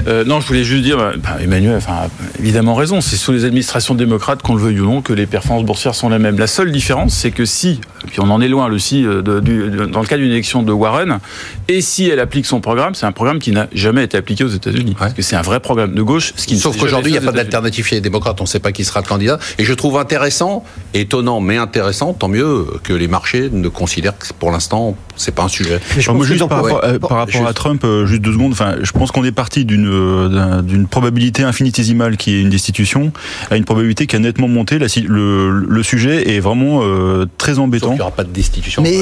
Euh, 0.07 0.25
non, 0.25 0.41
je 0.41 0.47
voulais 0.47 0.65
juste 0.65 0.85
dire, 0.85 0.97
bah, 0.97 1.13
bah, 1.17 1.37
Emmanuel, 1.43 1.77
enfin, 1.77 1.93
a 1.93 2.09
évidemment 2.39 2.75
raison. 2.75 3.01
C'est 3.01 3.17
sous 3.17 3.33
les 3.33 3.45
administrations 3.45 3.95
démocrates, 3.95 4.43
qu'on 4.43 4.55
le 4.55 4.63
veuille 4.63 4.81
ou 4.81 4.85
non, 4.85 5.03
que 5.03 5.13
les 5.13 5.27
performances 5.27 5.65
boursières 5.67 5.95
sont 5.95 6.09
les 6.09 6.19
mêmes. 6.19 6.39
La 6.39 6.47
seule 6.47 6.71
différence, 6.71 7.15
c'est 7.15 7.31
que 7.31 7.45
si, 7.45 7.81
et 8.05 8.07
puis 8.07 8.21
on 8.21 8.31
en 8.31 8.41
est 8.41 8.49
loin, 8.49 8.69
le 8.69 8.79
si, 8.79 9.05
euh, 9.05 9.23
de- 9.23 9.41
du- 9.41 9.71
de- 9.71 9.87
dans 9.87 10.01
le 10.01 10.07
cas 10.07 10.17
d'une 10.17 10.31
élection 10.31 10.63
de 10.63 10.73
Warren, 10.73 11.19
et 11.67 11.81
si 11.81 12.09
elle 12.09 12.21
applique 12.21 12.47
son 12.47 12.61
programme, 12.61 12.95
c'est 12.95 13.07
un 13.07 13.13
programme 13.13 13.39
qui 13.41 13.51
n'a 13.51 13.67
jamais 13.73 14.05
été 14.05 14.17
appliqué 14.17 14.45
aux 14.45 14.49
États-Unis, 14.49 14.95
parce 14.99 15.15
que 15.15 15.23
c'est 15.23 15.37
un 15.37 15.43
vrai 15.43 15.61
programme 15.61 15.95
de 15.95 16.03
gauche. 16.03 16.33
Ce 16.37 16.47
qui 16.47 16.55
ne 16.55 16.61
Sauf 16.61 16.77
qu'aujourd'hui, 16.79 17.11
il 17.13 17.19
n'y 17.19 17.19
a 17.19 17.31
pas 17.31 17.33
d'alternative 17.37 17.85
chez 17.87 17.97
les 17.97 18.01
démocrates. 18.01 18.41
On 18.41 18.45
ne 18.45 18.49
sait 18.49 18.61
pas 18.61 18.73
qui 18.73 18.85
sera 18.85 19.01
le 19.01 19.07
candidat. 19.07 19.39
Et 19.59 19.65
je 19.65 19.75
trouve 19.75 19.99
intéressant, 19.99 20.65
étonnant, 20.95 21.41
mais 21.41 21.57
intéressant, 21.57 22.13
tant 22.15 22.29
mieux 22.29 22.67
que 22.85 22.93
les 22.93 23.09
marchés 23.09 23.49
ne 23.53 23.69
considèrent 23.69 24.17
que 24.17 24.27
pour 24.39 24.53
l'instant, 24.53 24.97
c'est 25.19 25.35
pas 25.35 25.43
un 25.43 25.49
sujet. 25.49 25.79
Mais 25.95 26.01
je 26.03 26.09
Alors, 26.09 26.17
moi, 26.17 26.27
juste 26.27 26.49
par 26.49 26.59
ont- 26.61 26.63
rapport, 26.63 26.83
ouais. 26.85 26.89
euh, 26.95 26.99
par 26.99 27.19
rapport 27.19 27.47
à 27.47 27.53
Trump, 27.53 27.83
euh, 27.85 28.07
juste 28.07 28.23
deux 28.23 28.33
secondes. 28.33 28.53
Enfin, 28.53 28.77
je 28.83 28.91
pense 28.93 29.11
qu'on 29.11 29.25
est 29.25 29.33
parti 29.33 29.65
d'une 29.65 29.87
euh, 29.89 30.29
d'un- 30.29 30.63
d'une 30.63 30.87
probabilité 30.87 31.43
infinitésimale 31.43 32.17
qui 32.17 32.35
est 32.35 32.41
une 32.41 32.49
destitution 32.51 33.13
à 33.51 33.57
une 33.57 33.65
probabilité 33.65 34.07
qui 34.07 34.17
a 34.17 34.19
nettement 34.19 34.49
monté. 34.49 34.79
La 34.79 34.87
le, 35.07 35.51
le 35.61 35.83
sujet 35.83 36.35
est 36.35 36.41
vraiment 36.41 36.81
euh, 36.83 37.27
très 37.37 37.59
embêtant. 37.59 37.91
Il 37.93 37.95
n'y 37.97 38.01
aura 38.01 38.11
pas 38.11 38.25
de 38.25 38.31
destitution. 38.33 38.83
Mais 38.83 38.97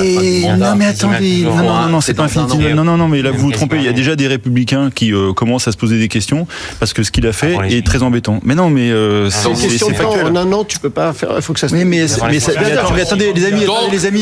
non, 0.56 0.74
mais 0.76 0.86
attendez, 0.86 1.42
non, 1.42 1.56
non, 1.56 1.88
non, 1.88 2.00
c'est 2.00 2.14
pas 2.14 2.24
infini. 2.24 2.44
Non, 2.74 2.84
non, 2.84 2.96
non, 2.96 3.08
mais 3.08 3.22
là 3.22 3.30
vous 3.30 3.38
vous 3.46 3.52
trompez. 3.52 3.76
Il 3.76 3.84
y 3.84 3.88
a 3.88 3.92
déjà 3.92 4.16
des 4.16 4.26
républicains 4.26 4.90
qui 4.94 5.12
euh, 5.12 5.32
commencent 5.32 5.68
à 5.68 5.72
se 5.72 5.76
poser 5.76 5.98
des 5.98 6.08
questions 6.08 6.46
parce 6.80 6.92
que 6.92 7.02
ce 7.02 7.10
qu'il 7.10 7.26
a 7.26 7.32
fait 7.32 7.56
est 7.70 7.84
très 7.86 8.02
embêtant. 8.02 8.40
Mais 8.42 8.54
non, 8.54 8.70
mais 8.70 8.90
euh, 8.90 9.30
c'est 9.30 9.44
temps. 9.78 10.14
En 10.26 10.36
un 10.36 10.52
an, 10.52 10.64
tu 10.64 10.78
peux 10.78 10.90
pas 10.90 11.12
faire. 11.12 11.30
Il 11.36 11.42
faut 11.42 11.52
que 11.52 11.60
ça 11.60 11.68
se. 11.68 11.74
Mais 11.74 11.84
mais 11.84 12.02
attendez, 12.02 13.32
les 13.34 13.44
amis, 13.44 13.64
les 13.92 14.06
amis, 14.06 14.20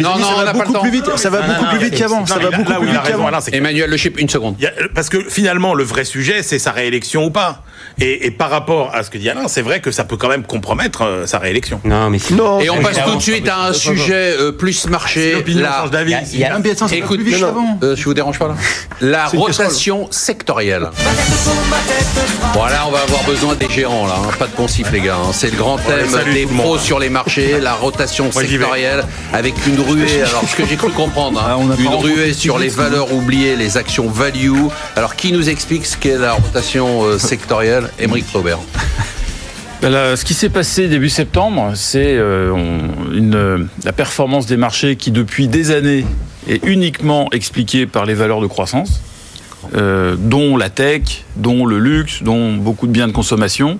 non, 0.00 0.18
non, 0.18 0.24
ça 0.36 0.44
va 0.44 0.52
beaucoup 0.52 0.80
plus 0.80 0.90
vite. 0.90 1.04
Ça 1.16 1.30
va 1.30 1.42
beaucoup 1.42 1.66
plus 1.66 1.78
vite 1.78 1.94
qu'avant. 1.96 2.26
Ça 2.26 2.38
va 2.38 2.50
beaucoup 2.50 2.72
plus 2.74 2.86
vite 2.88 3.02
qu'avant. 3.04 3.30
Emmanuel 3.52 3.90
Le 3.90 3.96
Chip, 3.96 4.18
une 4.18 4.28
seconde. 4.28 4.56
Parce 4.94 5.08
que 5.08 5.28
finalement, 5.28 5.74
le 5.74 5.84
vrai 5.84 6.04
sujet, 6.04 6.42
c'est 6.42 6.58
sa 6.58 6.72
réélection 6.72 7.24
ou 7.24 7.30
pas. 7.30 7.62
Et, 7.98 8.26
et, 8.26 8.30
par 8.30 8.50
rapport 8.50 8.94
à 8.94 9.02
ce 9.02 9.10
que 9.10 9.18
dit 9.18 9.28
Alain, 9.28 9.48
c'est 9.48 9.62
vrai 9.62 9.80
que 9.80 9.90
ça 9.90 10.04
peut 10.04 10.16
quand 10.16 10.28
même 10.28 10.44
compromettre 10.44 11.02
euh, 11.02 11.26
sa 11.26 11.38
réélection. 11.38 11.80
Non, 11.84 12.08
mais 12.08 12.18
non. 12.30 12.60
Et 12.60 12.70
on 12.70 12.80
passe 12.80 13.02
tout 13.04 13.16
de 13.16 13.20
suite 13.20 13.48
à 13.48 13.66
un 13.66 13.72
sujet 13.72 14.34
euh, 14.38 14.52
plus 14.52 14.86
marché. 14.86 15.44
La... 15.54 15.86
d'avis. 15.90 16.14
Écoute, 16.92 17.20
euh, 17.82 17.96
je 17.96 18.04
vous 18.04 18.14
dérange 18.14 18.38
pas 18.38 18.48
là. 18.48 18.54
La 19.00 19.26
rotation 19.26 20.08
sectorielle. 20.10 20.90
Voilà, 22.54 22.86
on 22.86 22.90
va 22.90 23.00
avoir 23.00 23.22
besoin 23.24 23.54
des 23.54 23.68
géants 23.68 24.06
là. 24.06 24.14
Hein. 24.18 24.30
Pas 24.38 24.46
de 24.46 24.52
poncif 24.52 24.90
les 24.92 25.00
gars. 25.00 25.16
Hein. 25.16 25.30
C'est 25.32 25.50
le 25.50 25.56
grand 25.56 25.76
thème 25.78 26.08
des 26.32 26.46
pros 26.46 26.78
sur 26.78 26.98
les 26.98 27.08
marchés, 27.08 27.60
la 27.60 27.74
rotation 27.74 28.30
sectorielle 28.30 29.04
avec 29.32 29.54
une 29.66 29.80
ruée. 29.80 30.22
Alors 30.22 30.44
ce 30.48 30.56
que 30.56 30.66
j'ai 30.66 30.76
cru 30.76 30.90
comprendre, 31.04 31.40
hein, 31.40 31.58
ah, 31.72 31.80
une 31.80 31.94
ruée 31.94 32.34
sur 32.34 32.58
les 32.58 32.68
valeurs 32.68 33.12
oubliées, 33.14 33.56
les 33.56 33.78
actions 33.78 34.08
value. 34.08 34.52
Alors 34.96 35.16
qui 35.16 35.32
nous 35.32 35.48
explique 35.48 35.86
ce 35.86 35.96
qu'est 35.96 36.18
la 36.18 36.34
rotation 36.34 37.18
sectorielle? 37.18 37.90
Émeric 37.98 38.26
Faubert. 38.26 38.58
Ben 39.82 40.14
ce 40.14 40.26
qui 40.26 40.34
s'est 40.34 40.50
passé 40.50 40.88
début 40.88 41.08
septembre, 41.08 41.72
c'est 41.74 42.14
euh, 42.18 43.64
la 43.82 43.92
performance 43.94 44.44
des 44.44 44.58
marchés 44.58 44.96
qui, 44.96 45.10
depuis 45.10 45.48
des 45.48 45.70
années, 45.70 46.04
est 46.46 46.62
uniquement 46.66 47.30
expliquée 47.32 47.86
par 47.86 48.04
les 48.04 48.12
valeurs 48.12 48.42
de 48.42 48.46
croissance. 48.46 49.00
Euh, 49.74 50.16
dont 50.18 50.56
la 50.56 50.70
tech, 50.70 51.24
dont 51.36 51.66
le 51.66 51.78
luxe, 51.78 52.22
dont 52.22 52.54
beaucoup 52.54 52.86
de 52.86 52.92
biens 52.92 53.06
de 53.06 53.12
consommation. 53.12 53.78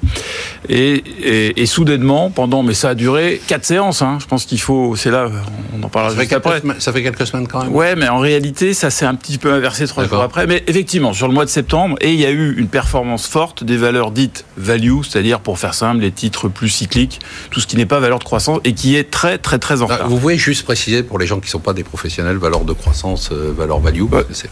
Et, 0.69 1.03
et, 1.23 1.63
et 1.63 1.67
soudainement, 1.67 2.31
pendant, 2.31 2.63
mais 2.63 2.75
ça 2.75 2.91
a 2.91 2.95
duré 2.95 3.41
quatre 3.47 3.65
séances. 3.65 4.03
Hein, 4.03 4.19
je 4.21 4.27
pense 4.27 4.45
qu'il 4.45 4.61
faut, 4.61 4.95
c'est 4.97 5.11
là, 5.11 5.29
on 5.77 5.83
en 5.83 5.89
parlera 5.89 6.15
juste 6.15 6.33
après. 6.33 6.63
Ça 6.79 6.93
fait 6.93 7.03
quelques 7.03 7.27
semaines 7.27 7.49
quand 7.49 7.65
même. 7.65 7.75
Ouais, 7.75 7.97
mais 7.97 8.09
en 8.09 8.19
réalité, 8.19 8.75
ça 8.75 8.91
s'est 8.91 9.07
un 9.07 9.15
petit 9.15 9.39
peu 9.39 9.53
inversé 9.53 9.87
trois 9.87 10.07
jours 10.07 10.23
après. 10.23 10.47
Mais 10.47 10.63
effectivement, 10.67 11.13
sur 11.13 11.29
le 11.29 11.35
mois 11.35 11.45
de 11.45 11.51
septembre, 11.51 11.97
et 12.01 12.13
il 12.13 12.21
y 12.21 12.27
a 12.27 12.31
eu 12.31 12.55
une 12.57 12.69
performance 12.69 13.27
forte 13.27 13.65
des 13.65 13.77
valeurs 13.77 14.11
dites 14.11 14.45
value, 14.57 15.01
c'est-à-dire 15.03 15.41
pour 15.41 15.59
faire 15.59 15.75
simple, 15.75 16.03
les 16.03 16.13
titres 16.13 16.49
plus 16.49 16.69
cycliques, 16.69 17.21
tout 17.51 17.61
ce 17.61 17.67
qui 17.67 17.77
n'est 17.77 17.87
pas 17.87 18.01
valeur 18.01 18.19
de 18.19 18.25
croissance 18.25 18.61
et 18.65 18.75
qui 18.75 18.97
est 18.97 19.11
très 19.11 19.39
très 19.39 19.59
très 19.59 19.83
en 19.83 19.87
retard. 19.87 20.09
Vous 20.09 20.19
pouvez 20.19 20.37
juste 20.37 20.65
préciser 20.65 21.03
pour 21.03 21.19
les 21.19 21.27
gens 21.27 21.41
qui 21.41 21.47
ne 21.47 21.51
sont 21.51 21.59
pas 21.59 21.73
des 21.73 21.85
professionnels, 21.85 22.37
valeur 22.37 22.65
de 22.65 22.73
croissance, 22.73 23.31
euh, 23.33 23.53
valeur 23.57 23.81
value. 23.81 24.05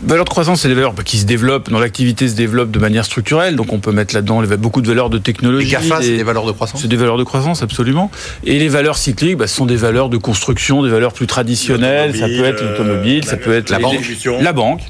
valeur 0.03 0.25
de 0.25 0.31
croissance, 0.31 0.63
c'est 0.63 0.69
des 0.69 0.75
valeurs 0.75 0.95
qui 1.05 1.18
se 1.19 1.25
développent, 1.25 1.71
dont 1.71 1.79
l'activité 1.79 2.29
se 2.29 2.35
développe 2.35 2.71
de 2.71 2.79
manière 2.79 3.05
structurelle. 3.05 3.57
Donc 3.57 3.73
on 3.73 3.79
peut 3.79 3.93
mettre 3.93 4.15
là-dedans 4.15 4.43
beaucoup 4.59 4.81
de 4.81 4.89
valeurs 4.89 5.11
de 5.11 5.19
technologie. 5.19 5.67
Les 5.67 5.73
GAFA, 5.73 6.03
c'est 6.03 6.17
des 6.17 6.23
valeurs 6.23 6.47
de 6.47 6.53
croissance 6.53 6.81
C'est 6.81 6.89
des 6.89 6.97
valeurs 6.97 7.17
de 7.17 7.25
croissance, 7.25 7.63
absolument. 7.63 8.11
Et 8.45 8.59
les 8.59 8.69
valeurs 8.69 8.97
cycliques, 8.97 9.37
bah, 9.37 9.47
ce 9.47 9.55
sont 9.55 9.67
des 9.67 9.77
valeurs 9.77 10.09
de 10.09 10.17
construction, 10.17 10.83
des 10.83 10.91
valeurs 10.91 11.13
plus 11.13 11.27
traditionnelles. 11.27 12.17
Ça 12.17 12.27
peut 12.27 12.45
être 12.45 12.63
l'automobile, 12.63 13.25
ça 13.25 13.37
peut 13.37 13.55
être 13.55 13.71
la, 13.71 13.79
banque. 13.79 14.01
La 14.41 14.53
banque. 14.53 14.83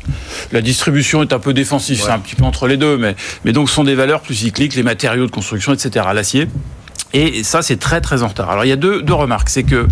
La 0.53 0.61
distribution 0.61 1.23
est 1.23 1.33
un 1.33 1.39
peu 1.39 1.53
défensive, 1.53 2.01
c'est 2.03 2.11
un 2.11 2.19
petit 2.19 2.37
peu 2.37 2.45
entre 2.45 2.67
les 2.67 2.77
deux. 2.77 2.97
Mais, 2.97 3.15
mais 3.45 3.53
donc 3.53 3.69
ce 3.69 3.75
sont 3.75 3.85
des 3.85 3.95
valeurs 3.95 4.21
plus 4.21 4.35
cycliques, 4.35 4.75
les 4.75 4.83
matériaux 4.83 5.27
de 5.27 5.31
construction, 5.31 5.73
etc. 5.73 6.07
L'acier. 6.15 6.49
Et 7.15 7.43
ça, 7.43 7.63
c'est 7.63 7.79
très 7.79 8.01
très 8.01 8.23
en 8.23 8.29
retard. 8.29 8.51
Alors 8.51 8.65
il 8.65 8.69
y 8.69 8.73
a 8.73 8.77
deux, 8.77 9.03
deux 9.03 9.15
remarques. 9.15 9.49
C'est 9.49 9.63
que 9.63 9.87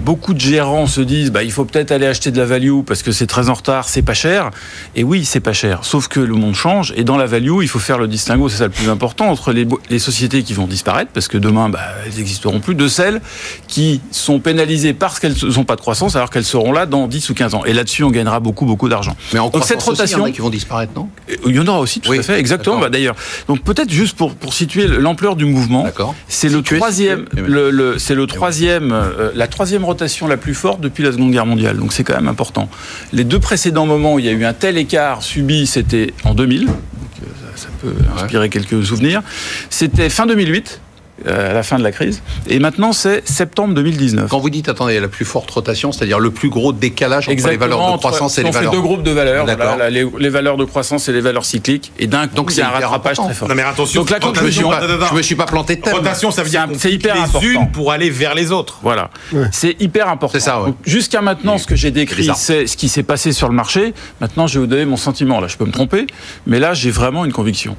beaucoup 0.00 0.34
de 0.34 0.40
gérants 0.40 0.86
se 0.86 1.00
disent 1.00 1.30
bah, 1.30 1.42
il 1.42 1.52
faut 1.52 1.64
peut-être 1.64 1.92
aller 1.92 2.06
acheter 2.06 2.30
de 2.30 2.38
la 2.38 2.46
value 2.46 2.80
parce 2.86 3.02
que 3.02 3.12
c'est 3.12 3.26
très 3.26 3.48
en 3.48 3.54
retard, 3.54 3.88
c'est 3.88 4.02
pas 4.02 4.14
cher. 4.14 4.50
Et 4.96 5.04
oui, 5.04 5.24
c'est 5.24 5.40
pas 5.40 5.52
cher. 5.52 5.84
Sauf 5.84 6.08
que 6.08 6.20
le 6.20 6.34
monde 6.34 6.54
change 6.54 6.92
et 6.96 7.04
dans 7.04 7.16
la 7.16 7.26
value, 7.26 7.62
il 7.62 7.68
faut 7.68 7.78
faire 7.78 7.98
le 7.98 8.08
distinguo, 8.08 8.48
c'est 8.48 8.58
ça 8.58 8.64
le 8.64 8.70
plus 8.70 8.88
important, 8.88 9.28
entre 9.30 9.52
les, 9.52 9.66
les, 9.88 9.98
sociétés 9.98 10.42
qui 10.42 10.54
vont 10.54 10.66
disparaître 10.66 11.10
parce 11.12 11.28
que 11.28 11.38
demain, 11.38 11.68
bah, 11.68 11.80
elles 12.06 12.14
n'existeront 12.14 12.60
plus, 12.60 12.74
de 12.74 12.88
celles 12.88 13.20
qui 13.68 14.00
sont 14.10 14.40
pénalisées 14.40 14.94
parce 14.94 15.18
qu'elles 15.18 15.36
n'ont 15.56 15.64
pas 15.64 15.76
de 15.76 15.80
croissance 15.80 16.16
alors 16.16 16.30
qu'elles 16.30 16.44
seront 16.44 16.72
là 16.72 16.86
dans 16.86 17.06
10 17.06 17.30
ou 17.30 17.34
15 17.34 17.54
ans. 17.54 17.64
Et 17.64 17.72
là-dessus, 17.72 18.04
on 18.04 18.10
gagnera 18.10 18.40
beaucoup, 18.40 18.64
beaucoup 18.64 18.88
d'argent. 18.88 19.16
Mais 19.32 19.38
en 19.38 19.50
Donc 19.50 19.64
cette 19.64 19.82
rotation. 19.82 20.04
Aussi, 20.04 20.14
il 20.14 20.18
y 20.18 20.22
en 20.22 20.24
a 20.26 20.30
qui 20.30 20.40
vont 20.40 20.50
disparaître, 20.50 20.92
non? 20.96 21.08
Il 21.46 21.54
y 21.54 21.60
en 21.60 21.66
aura 21.66 21.80
aussi, 21.80 22.00
tout 22.00 22.12
à 22.12 22.22
fait, 22.22 22.38
exactement. 22.38 22.78
Bah, 22.78 22.88
D'ailleurs, 22.88 23.16
donc 23.48 23.62
peut-être 23.62 23.90
juste 23.90 24.16
pour, 24.16 24.34
pour 24.34 24.54
situer 24.54 24.86
l'ampleur 24.86 25.36
du 25.36 25.44
mouvement, 25.44 25.86
c'est 26.28 26.48
le 26.48 26.62
troisième, 26.62 27.26
le, 27.36 27.70
le 27.70 27.98
c'est 27.98 28.14
le 28.14 28.26
troisième, 28.26 28.92
euh, 28.92 29.30
la 29.34 29.46
troisième 29.46 29.84
rotation 29.90 30.28
la 30.28 30.36
plus 30.36 30.54
forte 30.54 30.80
depuis 30.80 31.02
la 31.02 31.12
Seconde 31.12 31.32
Guerre 31.32 31.46
mondiale. 31.46 31.76
Donc 31.76 31.92
c'est 31.92 32.04
quand 32.04 32.14
même 32.14 32.28
important. 32.28 32.68
Les 33.12 33.24
deux 33.24 33.40
précédents 33.40 33.86
moments 33.86 34.14
où 34.14 34.18
il 34.18 34.24
y 34.24 34.28
a 34.28 34.32
eu 34.32 34.44
un 34.44 34.52
tel 34.52 34.78
écart 34.78 35.22
subi, 35.22 35.66
c'était 35.66 36.14
en 36.24 36.34
2000. 36.34 36.66
Donc, 36.66 36.76
euh, 37.22 37.26
ça, 37.56 37.68
peut 37.82 37.94
inspirer 38.16 38.48
quelques 38.48 38.84
souvenirs. 38.84 39.22
C'était 39.68 40.08
fin 40.08 40.26
2008 40.26 40.80
euh, 40.80 40.89
à 41.26 41.52
la 41.52 41.62
fin 41.62 41.78
de 41.78 41.82
la 41.82 41.92
crise. 41.92 42.22
Et 42.48 42.58
maintenant, 42.58 42.92
c'est 42.92 43.26
septembre 43.28 43.74
2019. 43.74 44.30
Quand 44.30 44.38
vous 44.38 44.50
dites, 44.50 44.68
attendez, 44.68 44.98
la 45.00 45.08
plus 45.08 45.24
forte 45.24 45.50
rotation, 45.50 45.92
c'est-à-dire 45.92 46.18
le 46.18 46.30
plus 46.30 46.48
gros 46.48 46.72
décalage 46.72 47.28
entre 47.28 47.48
les 47.48 47.56
valeurs 47.56 47.92
de 47.92 47.98
croissance 47.98 48.38
et 48.38 48.42
les 48.42 48.50
valeurs... 48.50 48.70
On 48.70 48.72
fait 48.72 48.76
deux 48.76 48.82
groupes 48.82 49.02
de 49.02 49.10
valeurs, 49.10 49.46
les, 49.90 50.28
valeurs 50.28 50.56
de 50.56 50.64
croissance 50.64 51.08
et 51.08 51.12
les 51.12 51.20
valeurs 51.20 51.44
cycliques. 51.44 51.92
Et 51.98 52.06
d'un 52.06 52.26
coup, 52.28 52.50
c'est 52.50 52.62
un 52.62 52.68
rattrapage 52.68 53.16
très 53.16 53.34
fort. 53.34 53.48
Non 53.48 53.54
mais 53.54 53.62
attention, 53.62 54.00
Donc, 54.00 54.10
la 54.10 54.20
conclusion, 54.20 54.70
je 55.10 55.14
me 55.14 55.22
suis 55.22 55.34
pas 55.34 55.46
planté 55.46 55.76
de 55.76 55.82
thème. 55.82 55.94
Rotation, 55.94 56.30
ça 56.30 56.42
veut 56.42 56.50
dire 56.50 56.66
c'est 56.78 56.92
hyper 56.92 57.14
les 57.14 57.22
important. 57.22 57.46
unes 57.46 57.70
pour 57.72 57.92
aller 57.92 58.10
vers 58.10 58.34
les 58.34 58.52
autres. 58.52 58.78
Voilà. 58.82 59.10
C'est 59.52 59.76
hyper 59.80 60.08
important. 60.08 60.38
C'est 60.38 60.44
ça, 60.44 60.62
Jusqu'à 60.84 61.20
maintenant, 61.20 61.58
ce 61.58 61.66
que 61.66 61.76
j'ai 61.76 61.90
décrit, 61.90 62.30
c'est 62.36 62.66
ce 62.66 62.76
qui 62.76 62.88
s'est 62.88 63.02
passé 63.02 63.32
sur 63.32 63.48
le 63.48 63.54
marché. 63.54 63.94
Maintenant, 64.20 64.46
je 64.46 64.54
vais 64.54 64.60
vous 64.60 64.66
donner 64.66 64.84
mon 64.84 64.96
sentiment. 64.96 65.40
Là, 65.40 65.48
je 65.48 65.56
peux 65.56 65.64
me 65.64 65.72
tromper, 65.72 66.06
mais 66.46 66.58
là, 66.58 66.74
j'ai 66.74 66.90
vraiment 66.90 67.24
une 67.24 67.32
conviction. 67.32 67.76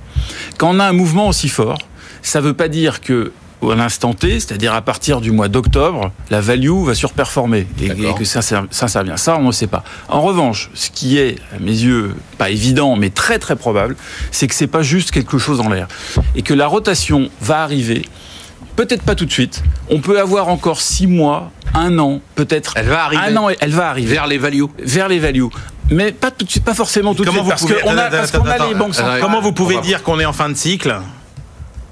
Quand 0.58 0.70
on 0.70 0.80
a 0.80 0.86
un 0.86 0.94
mouvement 0.94 1.28
aussi 1.28 1.50
fort, 1.50 1.78
ça 2.22 2.42
ne 2.42 2.46
veut 2.46 2.54
pas 2.54 2.68
dire 2.68 3.02
que 3.02 3.32
à 3.70 3.76
l'instant 3.76 4.14
T, 4.14 4.40
c'est-à-dire 4.40 4.74
à 4.74 4.82
partir 4.82 5.22
du 5.22 5.32
mois 5.32 5.48
d'octobre, 5.48 6.12
la 6.30 6.42
value 6.42 6.84
va 6.84 6.96
surperformer 6.96 7.68
et, 7.80 7.90
que 8.14 8.26
ça, 8.26 8.42
ça, 8.42 8.64
ça 8.72 9.04
bien. 9.04 9.18
Ça, 9.18 9.38
on 9.38 9.48
ne 9.48 9.52
sait 9.52 9.68
pas. 9.68 9.84
En 10.10 10.22
revanche, 10.22 10.72
ce 10.74 10.90
qui 10.90 11.18
est, 11.20 11.38
à 11.56 11.60
mes 11.60 11.72
yeux, 11.72 12.16
pas 12.38 12.50
évident, 12.50 12.96
mais 12.96 13.10
très 13.10 13.38
très 13.38 13.56
probable, 13.56 13.96
c'est 14.32 14.48
que 14.48 14.56
c'est 14.56 14.68
pas 14.68 14.82
juste 14.82 15.12
quelque 15.12 15.38
chose 15.38 15.60
en 15.60 15.70
l'air 15.70 15.88
et 16.36 16.42
que 16.42 16.54
la 16.54 16.68
rotation 16.68 17.30
va 17.42 17.62
arriver. 17.62 18.04
Peut-être 18.76 19.04
pas 19.04 19.16
tout 19.16 19.26
de 19.26 19.32
suite. 19.32 19.64
On 19.90 20.00
peut 20.00 20.20
avoir 20.20 20.48
encore 20.48 20.82
six 20.82 21.06
mois, 21.06 21.52
un 21.74 22.00
an, 22.00 22.22
peut-être. 22.36 22.74
Elle 22.78 22.88
va 22.88 23.04
arriver. 23.04 23.22
Un 23.24 23.38
an, 23.38 23.50
elle 23.60 23.72
va 23.72 23.90
arriver 23.90 24.14
vers 24.14 24.28
les 24.28 24.38
values. 24.38 24.66
Vers 24.80 25.08
les 25.08 25.20
values 25.20 25.50
mais 25.94 26.14
pas 26.14 26.32
tout 26.32 26.46
de 26.46 26.50
suite, 26.50 26.64
pas 26.64 26.74
forcément 26.74 27.14
tout 27.14 27.26
de 27.26 27.30
suite, 27.30 27.44
parce 27.46 27.66
qu'on 27.66 27.98
a, 27.98 28.10
parce 28.10 28.32
qu'on 28.32 28.46
a 28.46 28.66
les 28.66 28.76
banques 28.76 28.96
Comment 29.20 29.42
vous 29.42 29.52
pouvez 29.52 29.82
dire 29.82 30.04
qu'on 30.04 30.22
est 30.22 30.26
en 30.26 30.32
fin 30.32 30.48
de 30.48 30.56
cycle? 30.56 30.96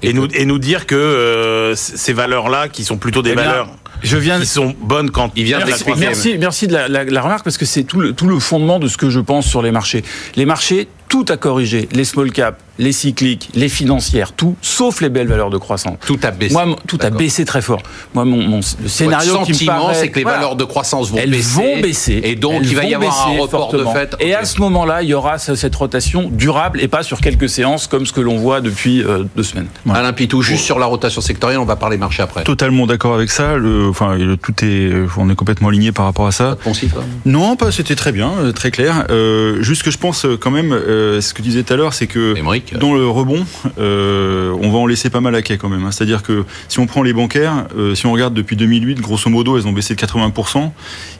Et 0.02 0.12
nous, 0.12 0.28
et 0.32 0.44
nous 0.44 0.58
dire 0.58 0.86
que 0.86 0.94
euh, 0.94 1.74
ces 1.74 2.12
valeurs-là, 2.12 2.68
qui 2.68 2.84
sont 2.84 2.96
plutôt 2.96 3.22
des 3.22 3.30
eh 3.32 3.34
valeurs 3.34 3.68
je 4.02 4.16
viens 4.16 4.40
qui 4.40 4.46
sont 4.46 4.74
bonnes 4.80 5.10
quand 5.10 5.30
il 5.36 5.44
vient 5.44 5.58
merci, 5.64 5.84
merci, 5.98 6.38
merci 6.38 6.66
de 6.66 6.72
la, 6.72 6.88
la, 6.88 7.04
la 7.04 7.20
remarque 7.20 7.44
parce 7.44 7.58
que 7.58 7.66
c'est 7.66 7.84
tout 7.84 8.00
le, 8.00 8.12
tout 8.14 8.26
le 8.26 8.38
fondement 8.38 8.78
de 8.78 8.88
ce 8.88 8.96
que 8.96 9.10
je 9.10 9.20
pense 9.20 9.46
sur 9.46 9.60
les 9.60 9.72
marchés. 9.72 10.04
Les 10.36 10.46
marchés, 10.46 10.88
tout 11.10 11.26
a 11.28 11.36
corrigé. 11.36 11.88
Les 11.92 12.04
small 12.04 12.30
caps, 12.30 12.56
les 12.78 12.92
cycliques, 12.92 13.50
les 13.54 13.68
financières, 13.68 14.32
tout, 14.32 14.56
sauf 14.62 15.02
les 15.02 15.10
belles 15.10 15.26
valeurs 15.26 15.50
de 15.50 15.58
croissance. 15.58 15.98
Tout 16.06 16.18
a 16.22 16.30
baissé. 16.30 16.54
Moi, 16.54 16.76
tout 16.86 16.98
a 17.02 17.10
baissé 17.10 17.44
très 17.44 17.60
fort. 17.60 17.82
Moi, 18.14 18.24
mon, 18.24 18.38
mon 18.38 18.60
le 18.80 18.88
scénario 18.88 19.32
Votre 19.32 19.44
qui 19.44 19.64
me 19.64 19.66
paraît, 19.66 19.94
c'est 19.94 20.08
que 20.08 20.18
les 20.18 20.24
valeurs 20.24 20.56
de 20.56 20.64
croissance 20.64 21.10
vont 21.10 21.18
elles 21.18 21.30
baisser. 21.32 21.60
vont 21.60 21.80
baisser. 21.82 22.20
Et 22.24 22.36
donc, 22.36 22.62
il 22.62 22.74
va 22.76 22.84
y 22.84 22.94
avoir 22.94 23.28
un 23.28 23.40
report 23.40 23.72
de 23.72 23.84
fait. 23.84 24.16
Et 24.20 24.34
à 24.34 24.44
ce 24.44 24.60
moment-là, 24.60 25.02
il 25.02 25.08
y 25.08 25.14
aura 25.14 25.38
cette 25.38 25.74
rotation 25.74 26.30
durable 26.32 26.80
et 26.80 26.88
pas 26.88 27.02
sur 27.02 27.20
quelques 27.20 27.48
séances 27.48 27.88
comme 27.88 28.06
ce 28.06 28.12
que 28.12 28.20
l'on 28.20 28.38
voit 28.38 28.60
depuis 28.60 29.02
euh, 29.02 29.24
deux 29.36 29.42
semaines. 29.42 29.66
Ouais. 29.84 29.96
Alain 29.96 30.12
Pitou, 30.12 30.40
juste 30.40 30.64
sur 30.64 30.78
la 30.78 30.86
rotation 30.86 31.20
sectorielle, 31.20 31.58
on 31.58 31.64
va 31.64 31.76
parler 31.76 31.98
marché 31.98 32.22
après. 32.22 32.44
Totalement 32.44 32.86
d'accord 32.86 33.14
avec 33.14 33.30
ça. 33.30 33.56
Le, 33.56 33.88
enfin, 33.88 34.14
le, 34.16 34.36
tout 34.36 34.54
est, 34.64 34.92
on 35.18 35.28
est 35.28 35.34
complètement 35.34 35.68
aligné 35.68 35.90
par 35.92 36.04
rapport 36.04 36.28
à 36.28 36.32
ça. 36.32 36.50
Pas 36.50 36.64
poncif, 36.64 36.94
hein. 36.96 37.04
non, 37.26 37.56
pas. 37.56 37.72
C'était 37.72 37.96
très 37.96 38.12
bien, 38.12 38.30
euh, 38.38 38.52
très 38.52 38.70
clair. 38.70 39.06
Euh, 39.10 39.60
juste 39.60 39.82
que 39.82 39.90
je 39.90 39.98
pense 39.98 40.24
euh, 40.24 40.36
quand 40.40 40.50
même, 40.50 40.72
euh, 40.72 40.99
ce 41.20 41.32
que 41.34 41.42
tu 41.42 41.48
disais 41.48 41.62
tout 41.62 41.72
à 41.72 41.76
l'heure, 41.76 41.94
c'est 41.94 42.06
que 42.06 42.36
Émeric. 42.36 42.76
dans 42.78 42.94
le 42.94 43.06
rebond, 43.06 43.44
euh, 43.78 44.52
on 44.60 44.70
va 44.70 44.78
en 44.78 44.86
laisser 44.86 45.10
pas 45.10 45.20
mal 45.20 45.34
à 45.34 45.42
quai 45.42 45.58
quand 45.58 45.68
même. 45.68 45.84
Hein. 45.84 45.90
C'est-à-dire 45.90 46.22
que 46.22 46.44
si 46.68 46.78
on 46.78 46.86
prend 46.86 47.02
les 47.02 47.12
bancaires, 47.12 47.66
euh, 47.76 47.94
si 47.94 48.06
on 48.06 48.12
regarde 48.12 48.34
depuis 48.34 48.56
2008, 48.56 49.00
grosso 49.00 49.28
modo, 49.30 49.56
elles 49.56 49.66
ont 49.66 49.72
baissé 49.72 49.94
de 49.94 50.00
80%. 50.00 50.70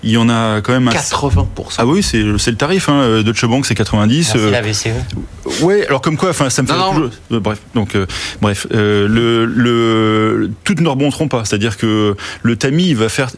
Il 0.03 0.11
y 0.11 0.17
en 0.17 0.29
a 0.29 0.61
quand 0.61 0.73
même... 0.73 0.89
Un... 0.89 0.93
80% 0.93 1.47
Ah 1.79 1.87
oui, 1.87 2.03
c'est 2.03 2.23
le 2.23 2.57
tarif. 2.57 2.89
Hein. 2.89 3.23
Deutsche 3.23 3.45
Bank, 3.47 3.67
c'est 3.67 3.75
90. 3.75 4.35
Merci 4.35 4.51
la 4.51 4.63
BCE. 4.63 5.63
Ouais, 5.63 5.87
alors 5.87 6.01
comme 6.01 6.17
quoi, 6.17 6.31
enfin, 6.31 6.51
ça 6.51 6.63
me 6.63 6.67
fait 6.67 6.77
non, 6.77 6.93
toujours... 6.93 7.11
non. 7.31 7.41
bref, 7.41 7.61
donc, 7.75 7.97
bref, 8.41 8.67
le, 8.71 9.45
le, 9.47 10.51
toutes 10.65 10.81
ne 10.81 10.89
rebonderont 10.89 11.29
pas. 11.29 11.45
C'est-à-dire 11.45 11.77
que 11.77 12.17
le 12.43 12.57
tamis 12.57 12.95
va 12.95 13.09
faire 13.09 13.31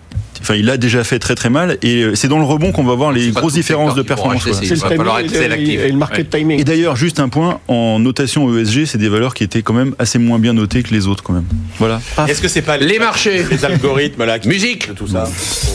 Enfin, 0.42 0.54
il 0.54 0.68
a 0.70 0.76
déjà 0.76 1.04
fait 1.04 1.18
très 1.18 1.34
très 1.34 1.50
mal. 1.50 1.78
Et 1.82 2.04
c'est 2.14 2.28
dans 2.28 2.38
le 2.38 2.44
rebond 2.44 2.72
qu'on 2.72 2.84
va 2.84 2.94
voir 2.94 3.12
les 3.12 3.30
grosses 3.30 3.54
différences 3.54 3.94
de 3.94 4.02
performance. 4.02 4.42
C'est 4.52 4.70
le 4.70 4.80
timing 4.80 5.78
et, 5.78 5.88
le 5.88 5.96
market 5.96 6.28
timing. 6.30 6.60
Et 6.60 6.64
d'ailleurs, 6.64 6.96
juste 6.96 7.20
un 7.20 7.28
point 7.28 7.60
en 7.68 7.98
notation 7.98 8.56
ESG, 8.56 8.86
c'est 8.86 8.98
des 8.98 9.08
valeurs 9.08 9.34
qui 9.34 9.44
étaient 9.44 9.62
quand 9.62 9.74
même 9.74 9.94
assez 9.98 10.18
moins 10.18 10.38
bien 10.38 10.52
notées 10.52 10.82
que 10.82 10.92
les 10.92 11.06
autres 11.06 11.22
quand 11.22 11.32
même. 11.32 11.46
Voilà. 11.78 12.00
Est-ce 12.28 12.42
que 12.42 12.48
c'est 12.48 12.62
pas 12.62 12.76
les 12.76 12.98
marchés, 12.98 13.44
les 13.50 13.64
algorithmes 13.64 14.24
là, 14.24 14.38
musique, 14.44 14.94
tout 14.94 15.06
ça 15.06 15.28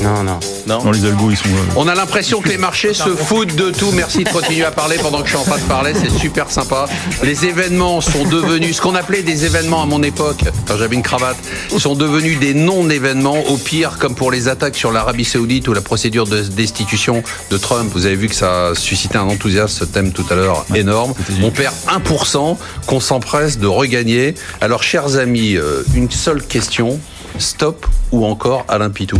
Non, 0.04 0.24
non. 0.24 0.40
Non. 0.68 0.92
Les 0.92 1.06
algos, 1.06 1.32
ils 1.32 1.38
sont. 1.38 1.50
On 1.76 1.88
a 1.88 1.96
l'impression 1.96 2.42
que 2.42 2.50
les 2.50 2.58
marchés 2.58 2.94
se 2.94 3.10
foutent 3.10 3.56
de 3.56 3.72
tout. 3.72 3.92
Merci 3.92 4.24
de 4.24 4.30
continuer 4.30 4.66
à 4.66 4.72
parler 4.72 4.98
pendant 5.02 5.20
que 5.20 5.26
je 5.26 5.30
suis 5.30 5.38
en 5.38 5.44
train 5.44 5.58
de 5.58 5.64
parler. 5.64 5.94
C'est 5.94 6.12
super 6.12 6.52
sympa. 6.52 6.88
Les 7.24 7.46
événements 7.46 8.02
sont 8.02 8.26
devenus 8.26 8.78
ce 8.78 8.82
qu'on 8.82 8.96
appelait 8.96 9.24
des 9.24 9.46
événements 9.46 9.84
à 9.84 9.86
mon 9.86 10.04
époque, 10.04 10.44
quand 10.68 10.78
j'avais 10.78 10.96
une 10.96 11.04
cravate, 11.04 11.38
sont 11.78 11.96
devenus 11.96 12.40
des 12.40 12.54
non-événements. 12.54 13.44
Au 13.48 13.58
pire, 13.58 13.98
comme 14.00 14.16
pour 14.16 14.32
les 14.32 14.50
sur 14.74 14.92
l'Arabie 14.92 15.26
Saoudite 15.26 15.68
ou 15.68 15.74
la 15.74 15.82
procédure 15.82 16.26
de 16.26 16.42
destitution 16.42 17.24
de 17.52 17.58
Trump. 17.58 17.92
Vous 17.94 18.06
avez 18.06 18.16
vu 18.16 18.28
que 18.28 18.36
ça 18.36 18.70
a 18.70 18.76
suscité 18.76 19.18
un 19.18 19.24
enthousiasme, 19.24 19.80
ce 19.80 19.86
thème 19.86 20.12
tout 20.12 20.26
à 20.30 20.36
l'heure, 20.36 20.66
énorme. 20.76 21.14
On 21.44 21.52
perd 21.52 21.74
1% 21.88 22.58
qu'on 22.86 23.00
s'empresse 23.00 23.60
de 23.60 23.68
regagner. 23.68 24.36
Alors, 24.62 24.84
chers 24.84 25.18
amis, 25.18 25.56
euh, 25.56 25.84
une 25.94 26.10
seule 26.12 26.44
question. 26.44 27.00
Stop 27.40 27.86
ou 28.12 28.26
encore 28.26 28.66
Alain 28.68 28.90
Pitou 28.90 29.20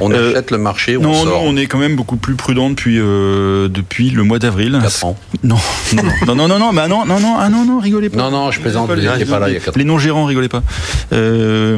on 0.00 0.10
euh, 0.12 0.30
achète 0.30 0.50
le 0.50 0.58
marché 0.58 0.96
non, 0.96 1.12
sort 1.12 1.26
Non, 1.26 1.40
on 1.44 1.56
est 1.56 1.66
quand 1.66 1.78
même 1.78 1.94
beaucoup 1.94 2.16
plus 2.16 2.34
prudent 2.34 2.70
depuis, 2.70 2.98
euh, 2.98 3.68
depuis 3.68 4.10
le 4.10 4.22
mois 4.22 4.38
d'avril. 4.38 4.78
4 4.82 5.04
ans. 5.04 5.16
Non, 5.42 5.58
non, 5.94 6.02
non, 6.26 6.34
non, 6.34 6.48
non, 6.48 6.58
non, 6.58 6.72
bah 6.72 6.88
non, 6.88 7.04
non, 7.04 7.20
non, 7.20 7.36
ah 7.38 7.50
non, 7.50 7.64
non, 7.66 7.78
rigolez 7.78 8.08
pas. 8.08 8.16
Non, 8.16 8.30
non, 8.30 8.50
je 8.50 8.60
plaisante, 8.60 8.88
vous 8.88 8.96
n'étiez 8.96 9.26
pas 9.26 9.38
là 9.38 9.48
il 9.50 9.54
y 9.54 9.56
a 9.56 9.60
4 9.60 9.68
ans. 9.68 9.78
Les 9.78 9.84
non-gérants, 9.84 10.24
rigolez 10.24 10.48
pas. 10.48 10.62
Euh, 11.12 11.76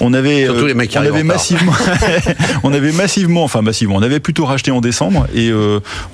on 0.00 0.14
avait, 0.14 0.46
Surtout 0.46 0.66
les 0.66 0.74
mecs 0.74 0.90
qui 0.90 0.98
on 0.98 1.02
avait 1.02 1.22
massivement, 1.22 1.72
on 2.62 2.72
avait 2.72 2.92
massivement, 2.92 3.44
enfin 3.44 3.60
massivement, 3.60 3.96
on 3.96 4.02
avait 4.02 4.20
plutôt 4.20 4.46
racheté 4.46 4.70
en 4.70 4.80
décembre 4.80 5.26
et 5.34 5.52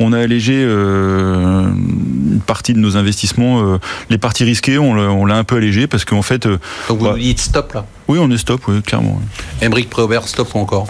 on 0.00 0.12
a 0.12 0.18
allégé 0.18 0.54
une 0.62 2.40
partie 2.44 2.74
de 2.74 2.78
nos 2.80 2.96
investissements. 2.96 3.78
les 4.10 4.18
parties 4.18 4.44
risquées, 4.44 4.78
on 4.78 5.24
l'a 5.24 5.36
un 5.36 5.44
peu 5.44 5.56
allégé 5.56 5.86
parce 5.86 6.04
qu'en 6.04 6.22
fait. 6.22 6.48
Donc 6.48 6.98
vous 6.98 7.04
bah, 7.04 7.12
nous 7.12 7.18
dites 7.18 7.40
stop 7.40 7.74
là 7.74 7.86
Oui, 8.08 8.18
on 8.20 8.30
est 8.30 8.38
stop, 8.38 8.60
oui, 8.68 8.82
clairement. 8.82 9.20
Émeric 9.62 9.90
Préaubert, 9.90 10.28
stop 10.28 10.54
ou 10.54 10.58
encore 10.58 10.86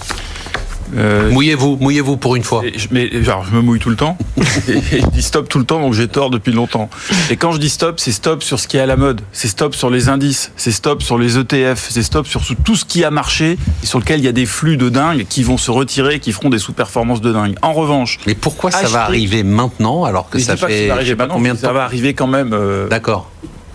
euh, 0.97 1.31
mouillez-vous, 1.31 1.77
mouillez-vous 1.81 2.17
pour 2.17 2.37
une 2.37 2.43
fois. 2.43 2.63
mais 2.91 3.23
genre, 3.23 3.45
je 3.45 3.55
me 3.55 3.61
mouille 3.61 3.79
tout 3.79 3.91
le 3.91 3.97
temps. 3.97 4.17
et, 4.69 5.01
je 5.01 5.07
dis 5.07 5.23
stop 5.23 5.49
tout 5.49 5.59
le 5.59 5.65
temps, 5.65 5.81
donc 5.81 5.95
j'ai 5.95 6.09
tort 6.09 6.31
depuis 6.31 6.53
longtemps. 6.53 6.89
Et 7.31 7.37
quand 7.37 7.53
je 7.53 7.59
dis 7.59 7.69
stop, 7.69 7.99
c'est 7.99 8.13
stop 8.13 8.43
sur 8.43 8.61
ce 8.61 8.69
qui 8.69 8.77
est 8.77 8.81
à 8.81 8.87
la 8.87 8.97
mode. 8.97 9.21
C'est 9.33 9.49
stop 9.49 9.75
sur 9.75 9.91
les 9.91 10.09
indices. 10.09 10.53
C'est 10.57 10.73
stop 10.73 11.03
sur 11.03 11.19
les 11.19 11.39
ETF. 11.39 11.87
C'est 11.91 12.03
stop 12.03 12.27
sur 12.27 12.43
tout 12.65 12.77
ce 12.77 12.85
qui 12.85 13.05
a 13.05 13.11
marché 13.11 13.59
et 13.83 13.87
sur 13.87 13.99
lequel 13.99 14.21
il 14.21 14.25
y 14.25 14.29
a 14.29 14.33
des 14.33 14.47
flux 14.47 14.77
de 14.77 14.89
dingue 14.89 15.27
qui 15.29 15.43
vont 15.43 15.59
se 15.59 15.71
retirer, 15.71 16.21
qui 16.21 16.33
feront 16.33 16.51
des 16.51 16.59
sous-performances 16.59 17.21
de 17.21 17.33
dingue. 17.33 17.57
En 17.63 17.73
revanche. 17.73 18.19
Mais 18.27 18.35
pourquoi 18.35 18.71
ça 18.71 18.87
va 18.89 19.03
arriver 19.03 19.43
maintenant 19.43 20.05
alors 20.05 20.29
que 20.29 20.39
ça 20.39 20.57
fait. 20.57 20.89
ça 20.89 20.95
va 20.95 21.27
combien 21.27 21.55
de 21.55 21.59
temps 21.59 21.69
Ça 21.69 21.73
va 21.73 21.85
arriver 21.85 22.15
quand 22.15 22.27
même. 22.27 22.53
Euh, 22.53 22.89
D'accord. 22.89 23.31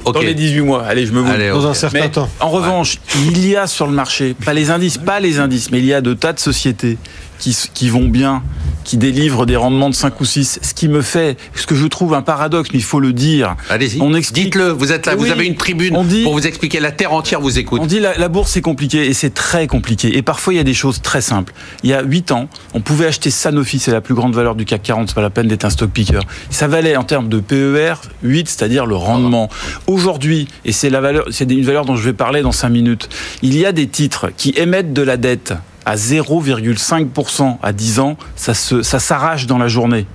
Dans 0.05 0.21
les 0.21 0.33
18 0.33 0.61
mois, 0.61 0.83
allez, 0.83 1.05
je 1.05 1.13
me 1.13 1.19
vois. 1.19 1.37
Dans 1.37 1.67
un 1.67 1.73
certain 1.73 2.09
temps. 2.09 2.29
En 2.39 2.49
revanche, 2.49 2.97
il 3.15 3.47
y 3.47 3.55
a 3.55 3.67
sur 3.67 3.85
le 3.85 3.93
marché, 3.93 4.35
pas 4.45 4.53
les 4.53 4.71
indices, 4.71 4.97
pas 4.97 5.19
les 5.19 5.39
indices, 5.39 5.71
mais 5.71 5.79
il 5.79 5.85
y 5.85 5.93
a 5.93 6.01
de 6.01 6.13
tas 6.13 6.33
de 6.33 6.39
sociétés 6.39 6.97
qui, 7.39 7.57
qui 7.73 7.89
vont 7.89 8.07
bien, 8.07 8.43
qui 8.83 8.97
délivrent 8.97 9.45
des 9.45 9.55
rendements 9.55 9.89
de 9.89 9.95
5 9.95 10.19
ou 10.19 10.25
6. 10.25 10.59
Ce 10.61 10.73
qui 10.73 10.87
me 10.87 11.01
fait, 11.01 11.37
ce 11.55 11.65
que 11.65 11.75
je 11.75 11.87
trouve 11.87 12.13
un 12.13 12.21
paradoxe, 12.21 12.69
mais 12.73 12.79
il 12.79 12.83
faut 12.83 12.99
le 12.99 13.13
dire. 13.13 13.55
Allez-y. 13.69 13.99
Dites-le, 14.31 14.69
vous 14.69 14.91
êtes 14.91 15.05
là, 15.05 15.15
vous 15.15 15.31
avez 15.31 15.45
une 15.45 15.55
tribune 15.55 15.93
pour 16.23 16.33
vous 16.33 16.47
expliquer. 16.47 16.79
La 16.79 16.91
terre 16.91 17.13
entière 17.13 17.41
vous 17.41 17.57
écoute. 17.57 17.79
On 17.81 17.87
dit 17.87 17.99
la, 17.99 18.17
la 18.17 18.27
bourse 18.27 18.51
c'est 18.51 18.61
compliqué 18.61 19.07
et 19.07 19.13
c'est 19.13 19.33
très 19.33 19.67
compliqué. 19.67 20.17
Et 20.17 20.21
parfois 20.21 20.53
il 20.53 20.57
y 20.57 20.59
a 20.59 20.63
des 20.63 20.73
choses 20.73 21.01
très 21.01 21.21
simples. 21.21 21.53
Il 21.83 21.89
y 21.89 21.93
a 21.93 22.03
8 22.03 22.31
ans, 22.31 22.47
on 22.73 22.81
pouvait 22.81 23.07
acheter 23.07 23.29
Sanofi, 23.31 23.79
c'est 23.79 23.91
la 23.91 24.01
plus 24.01 24.15
grande 24.15 24.35
valeur 24.35 24.55
du 24.55 24.65
CAC 24.65 24.83
40, 24.83 25.09
c'est 25.09 25.15
pas 25.15 25.21
la 25.21 25.29
peine 25.29 25.47
d'être 25.47 25.65
un 25.65 25.69
stock 25.69 25.91
picker. 25.91 26.19
Ça 26.49 26.67
valait 26.67 26.95
en 26.95 27.03
termes 27.03 27.29
de 27.29 27.39
PER 27.39 27.93
8, 28.23 28.49
c'est-à-dire 28.49 28.85
le 28.85 28.95
rendement. 28.95 29.49
Aujourd'hui, 29.87 30.47
et 30.65 30.71
c'est 30.71 30.89
la 30.89 31.01
valeur, 31.01 31.25
c'est 31.31 31.49
une 31.49 31.63
valeur 31.63 31.85
dont 31.85 31.95
je 31.95 32.03
vais 32.03 32.13
parler 32.13 32.41
dans 32.41 32.51
5 32.51 32.69
minutes, 32.69 33.09
il 33.41 33.57
y 33.57 33.65
a 33.65 33.71
des 33.71 33.87
titres 33.87 34.31
qui 34.35 34.53
émettent 34.57 34.93
de 34.93 35.01
la 35.01 35.17
dette 35.17 35.53
à 35.85 35.95
0,5% 35.95 37.57
à 37.61 37.73
10 37.73 37.99
ans, 37.99 38.17
ça 38.35 38.53
s'arrache 38.53 39.45
dans 39.47 39.57
la 39.57 39.67
journée. 39.67 40.05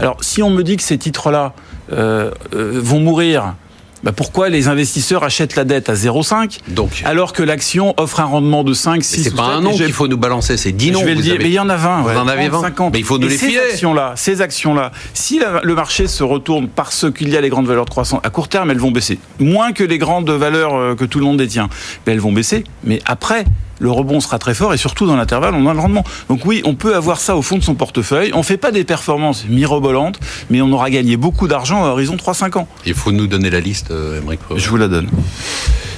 Alors, 0.00 0.22
si 0.22 0.42
on 0.42 0.50
me 0.50 0.62
dit 0.62 0.76
que 0.76 0.82
ces 0.82 0.98
titres-là 0.98 1.54
euh, 1.92 2.30
euh, 2.54 2.80
vont 2.82 3.00
mourir 3.00 3.54
bah 4.02 4.12
pourquoi 4.12 4.48
les 4.48 4.68
investisseurs 4.68 5.24
achètent 5.24 5.56
la 5.56 5.64
dette 5.64 5.88
à 5.88 5.94
0,5 5.94 6.58
Donc, 6.68 7.02
alors 7.04 7.32
que 7.32 7.42
l'action 7.42 7.94
offre 7.96 8.20
un 8.20 8.24
rendement 8.24 8.64
de 8.64 8.72
5, 8.72 9.02
6 9.02 9.24
C'est 9.24 9.34
pas 9.34 9.44
un 9.44 9.60
nom 9.60 9.72
qu'il 9.72 9.92
faut 9.92 10.08
nous 10.08 10.16
balancer, 10.16 10.56
c'est 10.56 10.72
10 10.72 10.92
noms. 10.92 11.00
Je 11.00 11.04
vais 11.04 11.14
le 11.14 11.22
dire, 11.22 11.36
mais 11.38 11.46
il 11.46 11.52
y 11.52 11.58
en 11.58 11.68
a 11.68 11.76
20. 11.76 12.02
Vous 12.02 12.10
en 12.10 12.28
avez 12.28 12.48
20. 12.48 12.60
50. 12.60 12.92
Mais 12.92 13.00
il 13.00 13.04
faut 13.04 13.18
nous 13.18 13.28
les 13.28 13.36
ces 13.36 13.48
filer. 13.48 13.60
Actions-là, 13.70 14.12
ces 14.16 14.40
actions-là, 14.40 14.92
si 15.14 15.40
le 15.62 15.74
marché 15.74 16.06
se 16.06 16.22
retourne 16.22 16.68
parce 16.68 17.06
qu'il 17.12 17.28
y 17.28 17.36
a 17.36 17.40
les 17.40 17.48
grandes 17.48 17.66
valeurs 17.66 17.84
de 17.84 17.90
croissance, 17.90 18.20
à 18.22 18.30
court 18.30 18.48
terme, 18.48 18.70
elles 18.70 18.78
vont 18.78 18.90
baisser. 18.90 19.18
Moins 19.38 19.72
que 19.72 19.84
les 19.84 19.98
grandes 19.98 20.30
valeurs 20.30 20.74
euh, 20.74 20.94
que 20.94 21.04
tout 21.04 21.18
le 21.18 21.24
monde 21.24 21.38
détient. 21.38 21.68
Mais 22.06 22.12
elles 22.12 22.20
vont 22.20 22.32
baisser. 22.32 22.64
Mais 22.84 23.00
après, 23.04 23.44
le 23.78 23.90
rebond 23.90 24.20
sera 24.20 24.38
très 24.38 24.54
fort 24.54 24.74
et 24.74 24.76
surtout 24.76 25.06
dans 25.06 25.16
l'intervalle, 25.16 25.54
on 25.54 25.66
a 25.66 25.74
le 25.74 25.80
rendement. 25.80 26.04
Donc 26.28 26.44
oui, 26.44 26.62
on 26.64 26.74
peut 26.74 26.94
avoir 26.94 27.20
ça 27.20 27.36
au 27.36 27.42
fond 27.42 27.58
de 27.58 27.62
son 27.62 27.74
portefeuille. 27.74 28.32
On 28.34 28.38
ne 28.38 28.42
fait 28.42 28.56
pas 28.56 28.70
des 28.70 28.84
performances 28.84 29.46
mirobolantes, 29.48 30.18
mais 30.50 30.60
on 30.60 30.72
aura 30.72 30.90
gagné 30.90 31.16
beaucoup 31.16 31.48
d'argent 31.48 31.84
à 31.84 31.88
horizon 31.88 32.16
3-5 32.16 32.58
ans. 32.58 32.68
Il 32.86 32.94
faut 32.94 33.12
nous 33.12 33.26
donner 33.26 33.50
la 33.50 33.60
liste, 33.60 33.87
euh, 33.90 34.18
Émeric. 34.18 34.40
Je 34.56 34.68
vous 34.68 34.76
la 34.76 34.88
donne. 34.88 35.08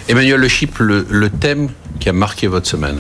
Emmanuel 0.09 0.41
Le 0.41 0.49
Chip, 0.49 0.78
le, 0.78 1.30
thème 1.30 1.68
qui 2.01 2.09
a 2.09 2.12
marqué 2.12 2.47
votre 2.47 2.66
semaine 2.66 2.99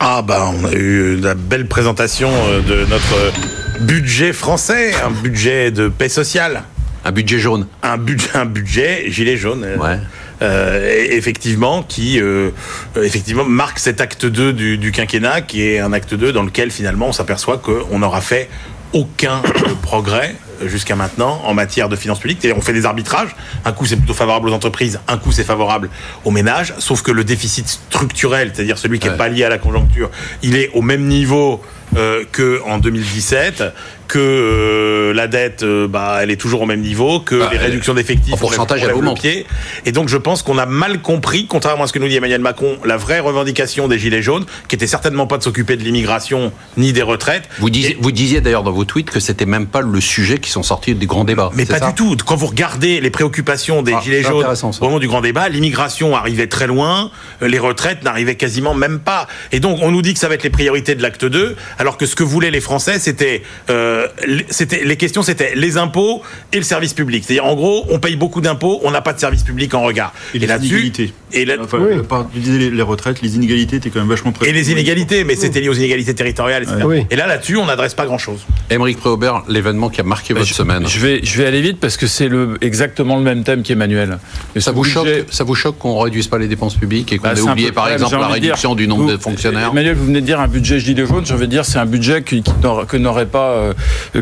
Ah 0.00 0.22
bah 0.22 0.50
on 0.52 0.64
a 0.64 0.72
eu 0.72 1.16
la 1.16 1.34
belle 1.34 1.66
présentation 1.66 2.30
euh, 2.32 2.60
de 2.60 2.84
notre 2.86 3.32
budget 3.80 4.32
français, 4.32 4.92
un 5.04 5.10
budget 5.10 5.70
de 5.70 5.88
paix 5.88 6.08
sociale. 6.08 6.64
Un 7.04 7.12
budget 7.12 7.38
jaune. 7.38 7.66
Un, 7.82 7.98
budget, 7.98 8.28
un 8.34 8.44
budget 8.44 9.10
gilet 9.10 9.36
jaune. 9.36 9.66
Ouais. 9.78 9.98
Euh, 10.42 11.06
effectivement, 11.10 11.84
qui 11.84 12.20
euh, 12.20 12.50
effectivement 12.96 13.44
marque 13.44 13.78
cet 13.78 14.00
acte 14.00 14.26
2 14.26 14.52
du, 14.52 14.78
du, 14.78 14.90
quinquennat, 14.90 15.40
qui 15.42 15.62
est 15.62 15.78
un 15.78 15.92
acte 15.92 16.14
2 16.14 16.32
dans 16.32 16.42
lequel 16.42 16.72
finalement 16.72 17.08
on 17.08 17.12
s'aperçoit 17.12 17.58
qu'on 17.58 18.00
n'aura 18.00 18.20
fait 18.20 18.48
aucun 18.92 19.40
progrès 19.82 20.34
jusqu'à 20.66 20.96
maintenant 20.96 21.40
en 21.44 21.54
matière 21.54 21.88
de 21.88 21.96
finances 21.96 22.20
publiques. 22.20 22.46
on 22.56 22.60
fait 22.60 22.72
des 22.72 22.86
arbitrages. 22.86 23.34
Un 23.64 23.72
coup, 23.72 23.86
c'est 23.86 23.96
plutôt 23.96 24.14
favorable 24.14 24.48
aux 24.48 24.52
entreprises, 24.52 25.00
un 25.08 25.18
coup, 25.18 25.32
c'est 25.32 25.44
favorable 25.44 25.88
aux 26.24 26.30
ménages. 26.30 26.74
Sauf 26.78 27.02
que 27.02 27.10
le 27.10 27.24
déficit 27.24 27.68
structurel, 27.68 28.52
c'est-à-dire 28.54 28.78
celui 28.78 28.98
qui 28.98 29.08
n'est 29.08 29.16
pas 29.16 29.28
lié 29.28 29.44
à 29.44 29.48
la 29.48 29.58
conjoncture, 29.58 30.10
il 30.42 30.56
est 30.56 30.70
au 30.74 30.82
même 30.82 31.04
niveau 31.06 31.62
euh, 31.96 32.24
qu'en 32.32 32.78
2017 32.78 33.64
que 34.12 34.18
euh, 34.18 35.14
la 35.14 35.26
dette, 35.26 35.62
euh, 35.62 35.88
bah, 35.88 36.18
elle 36.20 36.30
est 36.30 36.36
toujours 36.36 36.60
au 36.60 36.66
même 36.66 36.82
niveau, 36.82 37.20
que 37.20 37.38
bah, 37.38 37.48
les 37.50 37.56
réductions 37.56 37.94
d'effectifs, 37.94 38.34
en 38.34 38.36
pourcentage, 38.36 38.82
elle 38.82 38.92
augmente. 38.92 39.18
Pied. 39.18 39.46
Et 39.86 39.92
donc, 39.92 40.10
je 40.10 40.18
pense 40.18 40.42
qu'on 40.42 40.58
a 40.58 40.66
mal 40.66 41.00
compris, 41.00 41.46
contrairement 41.46 41.84
à 41.84 41.86
ce 41.86 41.94
que 41.94 41.98
nous 41.98 42.08
dit 42.08 42.16
Emmanuel 42.16 42.42
Macron, 42.42 42.76
la 42.84 42.98
vraie 42.98 43.20
revendication 43.20 43.88
des 43.88 43.98
Gilets 43.98 44.20
jaunes, 44.20 44.44
qui 44.68 44.74
était 44.74 44.86
certainement 44.86 45.26
pas 45.26 45.38
de 45.38 45.42
s'occuper 45.42 45.78
de 45.78 45.82
l'immigration 45.82 46.52
ni 46.76 46.92
des 46.92 47.00
retraites. 47.00 47.48
Vous 47.58 47.70
disiez, 47.70 47.96
vous 48.02 48.12
disiez 48.12 48.42
d'ailleurs 48.42 48.64
dans 48.64 48.72
vos 48.72 48.84
tweets 48.84 49.10
que 49.10 49.18
c'était 49.18 49.46
même 49.46 49.66
pas 49.66 49.80
le 49.80 50.00
sujet 50.02 50.38
qui 50.38 50.50
sont 50.50 50.62
sortis 50.62 50.94
des 50.94 51.06
grands 51.06 51.24
débats. 51.24 51.50
Mais 51.54 51.64
pas 51.64 51.80
du 51.80 51.94
tout. 51.94 52.14
Quand 52.26 52.36
vous 52.36 52.48
regardez 52.48 53.00
les 53.00 53.10
préoccupations 53.10 53.80
des 53.80 53.94
ah, 53.94 54.00
Gilets 54.04 54.22
jaunes 54.22 54.44
au 54.44 54.84
moment 54.84 54.98
du 54.98 55.08
grand 55.08 55.22
débat, 55.22 55.48
l'immigration 55.48 56.14
arrivait 56.14 56.48
très 56.48 56.66
loin, 56.66 57.10
les 57.40 57.58
retraites 57.58 58.04
n'arrivaient 58.04 58.36
quasiment 58.36 58.74
même 58.74 58.98
pas. 58.98 59.26
Et 59.52 59.60
donc, 59.60 59.78
on 59.80 59.90
nous 59.90 60.02
dit 60.02 60.12
que 60.12 60.20
ça 60.20 60.28
va 60.28 60.34
être 60.34 60.42
les 60.42 60.50
priorités 60.50 60.94
de 60.94 61.00
l'acte 61.00 61.24
2, 61.24 61.56
alors 61.78 61.96
que 61.96 62.04
ce 62.04 62.14
que 62.14 62.24
voulaient 62.24 62.50
les 62.50 62.60
Français, 62.60 62.98
c'était 62.98 63.42
euh, 63.70 64.01
euh, 64.02 64.38
c'était 64.50 64.84
les 64.84 64.96
questions, 64.96 65.22
c'était 65.22 65.54
les 65.54 65.76
impôts 65.76 66.22
et 66.52 66.56
le 66.56 66.62
service 66.62 66.94
public. 66.94 67.24
C'est-à-dire, 67.24 67.46
en 67.46 67.54
gros, 67.54 67.86
on 67.90 67.98
paye 67.98 68.16
beaucoup 68.16 68.40
d'impôts, 68.40 68.80
on 68.82 68.90
n'a 68.90 69.00
pas 69.00 69.12
de 69.12 69.20
service 69.20 69.42
public 69.42 69.74
en 69.74 69.82
regard. 69.82 70.12
Et, 70.34 70.38
les 70.38 70.46
inégalités. 70.46 71.12
Et 71.32 71.46
enfin, 71.60 72.26
tu 72.32 72.40
disais 72.40 72.70
les, 72.70 72.82
retraites, 72.82 73.22
les 73.22 73.36
inégalités 73.36 73.76
étaient 73.76 73.90
quand 73.90 74.00
même 74.00 74.08
vachement 74.08 74.32
présentes. 74.32 74.54
Et 74.54 74.58
les 74.58 74.70
inégalités, 74.70 75.24
mais 75.24 75.36
c'était 75.36 75.60
lié 75.60 75.68
aux 75.68 75.74
inégalités 75.74 76.14
territoriales, 76.14 76.64
etc. 76.64 77.04
Et 77.10 77.16
là, 77.16 77.26
là-dessus, 77.26 77.56
on 77.56 77.66
n'adresse 77.66 77.94
pas 77.94 78.06
grand-chose. 78.06 78.46
Émeric 78.70 78.98
Préaubert, 78.98 79.42
l'événement 79.48 79.88
qui 79.88 80.00
a 80.00 80.04
marqué 80.04 80.34
votre 80.34 80.46
semaine. 80.46 80.86
Je 80.86 80.98
vais, 80.98 81.20
je 81.22 81.38
vais 81.38 81.46
aller 81.46 81.60
vite 81.60 81.78
parce 81.80 81.96
que 81.96 82.06
c'est 82.06 82.28
le, 82.28 82.58
exactement 82.60 83.16
le 83.16 83.22
même 83.22 83.44
thème 83.44 83.62
qu'Emmanuel. 83.62 84.18
Ça 84.58 84.72
vous, 84.72 84.84
choque, 84.84 85.08
ça 85.30 85.44
vous 85.44 85.54
choque 85.54 85.78
qu'on 85.78 85.98
réduise 85.98 86.28
pas 86.28 86.38
les 86.38 86.48
dépenses 86.48 86.74
publiques 86.74 87.12
et 87.12 87.18
qu'on 87.18 87.28
bah, 87.28 87.34
ait 87.34 87.40
oublié, 87.40 87.72
par 87.72 87.88
exemple, 87.90 88.16
la 88.16 88.28
réduction 88.28 88.74
du 88.74 88.86
nombre 88.86 89.10
de 89.10 89.16
fonctionnaires 89.16 89.70
Emmanuel, 89.72 89.94
vous 89.94 90.06
venez 90.06 90.20
de 90.20 90.26
dire 90.26 90.40
un 90.40 90.48
budget 90.48 90.78
gilet 90.78 91.06
jaune. 91.06 91.24
Je 91.26 91.34
veux 91.34 91.46
dire, 91.46 91.64
c'est 91.64 91.78
un 91.78 91.86
budget 91.86 92.22
qui, 92.22 92.42
que 92.42 92.96
n'aurait 92.96 93.26
pas 93.26 93.52
euh, 93.52 93.72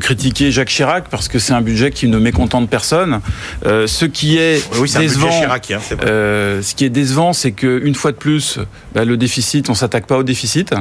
critiqué 0.01 0.51
Jacques 0.51 0.69
Chirac 0.69 1.09
parce 1.11 1.29
que 1.29 1.39
c'est 1.39 1.53
un 1.53 1.61
budget 1.61 1.91
qui 1.91 2.09
ne 2.09 2.19
mécontente 2.19 2.69
personne. 2.69 3.21
Euh, 3.67 3.87
ce 3.87 4.05
qui 4.05 4.39
est 4.39 4.63
décevant, 4.97 5.31
Chirac, 5.31 5.71
hein, 5.71 5.79
euh, 6.05 6.63
ce 6.63 6.75
qui 6.75 6.85
est 6.85 6.91
décevant, 7.01 7.33
c'est 7.33 7.53
qu'une 7.53 7.95
fois 7.95 8.13
de 8.13 8.17
plus, 8.17 8.59
bah, 8.95 9.05
le 9.05 9.17
déficit, 9.17 9.71
on 9.71 9.75
s'attaque 9.75 10.07
pas 10.07 10.19
au 10.19 10.23
déficit. 10.23 10.75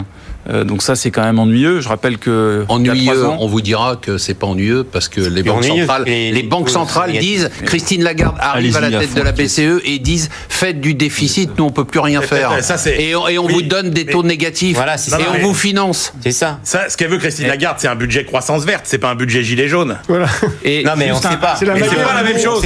Euh, 0.49 0.63
donc 0.63 0.81
ça, 0.81 0.95
c'est 0.95 1.11
quand 1.11 1.23
même 1.23 1.37
ennuyeux. 1.37 1.81
Je 1.81 1.89
rappelle 1.89 2.17
que 2.17 2.65
ennuyeux. 2.69 3.25
On 3.25 3.47
vous 3.47 3.61
dira 3.61 3.97
que 4.01 4.17
c'est 4.17 4.33
pas 4.33 4.47
ennuyeux 4.47 4.83
parce 4.83 5.07
que 5.07 5.21
les 5.21 5.43
banques 5.43 5.65
centrales, 5.65 6.03
les, 6.05 6.43
banques 6.43 6.69
centrales 6.69 7.11
disent. 7.11 7.49
Christine 7.65 8.03
Lagarde 8.03 8.37
arrive 8.39 8.75
à 8.77 8.81
la 8.81 8.99
tête 8.99 9.13
de 9.13 9.21
la 9.21 9.31
BCE 9.31 9.81
et 9.85 9.99
disent 9.99 10.29
faites 10.47 10.79
du 10.79 10.93
déficit, 10.93 11.51
nous 11.57 11.65
on 11.65 11.69
peut 11.69 11.85
plus 11.85 11.99
rien 11.99 12.21
faire. 12.21 12.51
et, 12.97 13.15
on, 13.15 13.47
vous 13.47 13.61
donne 13.61 13.91
des 13.91 14.05
taux 14.05 14.23
négatifs. 14.23 14.75
Voilà, 14.75 14.95
et 14.95 15.27
on 15.37 15.47
vous 15.47 15.53
finance. 15.53 16.13
C'est 16.21 16.31
ça. 16.31 16.59
ça. 16.63 16.89
Ce 16.89 16.97
qu'elle 16.97 17.09
veut 17.09 17.17
Christine 17.17 17.47
Lagarde, 17.47 17.77
c'est 17.79 17.87
un 17.87 17.95
budget 17.95 18.25
croissance 18.25 18.63
verte. 18.65 18.85
C'est 18.85 18.97
pas 18.97 19.09
un 19.09 19.15
budget 19.15 19.43
gilet 19.43 19.67
jaune. 19.67 19.97
Voilà. 20.07 20.27
Et 20.63 20.83
non 20.83 20.93
mais 20.97 21.11
on 21.11 21.21
sait 21.21 21.37
pas. 21.37 21.55
C'est 21.57 21.65
la, 21.65 21.75
la, 21.75 22.23
même 22.23 22.39
chose. 22.39 22.63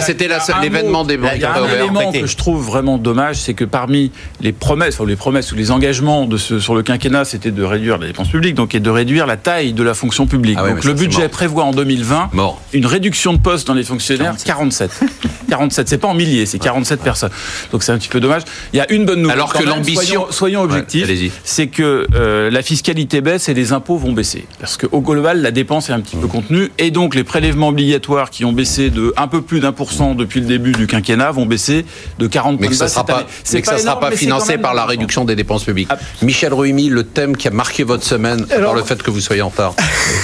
C'était 0.00 0.28
l'événement 0.60 1.04
des 1.04 1.16
banques. 1.16 1.32
Il 1.36 1.42
y 1.42 1.44
a 1.44 1.54
un 1.54 1.68
élément 1.68 2.12
que 2.22 2.26
je 2.26 2.36
trouve 2.36 2.64
vraiment 2.64 2.98
dommage, 2.98 3.36
c'est 3.36 3.54
que 3.54 3.64
parmi 3.64 4.10
les 4.40 4.52
promesses, 4.52 4.98
ou 5.00 5.06
les 5.06 5.16
promesses 5.16 5.52
ou 5.52 5.56
les 5.56 5.70
engagements 5.70 6.26
de 6.26 6.36
sur 6.36 6.74
le 6.74 6.82
quinquennat, 6.82 7.24
c'était 7.24 7.50
de 7.50 7.62
réduire 7.62 7.98
la 7.98 8.06
dépense 8.06 8.28
publique, 8.28 8.54
donc 8.54 8.74
et 8.74 8.80
de 8.80 8.90
réduire 8.90 9.26
la 9.26 9.36
taille 9.36 9.72
de 9.72 9.82
la 9.82 9.94
fonction 9.94 10.26
publique. 10.26 10.58
Ah 10.60 10.68
donc 10.68 10.84
le 10.84 10.94
budget 10.94 11.28
prévoit 11.28 11.64
en 11.64 11.72
2020 11.72 12.30
une 12.72 12.86
réduction 12.86 13.32
de 13.32 13.38
postes 13.38 13.66
dans 13.66 13.74
les 13.74 13.84
fonctionnaires 13.84 14.34
47. 14.42 15.00
47, 15.48 15.88
c'est 15.88 15.98
pas 15.98 16.08
en 16.08 16.14
milliers, 16.14 16.46
c'est 16.46 16.58
47 16.58 17.00
personnes. 17.00 17.30
Donc 17.72 17.82
c'est 17.82 17.92
un 17.92 17.98
petit 17.98 18.08
peu 18.08 18.20
dommage. 18.20 18.42
Il 18.72 18.76
y 18.76 18.80
a 18.80 18.90
une 18.92 19.04
bonne 19.04 19.20
nouvelle. 19.22 19.36
Alors 19.36 19.52
que 19.52 19.62
l'ambition, 19.62 20.26
soyons, 20.30 20.62
objectifs, 20.62 21.08
c'est 21.44 21.68
que 21.68 22.06
euh, 22.14 22.50
la 22.50 22.62
fiscalité 22.62 23.20
baisse 23.20 23.48
et 23.48 23.54
les 23.54 23.72
impôts 23.72 23.96
vont 23.96 24.12
baisser, 24.12 24.46
parce 24.58 24.76
qu'au 24.76 25.00
global 25.00 25.42
la 25.42 25.50
dépense 25.50 25.90
est 25.90 25.92
un 25.92 26.00
petit 26.00 26.16
peu 26.16 26.26
contenue 26.26 26.70
et 26.78 26.90
donc 26.90 27.14
les 27.14 27.24
prélèvements 27.24 27.68
obligatoires 27.68 28.30
qui 28.30 28.44
ont 28.44 28.52
baissé 28.52 28.90
de 28.90 29.12
un 29.16 29.28
peu 29.28 29.42
plus 29.42 29.60
d'un 29.60 29.72
pour 29.72 29.92
cent 29.92 30.14
depuis 30.14 30.40
le 30.40 30.46
début 30.46 30.72
du 30.72 30.86
quinquennat 30.86 31.30
vont 31.30 31.46
baisser 31.46 31.84
de 32.18 32.26
40 32.26 32.60
mais 32.60 32.68
que 32.68 32.74
ça 32.74 32.88
sera 32.88 33.04
pas, 33.04 33.26
mais 33.52 33.60
que 33.60 33.66
ça 33.66 33.74
ne 33.74 33.78
sera 33.78 34.00
pas 34.00 34.10
financé 34.12 34.58
par 34.58 34.74
la 34.74 34.84
réduction 34.84 35.24
des 35.24 35.36
dépenses 35.36 35.64
publiques. 35.64 35.88
Michel 36.22 36.52
Ruimi, 36.52 36.88
le 36.88 37.04
thème 37.04 37.36
qui 37.36 37.48
a 37.48 37.50
marqué 37.50 37.84
votre 37.84 38.04
semaine 38.04 38.46
par 38.46 38.74
le 38.74 38.82
fait 38.82 39.02
que 39.02 39.10
vous 39.10 39.20
soyez 39.20 39.42
en 39.42 39.48
retard. 39.48 39.74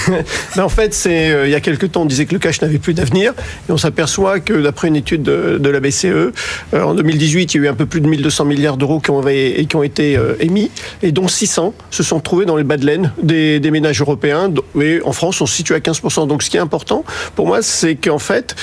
mais 0.55 0.61
en 0.61 0.69
fait, 0.69 0.93
c'est 0.93 1.31
euh, 1.31 1.47
il 1.47 1.51
y 1.51 1.55
a 1.55 1.59
quelques 1.59 1.91
temps, 1.91 2.01
on 2.01 2.05
disait 2.05 2.25
que 2.25 2.33
le 2.33 2.39
cash 2.39 2.61
n'avait 2.61 2.77
plus 2.77 2.93
d'avenir, 2.93 3.33
et 3.67 3.71
on 3.71 3.77
s'aperçoit 3.77 4.39
que 4.39 4.53
d'après 4.53 4.87
une 4.87 4.95
étude 4.95 5.23
de, 5.23 5.69
la 5.69 5.79
BCE, 5.79 6.05
euh, 6.05 6.31
en 6.73 6.93
2018, 6.93 7.53
il 7.53 7.57
y 7.57 7.59
a 7.61 7.63
eu 7.65 7.69
un 7.69 7.73
peu 7.73 7.85
plus 7.85 8.01
de 8.01 8.07
1200 8.07 8.45
milliards 8.45 8.77
d'euros 8.77 8.99
qui 8.99 9.11
ont, 9.11 9.21
qui 9.21 9.75
ont 9.75 9.83
été 9.83 10.17
euh, 10.17 10.35
émis, 10.39 10.71
et 11.01 11.11
dont 11.11 11.27
600 11.27 11.73
se 11.91 12.03
sont 12.03 12.19
trouvés 12.19 12.45
dans 12.45 12.55
les 12.55 12.63
bas 12.63 12.77
de 12.77 12.85
laine 12.85 13.11
des, 13.21 13.59
ménages 13.71 13.99
européens. 13.99 14.49
Et 14.81 15.01
en 15.03 15.11
France, 15.11 15.41
on 15.41 15.45
se 15.45 15.55
situe 15.55 15.73
à 15.73 15.79
15%. 15.79 16.25
Donc, 16.27 16.41
ce 16.41 16.49
qui 16.49 16.55
est 16.55 16.61
important 16.61 17.03
pour 17.35 17.47
moi, 17.47 17.61
c'est 17.61 17.95
qu'en 17.95 18.17
fait, 18.17 18.55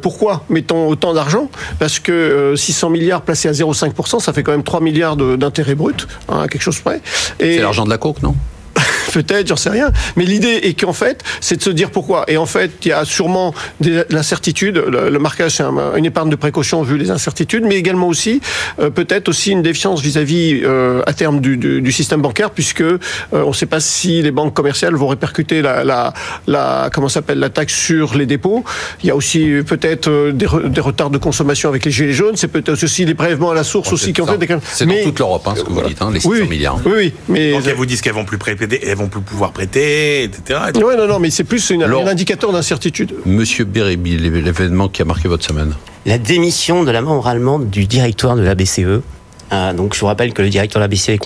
pourquoi 0.00 0.44
mettons 0.48 0.88
autant 0.88 1.12
d'argent? 1.12 1.50
Parce 1.78 1.98
que 1.98 2.54
600 2.56 2.90
milliards 2.90 3.22
placés 3.22 3.48
à 3.48 3.52
0,5%, 3.52 4.20
ça 4.20 4.32
fait 4.32 4.42
quand 4.42 4.52
même 4.52 4.64
3 4.64 4.80
milliards 4.80 5.16
d'intérêts 5.16 5.74
bruts, 5.74 5.94
hein, 6.28 6.46
quelque 6.48 6.62
chose 6.62 6.80
près. 6.80 7.00
C'est 7.38 7.58
l'argent 7.58 7.84
de 7.84 7.90
la 7.90 7.98
coke, 7.98 8.22
non? 8.22 8.34
peut-être, 9.12 9.48
j'en 9.48 9.56
sais 9.56 9.70
rien. 9.70 9.90
Mais 10.16 10.24
l'idée 10.24 10.60
est 10.62 10.78
qu'en 10.78 10.92
fait, 10.92 11.22
c'est 11.40 11.56
de 11.56 11.62
se 11.62 11.70
dire 11.70 11.90
pourquoi. 11.90 12.24
Et 12.28 12.36
en 12.36 12.46
fait, 12.46 12.70
il 12.84 12.88
y 12.88 12.92
a 12.92 13.04
sûrement 13.04 13.54
de 13.80 14.06
l'incertitude. 14.10 14.76
Le, 14.76 15.18
marquage, 15.18 15.52
c'est 15.52 15.64
une 15.96 16.04
épargne 16.04 16.30
de 16.30 16.36
précaution 16.36 16.82
vu 16.82 16.98
les 16.98 17.10
incertitudes, 17.10 17.64
mais 17.64 17.76
également 17.76 18.08
aussi 18.08 18.40
euh, 18.78 18.90
peut-être 18.90 19.28
aussi 19.28 19.52
une 19.52 19.62
défiance 19.62 20.00
vis-à-vis 20.00 20.60
euh, 20.64 21.02
à 21.06 21.12
terme 21.12 21.40
du, 21.40 21.56
du, 21.56 21.80
du, 21.80 21.92
système 21.92 22.22
bancaire, 22.22 22.50
puisque 22.50 22.82
euh, 22.82 22.98
on 23.32 23.48
ne 23.48 23.52
sait 23.52 23.66
pas 23.66 23.80
si 23.80 24.22
les 24.22 24.30
banques 24.30 24.54
commerciales 24.54 24.94
vont 24.94 25.08
répercuter 25.08 25.62
la, 25.62 25.84
la, 25.84 26.12
la 26.46 26.90
comment 26.92 27.08
s'appelle 27.08 27.38
la 27.38 27.50
taxe 27.50 27.74
sur 27.74 28.14
les 28.14 28.26
dépôts. 28.26 28.64
Il 29.02 29.06
y 29.06 29.10
a 29.10 29.16
aussi 29.16 29.50
peut-être 29.66 30.30
des, 30.32 30.46
des, 30.64 30.80
retards 30.80 31.10
de 31.10 31.18
consommation 31.18 31.68
avec 31.68 31.84
les 31.84 31.90
gilets 31.90 32.12
jaunes. 32.12 32.36
C'est 32.36 32.48
peut-être 32.48 32.82
aussi 32.82 33.04
les 33.04 33.14
prélèvements 33.14 33.50
à 33.50 33.54
la 33.54 33.64
source 33.64 33.92
aussi 33.92 34.12
qui 34.12 34.20
ont 34.20 34.26
fait 34.26 34.38
des. 34.38 34.48
C'est 34.62 34.86
dans 34.86 35.02
toute 35.02 35.18
l'Europe, 35.18 35.46
hein, 35.46 35.54
ce 35.56 35.62
que 35.62 35.70
vous 35.70 35.82
dites, 35.82 36.00
hein, 36.02 36.10
les 36.12 36.20
600 36.20 36.46
milliards. 36.46 36.78
Oui, 36.84 36.92
oui, 36.96 37.14
mais 37.28 37.52
donc 37.52 37.62
elles 37.66 37.74
vous 37.74 37.86
disent 37.86 38.00
qu'elles 38.00 38.12
vont 38.12 38.24
plus 38.24 38.38
prêter, 38.38 38.66
elles 38.96 39.02
vont 39.02 39.08
plus 39.08 39.20
pouvoir 39.20 39.52
prêter, 39.52 40.24
etc. 40.24 40.60
Oui, 40.76 40.94
non, 40.96 41.06
non, 41.06 41.18
mais 41.18 41.30
c'est 41.30 41.44
plus 41.44 41.70
une, 41.70 41.82
un 41.82 42.06
indicateur 42.06 42.52
d'incertitude. 42.52 43.14
Monsieur 43.26 43.64
Bérébi, 43.64 44.16
l'événement 44.16 44.88
qui 44.88 45.02
a 45.02 45.04
marqué 45.04 45.28
votre 45.28 45.44
semaine 45.44 45.74
La 46.06 46.18
démission 46.18 46.84
de 46.84 46.90
la 46.90 47.02
membre 47.02 47.26
allemande 47.26 47.68
du 47.68 47.86
directoire 47.86 48.36
de 48.36 48.42
la 48.42 48.54
BCE. 48.54 49.02
Ah, 49.50 49.72
donc 49.72 49.94
je 49.94 50.00
vous 50.00 50.06
rappelle 50.06 50.32
que 50.32 50.42
le 50.42 50.48
directeur 50.48 50.80
de 50.80 50.84
la 50.84 50.88
BCE 50.88 51.18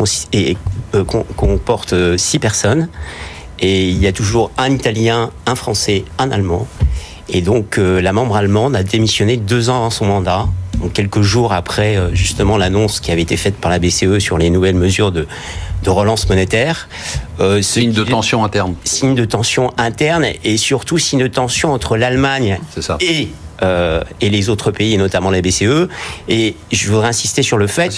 euh, 0.94 1.04
comporte 1.36 1.92
euh, 1.92 2.18
six 2.18 2.38
personnes 2.38 2.88
et 3.60 3.88
il 3.88 3.98
y 3.98 4.06
a 4.06 4.12
toujours 4.12 4.50
un 4.58 4.70
Italien, 4.72 5.30
un 5.46 5.54
Français, 5.54 6.04
un 6.18 6.30
Allemand. 6.30 6.66
Et 7.30 7.40
donc 7.40 7.78
euh, 7.78 8.02
la 8.02 8.12
membre 8.12 8.36
allemande 8.36 8.76
a 8.76 8.82
démissionné 8.82 9.36
deux 9.36 9.70
ans 9.70 9.76
avant 9.76 9.90
son 9.90 10.06
mandat 10.06 10.48
donc 10.80 10.92
quelques 10.92 11.20
jours 11.20 11.52
après 11.52 11.96
euh, 11.96 12.14
justement 12.14 12.56
l'annonce 12.56 13.00
qui 13.00 13.12
avait 13.12 13.22
été 13.22 13.36
faite 13.36 13.56
par 13.56 13.70
la 13.70 13.78
BCE 13.78 14.18
sur 14.18 14.38
les 14.38 14.50
nouvelles 14.50 14.74
mesures 14.74 15.12
de, 15.12 15.26
de 15.82 15.90
relance 15.90 16.28
monétaire. 16.28 16.88
Euh, 17.40 17.62
signe 17.62 17.92
de 17.92 18.04
tension 18.04 18.44
interne. 18.44 18.74
Signe 18.84 19.14
de 19.14 19.24
tension 19.24 19.72
interne 19.78 20.26
et 20.44 20.56
surtout 20.56 20.98
signe 20.98 21.20
de 21.20 21.26
tension 21.26 21.72
entre 21.72 21.96
l'Allemagne 21.96 22.58
et 23.00 23.28
euh, 23.62 24.02
et 24.22 24.30
les 24.30 24.48
autres 24.48 24.70
pays, 24.70 24.94
et 24.94 24.96
notamment 24.96 25.30
la 25.30 25.42
BCE. 25.42 25.88
Et 26.28 26.56
je 26.72 26.90
voudrais 26.90 27.08
insister 27.08 27.42
sur 27.42 27.58
le 27.58 27.66
fait 27.66 27.92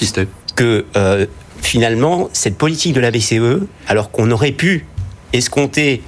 que 0.57 0.85
euh, 0.97 1.27
finalement, 1.61 2.29
cette 2.33 2.59
politique 2.59 2.95
de 2.95 3.01
la 3.01 3.13
BCE, 3.13 3.61
alors 3.87 4.11
qu'on 4.11 4.33
aurait 4.33 4.51
pu 4.51 4.87
escompter 5.33 6.03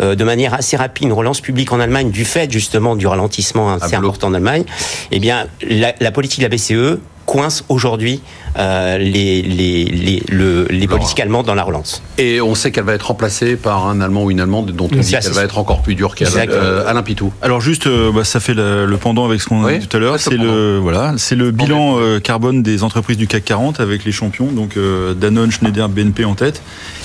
euh, 0.00 0.14
de 0.14 0.22
manière 0.22 0.54
assez 0.54 0.76
rapide 0.76 1.08
une 1.08 1.12
relance 1.12 1.40
publique 1.40 1.72
en 1.72 1.80
Allemagne 1.80 2.12
du 2.12 2.24
fait 2.24 2.50
justement 2.52 2.94
du 2.94 3.08
ralentissement 3.08 3.72
assez 3.74 3.96
important 3.96 4.28
en 4.28 4.34
Allemagne, 4.34 4.64
eh 5.10 5.18
bien 5.18 5.48
la, 5.68 5.92
la 5.98 6.12
politique 6.12 6.38
de 6.38 6.44
la 6.44 6.48
BCE 6.48 7.00
coince 7.30 7.64
aujourd'hui 7.68 8.20
euh, 8.58 8.98
les, 8.98 9.42
les, 9.42 9.84
les, 9.84 10.22
le, 10.28 10.66
les 10.68 10.88
politiques 10.88 11.20
allemandes 11.20 11.46
dans 11.46 11.54
la 11.54 11.62
relance. 11.62 12.02
Et 12.18 12.40
on 12.40 12.56
sait 12.56 12.72
qu'elle 12.72 12.84
va 12.84 12.94
être 12.94 13.06
remplacée 13.06 13.54
par 13.54 13.86
un 13.86 14.00
Allemand 14.00 14.24
ou 14.24 14.32
une 14.32 14.40
Allemande 14.40 14.72
dont 14.72 14.88
on 14.92 14.96
dit 14.96 15.12
qu'elle 15.12 15.32
va 15.32 15.44
être 15.44 15.58
encore 15.58 15.82
plus 15.82 15.94
dure 15.94 16.16
qu'elle. 16.16 16.28
Euh, 16.36 16.88
Alain 16.88 17.04
Pitou. 17.04 17.32
Alors 17.42 17.60
juste, 17.60 17.86
euh, 17.86 18.10
bah, 18.10 18.24
ça 18.24 18.40
fait 18.40 18.54
le, 18.54 18.96
pendant 19.00 19.24
avec 19.24 19.40
ce 19.40 19.46
qu'on 19.46 19.64
a 19.64 19.74
dit 19.74 19.86
tout 19.86 19.96
à 19.96 20.00
l'heure. 20.00 20.18
C'est 20.18 20.36
le, 20.36 20.78
voilà, 20.78 21.14
c'est 21.18 21.36
le 21.36 21.52
bilan 21.52 21.98
euh, 22.00 22.18
carbone 22.18 22.64
des 22.64 22.82
entreprises 22.82 23.16
du 23.16 23.28
CAC 23.28 23.44
40 23.44 23.78
avec 23.78 24.04
les 24.04 24.12
champions, 24.12 24.46
donc 24.46 24.76
Danone, 25.16 25.52
Schneider, 25.52 25.88
BNP 25.88 26.24
en 26.24 26.34
tête. 26.34 26.60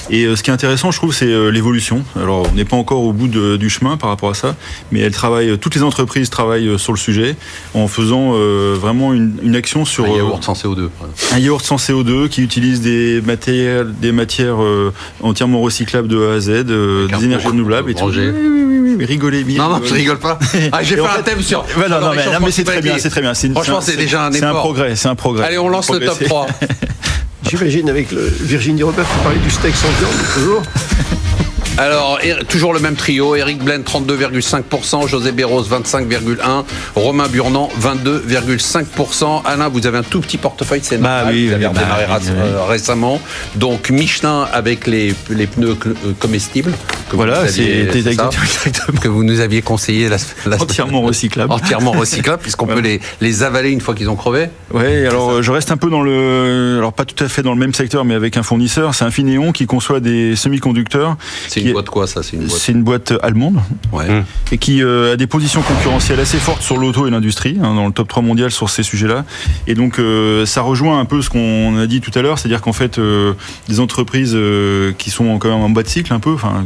Et 0.09 0.27
ce 0.35 0.43
qui 0.43 0.51
est 0.51 0.53
intéressant, 0.53 0.91
je 0.91 0.97
trouve, 0.97 1.13
c'est 1.13 1.51
l'évolution. 1.51 2.03
Alors, 2.15 2.47
on 2.51 2.55
n'est 2.55 2.65
pas 2.65 2.75
encore 2.75 3.01
au 3.01 3.13
bout 3.13 3.27
de, 3.27 3.57
du 3.57 3.69
chemin 3.69 3.97
par 3.97 4.09
rapport 4.09 4.29
à 4.29 4.35
ça, 4.35 4.55
mais 4.91 4.99
elle 4.99 5.11
travaille, 5.11 5.57
toutes 5.57 5.75
les 5.75 5.83
entreprises 5.83 6.29
travaillent 6.29 6.77
sur 6.77 6.93
le 6.93 6.97
sujet 6.97 7.35
en 7.73 7.87
faisant 7.87 8.31
vraiment 8.73 9.13
une, 9.13 9.37
une 9.43 9.55
action 9.55 9.85
sur 9.85 10.14
un 10.15 10.25
yaourt 10.25 10.43
sans 10.43 10.53
CO2. 10.53 10.89
Un 11.33 11.39
yaourt 11.39 11.63
sans 11.63 11.77
CO2 11.77 12.29
qui 12.29 12.41
utilise 12.41 12.81
des 12.81 13.21
matières, 13.21 13.85
des 13.85 14.11
matières 14.11 14.61
euh, 14.61 14.93
entièrement 15.21 15.61
recyclables 15.61 16.07
de 16.07 16.27
A 16.27 16.33
à 16.35 16.39
Z, 16.39 16.49
euh, 16.49 17.07
des 17.07 17.25
énergies 17.25 17.47
renouvelables 17.47 17.91
et 17.91 17.95
tout. 17.95 18.05
Oui, 18.05 18.17
oui, 18.17 18.29
oui, 18.31 18.95
oui, 18.97 19.05
rigolez 19.05 19.43
bien. 19.43 19.63
Non, 19.63 19.69
non, 19.69 19.81
je 19.83 19.93
rigole 19.93 20.19
pas. 20.19 20.39
Ah, 20.71 20.83
j'ai 20.83 20.95
fait 20.95 21.01
un 21.01 21.21
thème 21.21 21.41
sur. 21.41 21.63
non, 21.77 21.99
non, 21.99 22.11
mais, 22.41 22.51
c'est 22.51 22.63
très 22.63 22.81
bien, 22.81 22.97
c'est 22.97 23.09
très 23.09 23.21
bien. 23.21 23.33
Franchement, 23.33 23.81
c'est 23.81 23.97
déjà 23.97 24.25
un 24.25 24.31
effort. 24.31 24.39
C'est 24.39 24.45
un 24.45 24.53
progrès, 24.53 24.95
c'est 24.95 25.07
un 25.07 25.15
progrès. 25.15 25.45
Allez, 25.45 25.57
on 25.57 25.69
lance 25.69 25.91
le 25.91 25.99
top 25.99 26.23
3. 26.23 26.47
J'imagine 27.49 27.89
avec 27.89 28.11
le 28.11 28.27
Virginie 28.41 28.81
Robert 28.81 29.05
qui 29.05 29.23
parlait 29.23 29.39
du 29.39 29.51
steak 29.51 29.75
sans 29.75 29.87
viande, 29.99 30.11
toujours. 30.33 30.63
Alors, 31.77 32.19
toujours 32.47 32.73
le 32.73 32.79
même 32.79 32.95
trio. 32.95 33.35
Eric 33.35 33.61
Blaine, 33.61 33.81
32,5%. 33.81 35.09
José 35.09 35.31
Béros, 35.33 35.63
25,1%. 35.63 36.63
Romain 36.95 37.27
Burnand, 37.27 37.69
22,5%. 37.81 39.41
Alain, 39.43 39.67
vous 39.67 39.85
avez 39.85 39.97
un 39.97 40.03
tout 40.03 40.21
petit 40.21 40.37
portefeuille, 40.37 40.79
c'est 40.83 40.97
bah, 40.97 41.25
oui, 41.27 41.47
vous 41.47 41.53
avez 41.53 41.67
redémarré 41.67 42.05
euh, 42.29 42.63
récemment. 42.65 43.19
Donc, 43.55 43.89
Michelin 43.89 44.47
avec 44.53 44.87
les, 44.87 45.13
les 45.29 45.47
pneus 45.47 45.77
comestibles. 46.19 46.71
Que 47.09 47.15
voilà, 47.15 47.47
c'est 47.47 47.87
Que 49.01 49.07
vous 49.07 49.23
nous 49.23 49.39
aviez 49.39 49.61
conseillé 49.61 50.09
la, 50.09 50.17
Entièrement 50.59 51.01
recyclable. 51.01 51.51
Entièrement 51.51 51.91
recyclable, 51.99 52.41
puisqu'on 52.41 52.67
peut 52.67 52.79
les, 52.79 52.99
les 53.21 53.43
avaler 53.43 53.71
une 53.71 53.81
fois 53.81 53.93
qu'ils 53.95 54.09
ont 54.09 54.15
crevé. 54.15 54.49
Oui, 54.73 55.05
alors 55.05 55.41
je 55.41 55.51
reste 55.51 55.71
un 55.71 55.77
peu 55.77 55.89
dans 55.89 56.01
le. 56.01 56.77
Alors, 56.79 56.93
pas 56.93 57.05
tout 57.05 57.23
à 57.23 57.27
fait 57.27 57.43
dans 57.43 57.53
le 57.53 57.59
même 57.59 57.73
secteur, 57.73 58.05
mais 58.05 58.15
avec 58.15 58.37
un 58.37 58.43
fournisseur. 58.43 58.95
C'est 58.95 59.05
Infineon 59.05 59.51
qui 59.51 59.65
conçoit 59.65 59.99
des 59.99 60.35
semi-conducteurs. 60.35 61.17
C'est 61.47 61.61
une 61.61 61.73
boîte 61.73 61.89
quoi 61.89 62.07
ça? 62.07 62.21
C'est 62.23 62.71
une 62.71 62.83
boîte, 62.83 63.13
allemande 63.21 63.59
ouais. 63.91 64.23
et 64.51 64.57
qui 64.57 64.83
euh, 64.83 65.13
a 65.13 65.15
des 65.15 65.27
positions 65.27 65.61
concurrentielles 65.61 66.19
assez 66.19 66.37
fortes 66.37 66.61
sur 66.61 66.77
l'auto 66.77 67.07
et 67.07 67.11
l'industrie, 67.11 67.57
hein, 67.61 67.75
dans 67.75 67.87
le 67.87 67.93
top 67.93 68.07
3 68.07 68.23
mondial 68.23 68.51
sur 68.51 68.69
ces 68.69 68.83
sujets-là. 68.83 69.25
Et 69.67 69.75
donc 69.75 69.99
euh, 69.99 70.45
ça 70.45 70.61
rejoint 70.61 70.99
un 70.99 71.05
peu 71.05 71.21
ce 71.21 71.29
qu'on 71.29 71.77
a 71.77 71.87
dit 71.87 72.01
tout 72.01 72.11
à 72.15 72.21
l'heure, 72.21 72.39
c'est-à-dire 72.39 72.61
qu'en 72.61 72.73
fait 72.73 72.97
euh, 72.97 73.33
des 73.67 73.79
entreprises 73.79 74.37
qui 74.97 75.09
sont 75.09 75.37
quand 75.37 75.49
même 75.49 75.63
en 75.63 75.69
bas 75.69 75.83
de 75.83 75.87
cycle 75.87 76.13
un 76.13 76.19
peu, 76.19 76.33
enfin 76.33 76.65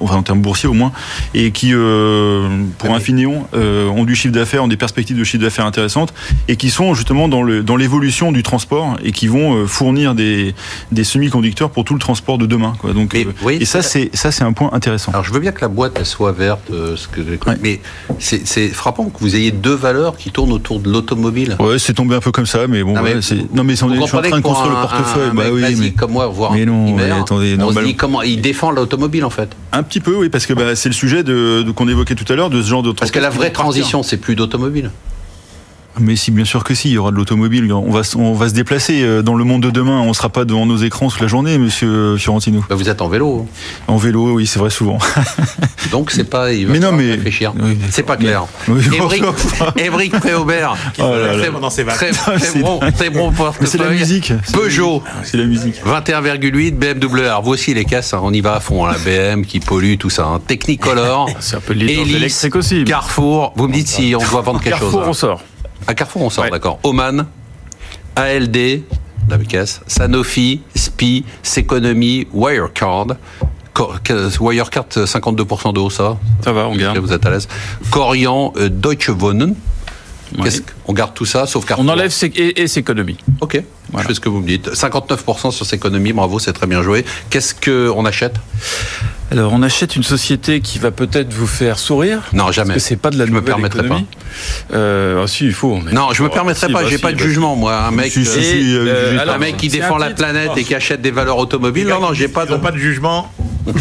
enfin 0.00 0.16
en 0.16 0.22
termes 0.22 0.40
boursiers 0.40 0.68
au 0.68 0.72
moins, 0.74 0.92
et 1.34 1.50
qui, 1.50 1.70
euh, 1.72 2.48
pour 2.78 2.90
Ah, 2.90 2.96
Infineon, 2.96 3.46
euh, 3.54 3.88
ont 3.88 4.04
du 4.04 4.14
chiffre 4.14 4.34
d'affaires, 4.34 4.64
ont 4.64 4.68
des 4.68 4.76
perspectives 4.76 5.16
de 5.18 5.24
chiffre 5.24 5.42
d'affaires 5.42 5.66
intéressantes, 5.66 6.12
et 6.48 6.56
qui 6.56 6.70
sont 6.70 6.94
justement 6.94 7.28
dans 7.28 7.42
le 7.42 7.62
dans 7.62 7.76
l'évolution 7.76 8.32
du 8.32 8.42
transport 8.42 8.96
et 9.02 9.12
qui 9.12 9.28
vont 9.28 9.54
euh, 9.56 9.66
fournir 9.66 10.14
des, 10.14 10.54
des 10.92 11.04
semi-conducteurs 11.04 11.70
pour 11.70 11.84
tout 11.84 11.94
le 11.94 12.00
transport 12.00 12.38
de 12.38 12.46
demain. 12.46 12.74
Quoi. 12.78 12.92
Donc, 12.92 13.12
Mais, 13.14 13.26
euh, 13.26 13.32
oui, 13.42 13.58
et 13.60 13.64
ça, 13.64 13.82
c'est- 13.82 14.14
ça, 14.14 14.30
c'est 14.32 14.44
un 14.44 14.52
point 14.52 14.70
intéressant. 14.72 15.12
Alors 15.12 15.24
je 15.24 15.32
veux 15.32 15.40
bien 15.40 15.52
que 15.52 15.60
la 15.60 15.68
boîte 15.68 15.92
elle 15.96 16.06
soit 16.06 16.32
verte, 16.32 16.70
ce 16.96 17.08
que 17.08 17.20
Ouais. 17.46 17.56
mais 17.62 17.80
c'est 18.18 18.68
frappant 18.68 19.06
que 19.06 19.18
vous 19.20 19.36
ayez 19.36 19.50
deux 19.50 19.74
valeurs 19.74 20.16
qui 20.16 20.30
tournent 20.30 20.52
autour 20.52 20.80
de 20.80 20.90
l'automobile. 20.90 21.56
Ouais, 21.60 21.78
c'est 21.78 21.94
tombé 21.94 22.14
un 22.16 22.20
peu 22.20 22.32
comme 22.32 22.46
ça, 22.46 22.66
mais 22.68 22.82
bon, 22.82 22.94
Non, 22.94 23.02
ouais, 23.02 23.14
mais 23.14 23.36
non, 23.54 23.64
mais 23.64 23.82
on 23.82 23.92
est, 23.92 24.00
je 24.00 24.06
suis 24.06 24.16
en 24.16 24.22
train 24.22 24.36
de 24.38 24.42
construire 24.42 24.72
un- 24.76 24.82
le 24.82 24.88
portefeuille. 24.88 25.30
un 25.30 25.34
bah 25.34 25.44
mec 25.44 25.52
oui, 25.54 25.76
mais 25.78 25.90
comme 25.92 26.12
moi, 26.12 26.26
voir 26.26 26.52
mais 26.52 26.64
non, 26.66 26.84
primaire, 26.94 27.16
attendez, 27.22 27.52
on 27.54 27.56
se 27.56 27.60
normal- 27.60 27.84
dit 27.84 27.94
comment 27.96 28.22
il 28.22 28.40
défend 28.40 28.70
l'automobile 28.70 29.24
en 29.24 29.30
fait. 29.30 29.53
Un 29.72 29.82
petit 29.82 30.00
peu, 30.00 30.14
oui, 30.16 30.28
parce 30.28 30.46
que 30.46 30.52
bah, 30.54 30.76
c'est 30.76 30.88
le 30.88 30.94
sujet 30.94 31.22
de, 31.24 31.62
de- 31.62 31.70
qu'on 31.72 31.88
évoquait 31.88 32.14
tout 32.14 32.30
à 32.32 32.36
l'heure 32.36 32.50
de 32.50 32.62
ce 32.62 32.68
genre 32.68 32.82
de 32.82 32.92
Parce 32.92 33.10
que 33.10 33.18
la 33.18 33.30
vraie 33.30 33.50
transition, 33.50 34.02
c'est 34.02 34.16
plus 34.18 34.36
d'automobile. 34.36 34.90
Mais 36.00 36.16
si, 36.16 36.30
bien 36.32 36.44
sûr 36.44 36.64
que 36.64 36.74
si, 36.74 36.88
il 36.90 36.92
y 36.94 36.98
aura 36.98 37.10
de 37.12 37.16
l'automobile. 37.16 37.72
On 37.72 37.90
va, 37.90 38.00
on 38.16 38.34
va 38.34 38.48
se 38.48 38.54
déplacer 38.54 39.02
euh, 39.02 39.22
dans 39.22 39.34
le 39.36 39.44
monde 39.44 39.62
de 39.62 39.70
demain. 39.70 40.00
On 40.00 40.12
sera 40.12 40.28
pas 40.28 40.44
devant 40.44 40.66
nos 40.66 40.76
écrans 40.76 41.08
toute 41.08 41.20
la 41.20 41.28
journée, 41.28 41.56
monsieur 41.58 42.16
Fiorentino. 42.16 42.64
Bah, 42.68 42.74
vous 42.74 42.88
êtes 42.88 43.00
en 43.00 43.08
vélo, 43.08 43.46
En 43.86 43.96
vélo, 43.96 44.32
oui, 44.34 44.46
c'est 44.46 44.58
vrai, 44.58 44.70
souvent. 44.70 44.98
donc 45.92 46.10
c'est 46.10 46.24
pas. 46.24 46.52
Il 46.52 46.66
va 46.66 46.72
Mais 46.72 46.78
non, 46.80 46.92
mais- 46.92 47.12
réfléchir. 47.12 47.52
Oui, 47.54 47.76
mais- 47.80 47.86
c'est 47.90 48.02
pas 48.02 48.16
clair. 48.16 48.44
Oui, 48.68 48.82
Ébric, 49.76 50.18
Préaubert, 50.18 50.76
très, 50.96 51.50
pendant 51.50 51.70
ses 51.70 51.84
très, 51.84 52.10
vacances. 52.10 52.24
très 52.24 52.38
C'est 52.40 52.58
bon, 52.60 52.80
très 52.96 53.10
bon 53.10 53.30
portefeuille. 53.32 53.68
c'est 53.68 53.78
la 53.78 53.90
musique. 53.90 54.32
Peugeot. 54.52 55.00
musique. 55.00 55.24
C'est 55.24 55.36
la 55.36 55.44
musique. 55.46 55.74
21,8 55.86 56.72
BMW. 56.76 57.20
Alors 57.26 57.42
vous 57.42 57.52
aussi 57.52 57.72
les 57.74 57.84
casses, 57.84 58.14
hein, 58.14 58.20
on 58.22 58.32
y 58.32 58.40
va 58.40 58.54
à 58.56 58.60
fond. 58.60 58.84
hein, 58.86 58.92
La 58.92 58.98
BM 59.34 59.44
qui 59.44 59.60
pollue, 59.60 59.96
tout 59.96 60.10
ça. 60.10 60.26
hein. 60.26 60.40
Technicolor, 60.46 61.30
C'est 61.40 61.56
un 61.56 61.60
peu 61.60 61.74
de 61.74 61.84
aussi. 62.56 62.84
Carrefour. 62.84 63.52
Vous 63.56 63.68
me 63.68 63.72
dites 63.72 63.88
si 63.88 64.14
on 64.16 64.30
doit 64.30 64.40
vendre 64.42 64.60
quelque 64.60 64.78
Carrefour, 64.78 65.00
chose. 65.00 65.02
hein. 65.06 65.10
on 65.10 65.12
sort. 65.14 65.40
À 65.86 65.94
Carrefour, 65.94 66.22
on 66.22 66.30
sort, 66.30 66.44
Ouais. 66.44 66.50
d'accord. 66.50 66.78
Oman, 66.82 67.26
ALD, 68.16 68.82
la 69.28 69.38
caisse, 69.38 69.80
Sanofi, 69.86 70.62
SPI, 70.74 71.24
Seconomy, 71.42 72.26
Wirecard. 72.32 73.16
Wirecard, 74.40 74.86
52% 74.90 75.72
de 75.72 75.80
haut, 75.80 75.90
ça. 75.90 76.16
Ça 76.42 76.52
va, 76.52 76.68
on 76.68 76.76
garde. 76.76 76.98
Vous 76.98 77.12
êtes 77.12 77.26
à 77.26 77.30
l'aise. 77.30 77.48
Corian, 77.90 78.52
euh, 78.56 78.68
Deutsche 78.68 79.08
Wohnen. 79.08 79.54
Ouais. 80.38 80.50
On 80.86 80.92
garde 80.92 81.14
tout 81.14 81.24
ça, 81.24 81.46
sauf 81.46 81.64
Carrefour. 81.64 81.84
On 81.86 81.88
enlève 81.92 82.10
ses, 82.10 82.26
et, 82.26 82.62
et 82.62 82.66
ses 82.66 82.80
économies. 82.80 83.18
Ok, 83.40 83.62
Voilà. 83.90 84.02
je 84.02 84.08
fais 84.08 84.14
ce 84.14 84.20
que 84.20 84.28
vous 84.28 84.40
me 84.40 84.46
dites. 84.46 84.68
59% 84.70 85.50
sur 85.52 85.64
Seconomy, 85.66 86.12
bravo, 86.12 86.38
c'est 86.38 86.52
très 86.52 86.66
bien 86.66 86.82
joué. 86.82 87.04
Qu'est-ce 87.30 87.54
qu'on 87.54 88.04
achète? 88.04 88.34
Alors, 89.30 89.52
on 89.52 89.62
achète 89.62 89.96
une 89.96 90.02
société 90.02 90.60
qui 90.60 90.78
va 90.78 90.90
peut-être 90.90 91.32
vous 91.32 91.46
faire 91.46 91.78
sourire. 91.78 92.22
Non, 92.32 92.52
jamais. 92.52 92.74
Parce 92.74 92.82
que 92.84 92.88
c'est 92.88 92.96
pas 92.96 93.10
de 93.10 93.18
la 93.18 93.26
Je 93.26 93.30
me 93.30 93.36
nouvelle 93.36 93.46
permettrai 93.54 93.80
économie. 93.80 94.06
Euh, 94.72 95.22
ah, 95.24 95.26
si, 95.26 95.44
il 95.46 95.52
faut. 95.52 95.78
Non, 95.92 96.08
je 96.12 96.22
me 96.22 96.28
Oh, 96.28 96.32
permettrai 96.32 96.66
si, 96.68 96.72
pas, 96.72 96.82
bah, 96.82 96.88
j'ai 96.88 96.96
si, 96.96 97.02
pas 97.02 97.12
de 97.12 97.16
bah, 97.18 97.22
jugement, 97.24 97.56
moi. 97.56 97.76
Un 97.84 97.90
mec, 97.90 98.12
Si, 98.12 98.24
si, 98.24 98.38
euh, 98.38 98.42
si, 98.42 98.76
euh, 98.76 99.08
jugez 99.10 99.20
alors, 99.20 99.34
un 99.36 99.38
mec 99.38 99.56
qui 99.56 99.70
c'est 99.70 99.78
défend 99.78 99.96
un 99.96 100.00
la 100.00 100.10
planète 100.10 100.50
et 100.56 100.64
qui 100.64 100.74
achète 100.74 101.00
des 101.00 101.10
valeurs 101.10 101.38
automobiles. 101.38 101.86
Non, 101.88 102.00
non, 102.00 102.12
j'ai 102.12 102.28
pas 102.28 102.46
de... 102.46 102.56
pas 102.56 102.70
de 102.72 102.78
jugement. 102.78 103.32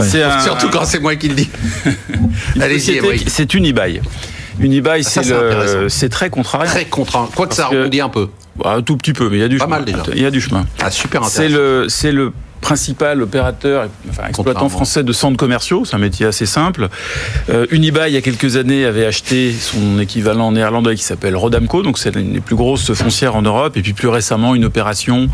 C'est 0.00 0.22
un- 0.22 0.40
Surtout 0.40 0.68
quand 0.70 0.84
c'est 0.84 1.00
moi 1.00 1.16
qui 1.16 1.28
le 1.28 1.34
dis. 1.34 1.50
une 2.54 2.62
Allez-y, 2.62 2.78
société 2.80 2.98
Ébric. 3.06 3.24
qui- 3.24 3.30
C'est 3.30 3.46
Unibail. 4.60 5.04
C'est 5.04 6.08
très 6.08 6.30
contrariant. 6.30 6.70
Très 6.70 6.84
contraint. 6.86 7.28
Quoi 7.34 7.46
que 7.46 7.54
ça 7.54 7.66
rebondit 7.66 8.00
un 8.00 8.08
peu. 8.08 8.28
Bah, 8.56 8.74
un 8.76 8.82
tout 8.82 8.96
petit 8.96 9.12
peu, 9.12 9.28
mais 9.30 9.36
il 9.36 9.40
y 9.40 9.44
a 9.44 9.48
du 9.48 9.58
Pas 9.58 9.64
chemin. 9.66 9.76
mal, 9.76 9.84
déjà. 9.84 10.02
Il 10.14 10.20
y 10.22 10.26
a 10.26 10.30
du 10.32 10.40
chemin. 10.40 10.66
Ah, 10.80 10.90
super 10.90 11.24
C'est 11.26 11.44
intéressant. 11.46 11.58
le, 11.58 11.86
c'est 11.88 12.10
le 12.12 12.32
principal 12.60 13.22
opérateur, 13.22 13.86
enfin 14.10 14.24
exploitant 14.28 14.68
français 14.68 15.04
de 15.04 15.12
centres 15.12 15.36
commerciaux. 15.36 15.84
C'est 15.84 15.94
un 15.94 16.00
métier 16.00 16.26
assez 16.26 16.44
simple. 16.44 16.88
Euh, 17.50 17.66
Unibail, 17.70 18.10
il 18.10 18.14
y 18.14 18.18
a 18.18 18.20
quelques 18.20 18.56
années, 18.56 18.84
avait 18.84 19.06
acheté 19.06 19.52
son 19.52 20.00
équivalent 20.00 20.50
néerlandais 20.50 20.96
qui 20.96 21.04
s'appelle 21.04 21.36
Rodamco, 21.36 21.82
donc 21.82 21.98
c'est 21.98 22.12
l'une 22.16 22.32
des 22.32 22.40
plus 22.40 22.56
grosses 22.56 22.92
foncières 22.94 23.36
en 23.36 23.42
Europe, 23.42 23.76
et 23.76 23.82
puis 23.82 23.92
plus 23.92 24.08
récemment 24.08 24.56
une 24.56 24.64
opération 24.64 25.28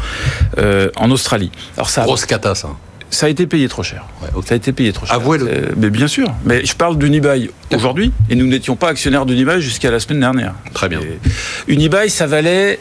euh, 0.58 0.90
en 0.96 1.10
Australie. 1.10 1.50
Alors 1.78 1.88
ça, 1.88 2.02
Grosse 2.02 2.26
cata, 2.26 2.54
ça. 2.54 2.68
Ça 3.14 3.26
a 3.26 3.28
été 3.28 3.46
payé 3.46 3.68
trop 3.68 3.82
cher. 3.82 4.04
Ouais. 4.22 4.28
Ça 4.44 4.54
a 4.54 4.56
été 4.56 4.72
payé 4.72 4.92
trop 4.92 5.06
cher. 5.06 5.14
Avouez-le. 5.14 5.46
Euh, 5.48 5.60
Mais 5.76 5.90
bien 5.90 6.08
sûr. 6.08 6.32
Mais 6.44 6.64
je 6.64 6.74
parle 6.74 6.98
d'Unibail 6.98 7.50
aujourd'hui, 7.72 8.12
et 8.28 8.34
nous 8.34 8.46
n'étions 8.46 8.76
pas 8.76 8.88
actionnaires 8.88 9.26
d'Unibail 9.26 9.60
jusqu'à 9.62 9.90
la 9.90 10.00
semaine 10.00 10.20
dernière. 10.20 10.54
Très 10.72 10.88
bien. 10.88 11.00
Et 11.00 11.72
Unibail, 11.72 12.10
ça 12.10 12.26
valait, 12.26 12.78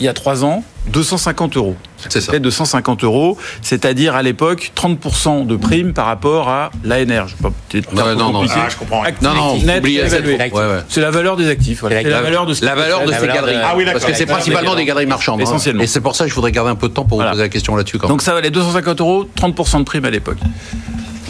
il 0.00 0.04
y 0.06 0.08
a 0.08 0.12
trois 0.12 0.44
ans, 0.44 0.62
250 0.92 1.56
euros. 1.56 1.74
C'est 1.96 2.12
ça. 2.12 2.20
C'était 2.26 2.40
250 2.40 3.02
euros, 3.04 3.36
c'est-à-dire 3.62 4.14
à 4.14 4.22
l'époque 4.22 4.72
30% 4.76 5.46
de 5.46 5.56
prime 5.56 5.92
par 5.94 6.06
rapport 6.06 6.48
à 6.48 6.70
l'ANR. 6.84 7.26
Je 7.28 7.34
pas, 7.36 7.50
peut-être 7.68 7.92
Non, 7.92 8.14
non, 8.14 8.30
non. 8.32 8.44
Ah, 8.54 8.66
je 8.68 8.76
comprends. 8.76 9.02
Actif 9.02 9.22
Non, 9.22 9.34
non, 9.34 9.56
net 9.58 9.78
oubliez 9.80 10.08
cette 10.08 10.24
évalué. 10.26 10.36
Ouais, 10.52 10.60
ouais. 10.60 10.80
C'est 10.88 11.00
la 11.00 11.10
valeur 11.10 11.36
des 11.36 11.48
actifs. 11.48 11.80
voilà. 11.80 12.02
La- 12.02 12.08
la 12.10 12.22
valeur 12.22 12.46
de 12.46 12.54
ce 12.54 12.64
La 12.64 12.74
valeur 12.74 13.04
de 13.04 13.10
La 13.10 13.18
ces 13.18 13.26
de- 13.26 13.32
galeries. 13.32 13.56
Ah 13.64 13.72
oui, 13.76 13.84
d'accord. 13.84 14.00
Parce 14.00 14.12
que 14.12 14.16
c'est 14.18 14.26
principalement 14.26 14.74
des 14.74 14.84
galeries 14.84 15.06
marchandes. 15.06 15.40
hein. 15.40 15.44
Essentiellement. 15.44 15.82
Et 15.82 15.86
c'est 15.86 16.00
pour 16.00 16.14
ça 16.14 16.24
que 16.24 16.30
je 16.30 16.34
voudrais 16.34 16.52
garder 16.52 16.70
un 16.70 16.76
peu 16.76 16.88
de 16.88 16.94
temps 16.94 17.04
pour 17.04 17.18
Voilà. 17.18 17.30
vous 17.30 17.34
poser 17.36 17.44
la 17.44 17.48
question 17.48 17.74
là-dessus. 17.76 17.98
Donc 17.98 18.22
ça 18.22 18.34
valait 18.34 18.50
250 18.50 19.00
euros, 19.00 19.24
30% 19.34 19.78
de 19.80 19.84
prime 19.84 20.04
à 20.04 20.10
l'époque. 20.10 20.38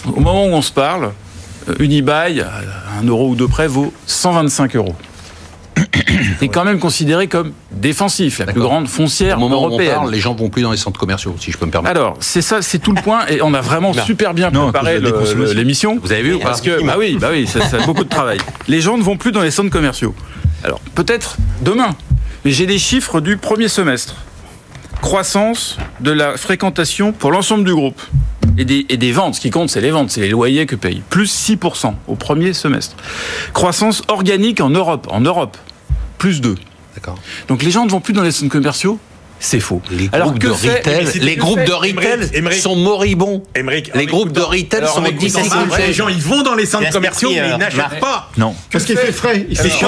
Au 0.07 0.21
moment 0.21 0.45
où 0.47 0.51
on 0.51 0.62
se 0.62 0.73
parle, 0.73 1.12
euh, 1.69 1.75
Unibail, 1.81 2.41
à 2.43 3.01
un 3.01 3.05
euro 3.07 3.29
ou 3.31 3.35
deux 3.37 3.49
près, 3.49 3.67
vaut 3.69 3.93
125 4.07 4.77
euros. 4.77 4.95
C'est 6.41 6.49
quand 6.49 6.64
même 6.64 6.79
considéré 6.79 7.27
comme 7.27 7.53
défensif, 7.72 8.39
la 8.39 8.47
plus 8.47 8.61
grande 8.61 8.89
foncière 8.89 9.37
Au 9.37 9.41
moment 9.41 9.62
où 9.62 9.64
on 9.64 9.68
européenne. 9.68 9.95
parle, 9.95 10.11
les 10.11 10.20
gens 10.20 10.35
vont 10.35 10.49
plus 10.49 10.62
dans 10.62 10.70
les 10.70 10.77
centres 10.77 10.99
commerciaux, 10.99 11.35
si 11.39 11.51
je 11.51 11.59
peux 11.59 11.66
me 11.66 11.70
permettre. 11.70 11.91
Alors, 11.91 12.16
c'est 12.20 12.43
ça, 12.43 12.62
c'est 12.62 12.79
tout 12.79 12.93
le 12.93 13.03
point, 13.03 13.27
et 13.27 13.43
on 13.43 13.55
a 13.55 13.61
vraiment 13.61 13.93
super 13.93 14.35
bien 14.35 14.51
préparé 14.51 15.01
l'émission. 15.01 15.99
Vous 16.03 16.12
avez 16.12 16.22
vu 16.22 16.35
ou 16.35 16.39
pas 16.39 16.49
Parce 16.49 16.61
que, 16.61 16.85
bah 16.85 16.97
oui, 16.99 17.18
bah 17.20 17.29
oui, 17.33 17.47
ça, 17.47 17.61
ça 17.62 17.79
a 17.79 17.87
beaucoup 17.87 18.05
de 18.05 18.09
travail. 18.09 18.39
Les 18.68 18.81
gens 18.81 18.97
ne 18.97 19.03
vont 19.03 19.16
plus 19.16 19.33
dans 19.33 19.43
les 19.43 19.51
centres 19.51 19.70
commerciaux. 19.70 20.14
Alors, 20.64 20.81
peut-être 20.95 21.37
demain, 21.62 21.95
mais 22.45 22.51
j'ai 22.51 22.66
des 22.66 22.79
chiffres 22.79 23.20
du 23.20 23.37
premier 23.37 23.68
semestre. 23.68 24.16
Croissance 25.01 25.76
de 26.01 26.11
la 26.11 26.36
fréquentation 26.36 27.12
pour 27.12 27.30
l'ensemble 27.30 27.64
du 27.64 27.74
groupe. 27.74 28.01
Et 28.59 28.64
des, 28.64 28.86
et 28.88 28.97
des 28.97 29.12
ventes, 29.12 29.34
ce 29.34 29.40
qui 29.40 29.51
compte, 29.51 29.68
c'est 29.68 29.82
les 29.82 29.90
ventes, 29.90 30.11
c'est 30.11 30.22
les 30.22 30.30
loyers 30.30 30.66
que 30.66 30.76
payent. 30.76 31.03
Plus 31.11 31.51
6% 31.51 31.94
au 32.07 32.14
premier 32.14 32.55
semestre. 32.55 32.97
Croissance 33.53 34.03
organique 34.09 34.61
en 34.61 34.70
Europe. 34.70 35.07
En 35.11 35.20
Europe, 35.20 35.57
plus 36.18 36.40
2. 36.40 36.55
D'accord. 36.94 37.18
Donc 37.49 37.62
les 37.62 37.70
gens 37.70 37.84
ne 37.84 37.90
vont 37.90 38.01
plus 38.01 38.14
dans 38.14 38.22
les 38.22 38.32
centres 38.32 38.51
commerciaux 38.51 38.99
C'est 39.39 39.61
faux. 39.61 39.82
Les 39.91 40.09
Alors, 40.12 40.28
groupes 40.28 40.39
que 40.41 40.47
de 40.49 40.53
fait- 40.55 40.78
retail, 40.78 41.09
les 41.20 41.37
groupes 41.37 41.59
fait 41.59 41.64
de 41.66 41.72
retail 41.72 41.93
Émeric- 41.93 42.34
Émeric- 42.34 42.61
sont 42.61 42.74
moribonds. 42.76 43.43
Les 43.95 44.07
groupes 44.07 44.32
de 44.32 44.41
retail 44.41 44.80
alors, 44.80 44.95
sont 44.95 45.03
difficiles. 45.03 45.43
Les 45.87 45.93
gens, 45.93 46.09
ils 46.09 46.20
vont 46.22 46.43
dans 46.43 46.55
les 46.55 46.66
centres 46.66 46.91
commerciaux, 46.91 47.30
mais 47.30 47.37
ils 47.37 47.53
euh, 47.53 47.57
n'achètent 47.59 48.01
pas. 48.01 48.30
Non. 48.39 48.55
Parce 48.72 48.84
qu'il 48.84 48.97
fait 48.97 49.12
frais. 49.12 49.47
Il 49.49 49.53
Ils 49.53 49.59
fait 49.59 49.68
se 49.70 49.78
chaud. 49.78 49.87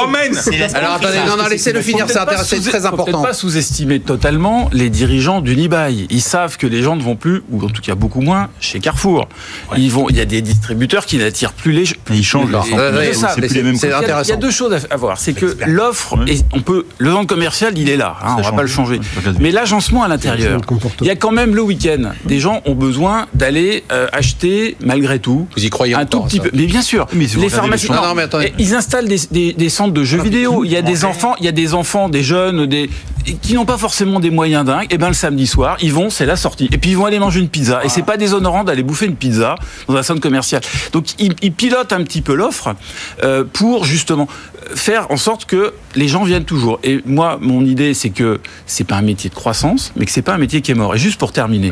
Alors 0.75 0.93
attendez, 0.95 1.19
non, 1.27 1.37
non, 1.37 1.49
laissez-le 1.49 1.81
finir, 1.83 2.05
c'est 2.09 2.19
intéressant, 2.19 2.57
très 2.61 2.81
faut 2.81 2.87
important. 2.87 3.05
peut-être 3.05 3.23
pas 3.23 3.33
sous-estimer 3.33 4.01
totalement 4.01 4.69
les 4.73 4.91
dirigeants 4.91 5.41
d'Unibail. 5.41 6.07
Ils 6.11 6.23
savent 6.23 6.57
que 6.57 6.67
les 6.67 6.83
gens 6.83 6.97
ne 6.97 7.03
vont 7.03 7.17
plus, 7.17 7.43
ou 7.51 7.65
en 7.65 7.69
tout 7.69 7.83
cas 7.83 7.95
beaucoup 7.95 8.21
moins, 8.21 8.49
chez 8.61 8.81
Carrefour. 8.81 9.29
Ils 9.77 9.91
vont, 9.91 10.09
il 10.11 10.17
y 10.17 10.21
a 10.21 10.25
des 10.25 10.43
distributeurs 10.43 11.07
qui 11.07 11.17
n'attirent 11.19 11.53
plus 11.53 11.73
les 11.73 11.85
gens. 11.85 11.95
Ils 12.11 12.25
changent 12.25 12.51
leur 12.51 12.65
c'est 12.65 13.35
plus 13.41 13.55
les 13.55 13.63
mêmes 13.63 13.77
c'est 13.77 13.89
Il 13.89 13.91
y 13.91 13.93
a- 13.93 13.99
intéressant. 13.99 14.37
deux 14.37 14.51
choses 14.51 14.77
à- 14.91 14.97
voir. 14.97 15.19
C'est 15.19 15.33
que 15.33 15.57
l'offre, 15.67 16.17
on 16.53 16.61
peut, 16.61 16.87
le 16.99 17.11
vente 17.11 17.27
commercial, 17.29 17.77
il 17.77 17.89
est 17.89 17.97
là. 17.97 18.17
hein, 18.23 18.35
on 18.35 18.37
va 18.37 18.43
change. 18.43 18.57
pas 18.57 18.63
le 18.63 18.69
changer. 18.69 19.01
Mais 19.41 19.51
l'agencement 19.51 20.03
à 20.03 20.09
l'intérieur, 20.09 20.61
il 21.01 21.07
y 21.07 21.11
a 21.11 21.17
quand 21.17 21.31
même 21.31 21.55
le 21.55 21.63
week-end. 21.63 22.11
Des 22.25 22.41
gens 22.41 22.61
ont 22.67 22.75
besoin 22.75 23.27
d'aller 23.35 23.85
euh, 23.93 24.07
acheter 24.13 24.77
malgré 24.81 25.19
tout. 25.19 25.47
Vous 25.57 25.65
y 25.65 25.71
croyez 25.71 25.95
un 25.95 26.07
tout 26.07 26.21
petit 26.23 26.39
ça 26.39 26.43
peu. 26.45 26.51
Mais 26.55 26.67
bien 26.67 26.83
sûr, 26.83 27.07
Mais 27.13 27.27
les 27.27 27.49
pharmacies. 27.49 27.89
Non, 27.91 27.97
non, 28.03 28.15
mais 28.15 28.53
Ils 28.59 28.75
installent 28.75 29.09
des, 29.09 29.19
des- 29.31 29.53
des 29.53 29.69
centres 29.69 29.95
de 29.95 30.05
jeux 30.05 30.23
vidéo. 30.23 30.65
Il 30.65 30.71
y 30.71 30.77
a 30.77 30.83
des 30.83 31.05
enfants, 31.05 31.35
il 31.39 31.45
y 31.45 31.49
a 31.49 31.53
des 31.53 31.75
enfants, 31.75 32.09
des 32.09 32.23
jeunes, 32.23 32.67
des 32.67 32.91
qui 33.35 33.55
n'ont 33.55 33.65
pas 33.65 33.79
forcément 33.79 34.21
des 34.21 34.31
moyens 34.31 34.65
dingues. 34.65 34.87
Et 34.91 34.99
ben 34.99 35.09
le 35.09 35.15
samedi 35.15 35.47
soir, 35.47 35.77
ils 35.81 35.93
vont, 35.93 36.11
c'est 36.11 36.27
la 36.27 36.37
sortie. 36.37 36.69
Et 36.73 36.79
puis 36.79 36.91
ils 36.91 36.97
vont 36.97 37.07
aller 37.07 37.19
manger 37.19 37.41
une 37.41 37.49
pizza. 37.49 37.85
Et 37.85 37.89
c'est 37.89 38.03
pas 38.03 38.17
déshonorant 38.17 38.65
d'aller 38.65 38.83
bouffer 38.83 39.07
une 39.07 39.17
pizza 39.17 39.57
dans 39.87 39.97
un 39.97 40.03
centre 40.03 40.21
commercial. 40.21 40.63
Donc 40.93 41.07
ils, 41.19 41.35
ils 41.43 41.53
pilotent 41.53 41.93
un 41.93 42.03
petit 42.03 42.23
peu 42.23 42.35
l'offre 42.35 42.75
euh, 43.23 43.45
pour 43.45 43.85
justement 43.85 44.29
faire 44.75 45.11
en 45.11 45.17
sorte 45.17 45.45
que 45.45 45.73
les 45.95 46.09
gens 46.09 46.25
viennent 46.25 46.45
toujours. 46.45 46.79
Et 46.83 47.01
moi, 47.07 47.39
mon 47.41 47.65
idée, 47.65 47.95
c'est 47.95 48.11
que 48.11 48.41
c'est 48.67 48.85
pas 48.85 48.97
un 48.97 49.03
métier 49.03 49.31
de 49.31 49.35
croissance, 49.35 49.93
mais 49.97 50.05
que 50.05 50.11
c'est 50.11 50.23
pas 50.23 50.35
un 50.35 50.39
métier 50.39 50.61
qui 50.61 50.71
est 50.71 50.75
mort. 50.75 50.95
Et 50.95 50.99
juste 50.99 51.19
pour 51.19 51.33
terminer. 51.33 51.71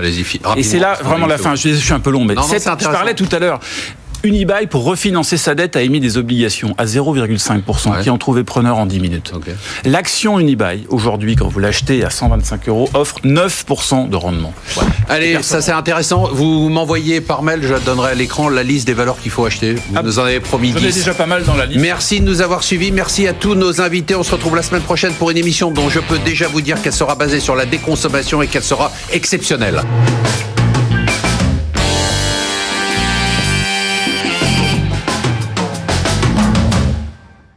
Et 0.57 0.63
c'est 0.63 0.79
là 0.79 0.99
vraiment 1.03 1.27
la 1.27 1.39
fin. 1.39 1.55
Je, 1.55 1.75
suis 1.75 1.93
un 1.93 2.01
peu 2.01 2.11
long, 2.11 2.25
mais 2.25 2.35
Non, 2.35 2.43
non, 2.43 2.49
cette- 2.49 2.65
je 2.81 2.89
parlais 2.89 3.15
tout 3.15 3.29
à 3.33 3.39
l'heure. 3.39 3.61
Unibail, 4.23 4.67
pour 4.67 4.85
refinancer 4.85 5.37
sa 5.37 5.55
dette, 5.55 5.77
a 5.77 5.83
émis 5.83 6.01
des 6.01 6.17
obligations 6.19 6.75
à 6.79 6.85
0,5% 6.87 7.91
Ouais. 7.93 8.03
qui 8.03 8.11
ont 8.11 8.19
trouvé 8.19 8.43
preneur 8.45 8.77
en 8.79 8.87
10 8.87 9.01
minutes. 9.01 9.33
L'action 9.85 10.39
Unibail, 10.41 10.87
aujourd'hui, 10.89 11.37
quand 11.37 11.49
vous 11.49 11.59
l'achetez 11.61 12.05
à 12.05 12.11
125 12.11 12.69
euros, 12.69 12.89
offre 12.95 13.17
9% 13.25 14.09
de 14.09 14.17
rendement. 14.17 14.53
Allez, 15.09 15.43
ça 15.43 15.61
c'est 15.61 15.73
intéressant. 15.73 16.29
Vous 16.33 16.69
m'envoyez 16.69 17.21
par 17.21 17.43
mail, 17.43 17.61
je 17.62 17.73
la 17.73 17.81
donnerai 17.81 18.11
à 18.11 18.14
l'écran, 18.14 18.49
la 18.49 18.62
liste 18.62 18.87
des 18.87 18.95
valeurs 18.95 19.19
qu'il 19.21 19.31
faut 19.31 19.45
acheter. 19.45 19.75
Vous 19.75 19.81
Ah, 19.95 20.03
nous 20.03 20.19
en 20.19 20.25
avez 20.25 20.41
promis 20.41 20.73
J'en 20.73 20.79
ai 20.81 20.89
10. 20.89 20.95
déjà 20.97 21.14
pas 21.14 21.27
mal 21.27 21.45
dans 21.45 21.55
la 21.55 21.67
liste. 21.67 21.81
Merci 21.81 22.21
de 22.21 22.25
nous 22.25 22.41
avoir 22.41 22.62
suivis. 22.62 22.91
Merci 22.93 23.27
à 23.29 23.33
tous 23.33 23.55
nos 23.55 23.81
invités. 23.81 24.14
On 24.14 24.23
se 24.23 24.33
retrouve 24.33 24.57
la 24.57 24.62
semaine 24.62 24.83
prochaine 24.83 25.12
pour 25.12 25.31
une 25.31 25.37
émission 25.39 25.71
dont 25.71 25.89
je 25.89 26.01
peux 26.01 26.19
déjà 26.19 26.49
vous 26.49 26.61
dire 26.61 26.81
qu'elle 26.83 26.93
sera 26.93 27.14
basée 27.14 27.41
sur 27.41 27.55
la 27.55 27.67
déconsommation 27.67 28.43
et 28.43 28.47
qu'elle 28.49 28.64
sera 28.64 28.91
exceptionnelle. 29.12 29.83